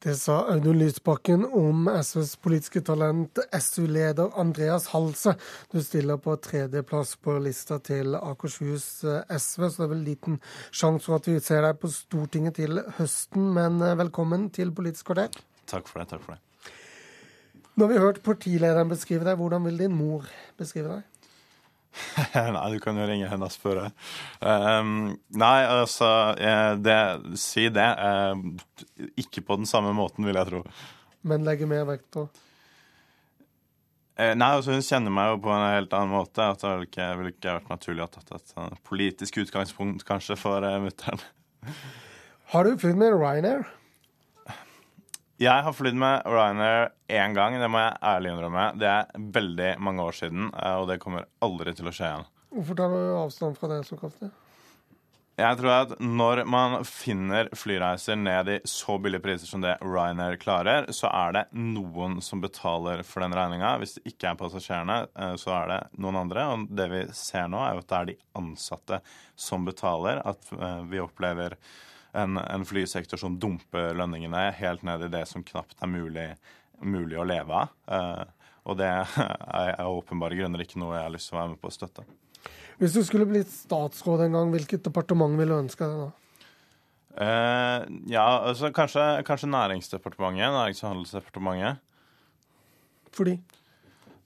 Det 0.05 0.13
sa 0.21 0.33
Audun 0.53 0.77
Lysbakken 0.77 1.45
om 1.45 1.87
SVs 2.03 2.35
politiske 2.37 2.81
talent, 2.85 3.39
SU-leder 3.61 4.35
Andreas 4.37 4.85
Halse. 4.91 5.31
Du 5.71 5.79
stiller 5.81 6.19
på 6.21 6.35
tredjeplass 6.45 7.15
på 7.25 7.39
lista 7.41 7.79
til 7.81 8.13
Akershus 8.19 8.85
eh, 9.01 9.23
SV, 9.33 9.65
så 9.65 9.79
det 9.79 9.87
er 9.87 9.91
vel 9.95 10.03
liten 10.05 10.37
sjanse 10.69 11.09
for 11.09 11.17
at 11.17 11.31
vi 11.31 11.39
ser 11.41 11.65
deg 11.65 11.81
på 11.81 11.89
Stortinget 11.89 12.59
til 12.59 12.83
høsten. 12.99 13.49
Men 13.57 13.81
eh, 13.81 13.97
velkommen 13.97 14.51
til 14.53 14.75
Politisk 14.77 15.09
kvarter. 15.09 15.41
Takk 15.73 15.89
for 15.89 16.03
det. 16.03 16.11
takk 16.13 16.21
for 16.27 16.37
det. 16.37 16.77
Nå 17.73 17.87
har 17.87 17.95
vi 17.95 18.05
hørt 18.05 18.21
partilederen 18.29 18.93
beskrive 18.93 19.25
deg. 19.25 19.41
Hvordan 19.41 19.65
vil 19.65 19.81
din 19.87 19.97
mor 19.97 20.29
beskrive 20.61 20.99
deg? 20.99 21.14
nei, 22.55 22.65
du 22.73 22.79
kan 22.83 22.97
jo 22.99 23.05
ringe 23.07 23.29
henne 23.31 23.47
og 23.47 23.53
spørre. 23.53 23.89
Um, 24.39 25.15
nei, 25.35 25.59
altså 25.63 26.09
det, 26.81 26.97
Si 27.39 27.67
det. 27.73 27.89
Uh, 27.99 29.07
ikke 29.21 29.45
på 29.45 29.59
den 29.61 29.69
samme 29.69 29.93
måten, 29.95 30.27
vil 30.27 30.37
jeg 30.39 30.51
tro. 30.51 30.63
Men 31.25 31.45
legger 31.47 31.69
mer 31.69 31.87
vekt 31.89 32.09
på? 32.13 32.27
Uh, 34.15 34.31
nei, 34.31 34.51
altså 34.55 34.75
Hun 34.75 34.85
kjenner 34.85 35.11
meg 35.11 35.33
jo 35.33 35.39
på 35.43 35.51
en 35.51 35.65
helt 35.73 35.95
annen 35.95 36.13
måte. 36.15 36.43
at 36.43 36.61
Det 36.61 36.71
ville 36.71 36.89
ikke, 36.89 37.07
vil 37.19 37.31
ikke 37.33 37.55
vært 37.57 37.71
naturlig 37.73 38.05
å 38.05 38.11
tatt 38.13 38.35
et 38.37 38.53
uh, 38.59 38.69
politisk 38.87 39.41
utgangspunkt, 39.43 40.05
kanskje, 40.07 40.37
for 40.39 40.63
uh, 40.63 40.77
mutter'n. 40.83 41.23
Har 42.53 42.67
du 42.67 42.77
flydd 42.79 43.01
med 43.01 43.17
Ryanair? 43.17 43.65
Jeg 45.35 45.63
har 45.65 45.73
flydd 45.75 45.97
med 45.99 46.23
Ryanair 46.31 46.93
én 47.11 47.33
gang, 47.35 47.57
det 47.59 47.67
må 47.67 47.81
jeg 47.81 47.97
ærlig 48.07 48.29
innrømme. 48.31 48.69
Det 48.79 48.87
er 48.87 49.09
veldig 49.35 49.73
mange 49.83 50.03
år 50.07 50.15
siden, 50.15 50.47
eh, 50.55 50.75
og 50.79 50.87
det 50.87 51.01
kommer 51.03 51.25
aldri 51.43 51.73
til 51.75 51.89
å 51.89 51.91
skje 51.91 52.07
igjen. 52.07 52.27
Hvorfor 52.55 52.77
tar 52.79 52.93
du 52.93 52.99
avstand 53.19 53.57
fra 53.59 53.67
det 53.73 53.81
så 53.83 53.97
kraftig? 53.99 54.29
Jeg 55.35 55.57
tror 55.59 55.73
at 55.73 55.89
når 55.99 56.45
man 56.47 56.77
finner 56.87 57.49
flyreiser 57.51 58.15
ned 58.15 58.47
i 58.53 58.55
så 58.71 58.95
billige 59.03 59.25
priser 59.25 59.49
som 59.49 59.59
det 59.65 59.73
Ryanair 59.83 60.37
klarer, 60.39 60.87
så 60.95 61.09
er 61.11 61.35
det 61.35 61.41
noen 61.59 62.21
som 62.23 62.39
betaler 62.39 63.03
for 63.03 63.25
den 63.25 63.35
regninga. 63.35 63.73
Hvis 63.81 63.97
det 63.97 64.13
ikke 64.13 64.29
er 64.31 64.37
passasjerene, 64.39 65.01
eh, 65.19 65.33
så 65.41 65.51
er 65.57 65.73
det 65.73 65.81
noen 65.99 66.21
andre. 66.21 66.45
Og 66.53 66.63
det 66.79 66.87
vi 66.93 67.01
ser 67.11 67.51
nå, 67.51 67.59
er 67.59 67.75
jo 67.75 67.83
at 67.83 67.91
det 67.91 67.99
er 67.99 68.09
de 68.13 68.15
ansatte 68.39 69.01
som 69.35 69.67
betaler. 69.67 70.23
At 70.23 70.47
eh, 70.55 70.79
vi 70.87 71.03
opplever 71.03 71.59
en, 72.15 72.39
en, 72.41 72.65
flysektor 72.65 73.19
som 73.21 73.37
dumper 73.39 73.93
lønningene 73.97 74.47
helt 74.57 74.85
ned 74.87 75.05
i 75.07 75.11
det 75.13 75.25
som 75.29 75.43
knapt 75.45 75.77
er 75.83 75.91
mulig, 75.91 76.27
mulig 76.81 77.19
å 77.19 77.27
leve 77.27 77.63
av. 77.63 77.73
Uh, 77.85 78.51
og 78.65 78.79
det 78.79 78.89
er 78.89 79.75
av 79.77 79.99
åpenbare 79.99 80.37
grunner 80.39 80.63
ikke 80.63 80.81
noe 80.81 80.95
jeg 80.97 81.05
har 81.05 81.13
lyst 81.13 81.29
til 81.29 81.37
å 81.37 81.41
være 81.43 81.53
med 81.53 81.61
på 81.61 81.69
å 81.69 81.75
støtte. 81.75 82.05
Hvis 82.81 82.95
du 82.95 83.01
skulle 83.07 83.27
blitt 83.29 83.51
statsråd 83.51 84.25
en 84.25 84.35
gang, 84.35 84.53
hvilket 84.53 84.83
departement 84.83 85.37
ville 85.39 85.53
du 85.53 85.63
ønske 85.63 85.87
deg 85.87 86.05
da? 86.05 86.13
Uh, 87.15 87.85
ja, 88.11 88.25
altså 88.49 88.73
kanskje, 88.75 89.03
kanskje 89.27 89.47
Næringsdepartementet. 89.47 90.51
Nærings- 90.51 90.83
og 90.83 90.89
handelsdepartementet. 90.91 91.79
Fordi? 93.15 93.37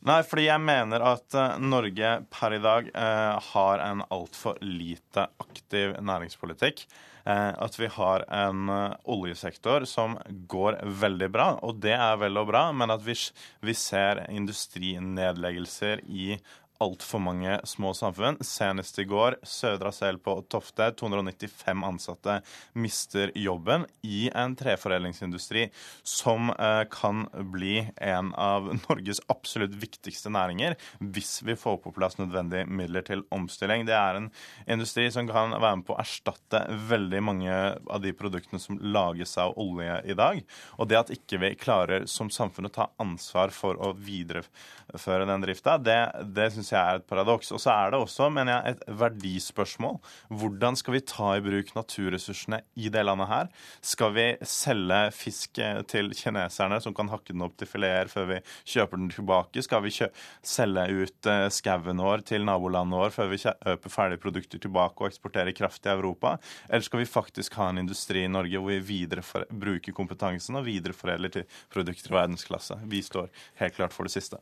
Nei, 0.07 0.21
fordi 0.25 0.47
jeg 0.47 0.63
mener 0.63 1.03
at 1.05 1.35
uh, 1.37 1.59
Norge 1.61 2.15
per 2.33 2.55
i 2.55 2.61
dag 2.63 2.89
uh, 2.95 3.37
har 3.51 3.83
en 3.85 4.01
altfor 4.09 4.57
lite 4.63 5.27
aktiv 5.43 5.93
næringspolitikk. 5.99 6.87
Uh, 7.25 7.51
at 7.59 7.75
vi 7.79 7.89
har 7.91 8.23
en 8.33 8.69
oljesektor 9.03 9.85
som 9.89 10.17
går 10.49 10.79
veldig 11.01 11.29
bra, 11.33 11.49
og 11.65 11.81
det 11.83 11.95
er 11.97 12.17
vel 12.21 12.39
og 12.41 12.49
bra, 12.49 12.69
men 12.71 12.93
at 12.93 13.03
vi, 13.05 13.17
vi 13.65 13.75
ser 13.77 14.23
industrinedleggelser 14.31 16.05
i 16.07 16.33
altfor 16.79 17.19
mange 17.19 17.59
små 17.67 17.91
samfunn. 17.93 18.37
Senest 18.45 18.99
i 18.99 19.05
går, 19.07 19.35
Sødra 19.43 19.91
Sel 19.91 20.19
på 20.23 20.37
Tofte, 20.51 20.89
295 20.99 21.83
ansatte 21.83 22.39
mister 22.79 23.33
jobben 23.35 23.85
i 24.07 24.29
en 24.31 24.55
treforedlingsindustri 24.59 25.67
som 26.07 26.49
eh, 26.53 26.83
kan 26.91 27.25
bli 27.51 27.89
en 27.95 28.31
av 28.39 28.69
Norges 28.87 29.19
absolutt 29.27 29.75
viktigste 29.79 30.31
næringer 30.31 30.77
hvis 30.99 31.41
vi 31.47 31.57
får 31.59 31.81
på 31.83 31.93
plass 31.95 32.17
nødvendige 32.19 32.69
midler 32.71 33.03
til 33.07 33.25
omstilling. 33.35 33.83
Det 33.89 33.97
er 33.97 34.21
en 34.21 34.31
industri 34.67 35.09
som 35.11 35.27
kan 35.27 35.55
være 35.57 35.81
med 35.81 35.87
på 35.87 35.97
å 35.97 36.01
erstatte 36.01 36.63
veldig 36.89 37.23
mange 37.25 37.59
av 37.89 38.03
de 38.03 38.15
produktene 38.15 38.61
som 38.63 38.79
lages 38.79 39.35
av 39.41 39.57
olje 39.59 39.99
i 40.07 40.15
dag. 40.15 40.39
Og 40.79 40.87
det 40.87 41.01
at 41.01 41.13
ikke 41.13 41.41
vi 41.43 41.53
klarer 41.59 42.07
som 42.07 42.31
samfunn 42.31 42.71
å 42.71 42.73
ta 42.79 42.89
ansvar 43.01 43.51
for 43.55 43.79
å 43.83 43.91
videreføre 43.99 45.27
den 45.27 45.43
drifta, 45.43 45.75
det, 45.81 45.99
det 46.23 46.49
syns 46.53 46.68
jeg 46.73 46.79
er 46.79 46.99
et 46.99 47.07
paradoks. 47.09 47.51
Og 47.55 47.61
så 47.61 47.73
er 47.73 47.93
det 47.93 47.99
også, 48.01 48.29
mener 48.33 48.55
jeg, 48.55 48.75
et 48.75 48.99
verdispørsmål. 48.99 49.99
Hvordan 50.41 50.77
skal 50.79 50.95
vi 50.95 51.03
ta 51.11 51.33
i 51.37 51.43
bruk 51.43 51.73
naturressursene 51.75 52.61
i 52.79 52.89
det 52.93 53.03
landet 53.05 53.29
her? 53.31 53.49
Skal 53.85 54.13
vi 54.15 54.27
selge 54.47 54.99
fisk 55.15 55.61
til 55.91 56.13
kineserne 56.17 56.79
som 56.83 56.95
kan 56.97 57.11
hakke 57.11 57.33
den 57.33 57.45
opp 57.45 57.57
til 57.59 57.69
fileter 57.69 58.11
før 58.11 58.29
vi 58.33 58.41
kjøper 58.73 59.01
den 59.01 59.11
tilbake? 59.13 59.63
Skal 59.65 59.83
vi 59.85 59.93
selge 59.95 60.85
ut 61.03 61.29
uh, 61.29 61.47
skauen 61.53 62.03
vår 62.03 62.25
til 62.29 62.45
nabolandet 62.47 62.99
vår 62.99 63.15
før 63.15 63.31
vi 63.33 63.41
kjøper 63.43 63.93
ferdige 63.93 64.23
produkter 64.23 64.61
tilbake 64.61 65.03
og 65.03 65.11
eksporterer 65.11 65.55
kraft 65.57 65.83
til 65.83 65.95
Europa? 65.95 66.37
Eller 66.69 66.85
skal 66.85 67.03
vi 67.03 67.09
faktisk 67.09 67.57
ha 67.59 67.69
en 67.71 67.83
industri 67.83 68.25
i 68.25 68.31
Norge 68.31 68.61
hvor 68.61 68.85
vi 68.89 69.01
bruker 69.09 69.95
kompetansen 69.95 70.59
og 70.59 70.67
videreforedler 70.67 71.33
til 71.33 71.59
produkter 71.73 72.13
i 72.13 72.17
verdensklasse? 72.19 72.79
Vi 72.89 73.03
står 73.05 73.29
helt 73.61 73.77
klart 73.77 73.95
for 73.95 74.07
det 74.07 74.15
siste. 74.15 74.39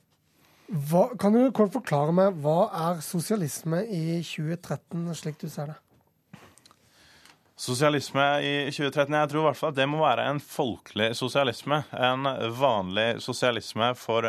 Hva, 0.68 1.07
kan 1.15 1.32
du 1.32 1.45
kort 1.55 1.72
forklare 1.72 2.11
meg 2.11 2.39
hva 2.43 2.68
er 2.91 3.03
sosialisme 3.05 3.86
i 3.88 4.20
2013, 4.20 5.05
slik 5.15 5.38
du 5.39 5.47
ser 5.51 5.72
det? 5.72 5.78
Sosialisme 7.57 8.24
i 8.45 8.51
2013, 8.70 9.15
jeg 9.15 9.30
tror 9.32 9.41
i 9.41 9.45
hvert 9.47 9.57
fall 9.57 9.72
at 9.72 9.78
det 9.80 9.88
må 9.89 10.01
være 10.03 10.28
en 10.30 10.41
folkelig 10.43 11.07
sosialisme. 11.18 11.80
En 11.95 12.28
vanlig 12.59 13.07
sosialisme 13.24 13.93
for 13.97 14.28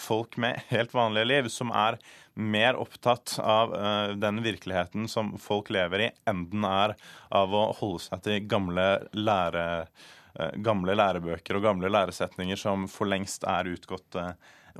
folk 0.00 0.38
med 0.40 0.62
helt 0.70 0.94
vanlige 0.96 1.28
liv, 1.28 1.50
som 1.52 1.74
er 1.76 1.98
mer 2.40 2.78
opptatt 2.80 3.34
av 3.42 3.74
uh, 3.74 4.14
den 4.16 4.40
virkeligheten 4.46 5.10
som 5.10 5.34
folk 5.42 5.68
lever 5.74 6.06
i, 6.06 6.08
enn 6.30 6.46
den 6.54 6.64
er 6.64 6.94
av 7.34 7.52
å 7.52 7.66
holde 7.82 8.06
seg 8.06 8.22
til 8.24 8.46
gamle 8.48 8.86
lære 9.12 9.66
uh, 9.82 10.54
gamle 10.62 10.94
lærebøker 10.96 11.58
og 11.58 11.66
gamle 11.66 11.90
læresetninger 11.92 12.56
som 12.56 12.88
for 12.88 13.10
lengst 13.10 13.44
er 13.44 13.68
utgått 13.74 14.16
uh, 14.16 14.32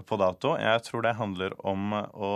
på 0.06 0.18
dato. 0.20 0.54
Jeg 0.60 0.82
tror 0.86 1.04
det 1.04 1.14
handler 1.18 1.54
om 1.66 1.94
å 1.94 2.32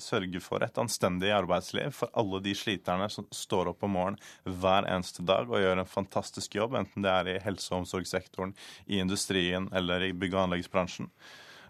sørge 0.00 0.40
for 0.44 0.64
et 0.64 0.78
anstendig 0.80 1.32
arbeidsliv 1.34 1.94
for 1.96 2.12
alle 2.16 2.40
de 2.44 2.54
sliterne 2.56 3.08
som 3.12 3.26
står 3.34 3.72
opp 3.72 3.86
om 3.86 3.96
morgenen 3.96 4.60
hver 4.62 4.88
eneste 4.90 5.24
dag 5.26 5.50
og 5.50 5.62
gjør 5.62 5.82
en 5.82 5.90
fantastisk 5.90 6.58
jobb, 6.58 6.76
enten 6.80 7.04
det 7.06 7.12
er 7.12 7.32
i 7.32 7.40
helse- 7.44 7.72
og 7.72 7.84
omsorgssektoren, 7.84 8.54
i 8.86 9.00
industrien 9.02 9.68
eller 9.76 10.08
i 10.08 10.12
bygg- 10.12 10.36
og 10.36 10.46
anleggsbransjen. 10.46 11.10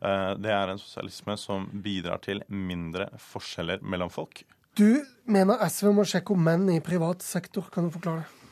Eh, 0.03 0.33
det 0.41 0.53
er 0.53 0.73
en 0.73 0.81
sosialisme 0.81 1.37
som 1.41 1.69
bidrar 1.83 2.23
til 2.25 2.43
mindre 2.49 3.09
forskjeller 3.21 3.83
mellom 3.83 4.13
folk. 4.13 4.45
Du 4.77 5.05
mener 5.25 5.63
SV 5.65 5.93
må 5.97 6.05
sjekke 6.05 6.35
om 6.35 6.43
menn 6.45 6.69
i 6.69 6.83
privat 6.85 7.25
sektor. 7.25 7.71
Kan 7.73 7.89
du 7.89 7.95
forklare 7.95 8.27
det? 8.27 8.46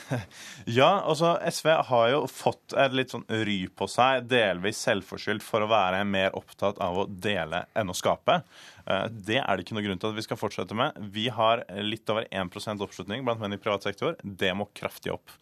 Ja, 0.78 1.02
altså 1.06 1.36
SV 1.46 1.68
har 1.88 2.08
jo 2.10 2.22
fått 2.30 2.74
et 2.76 2.94
litt 2.96 3.12
sånn 3.14 3.26
ry 3.46 3.58
på 3.68 3.88
seg, 3.90 4.26
delvis 4.30 4.80
selvforskyldt, 4.86 5.44
for 5.44 5.64
å 5.64 5.70
være 5.70 6.02
mer 6.08 6.34
opptatt 6.38 6.80
av 6.82 7.02
å 7.02 7.06
dele 7.06 7.64
enn 7.76 7.92
å 7.92 7.96
skape. 7.96 8.40
Eh, 8.86 9.06
det 9.10 9.38
er 9.42 9.50
det 9.56 9.66
ikke 9.66 9.76
noe 9.78 9.86
grunn 9.86 10.02
til 10.02 10.12
at 10.12 10.18
vi 10.18 10.24
skal 10.26 10.40
fortsette 10.40 10.78
med. 10.78 10.98
Vi 11.14 11.28
har 11.32 11.64
litt 11.82 12.10
over 12.12 12.28
1 12.30 12.82
oppslutning 12.86 13.26
blant 13.26 13.42
menn 13.42 13.56
i 13.56 13.60
privat 13.62 13.86
sektor. 13.86 14.16
Det 14.22 14.52
må 14.56 14.68
kraftig 14.76 15.14
opp. 15.14 15.34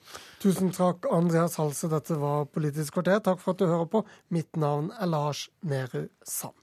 Tusen 0.45 0.73
takk, 0.75 1.09
Andreas 1.13 1.59
Halse. 1.61 1.91
Dette 1.93 2.19
var 2.21 2.49
Politisk 2.55 2.99
kvarter. 2.99 3.23
Takk 3.25 3.41
for 3.43 3.55
at 3.55 3.63
du 3.63 3.69
hører 3.69 3.89
på. 3.91 4.05
Mitt 4.35 4.57
navn 4.61 4.93
er 5.01 5.11
Lars 5.11 5.49
Nehru 5.65 6.07
Sand. 6.23 6.57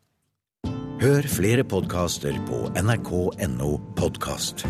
Hør 1.02 1.26
flere 1.26 1.64
podkaster 1.66 2.36
på 2.46 2.68
nrk.no 2.78 3.72
podkast. 3.98 4.68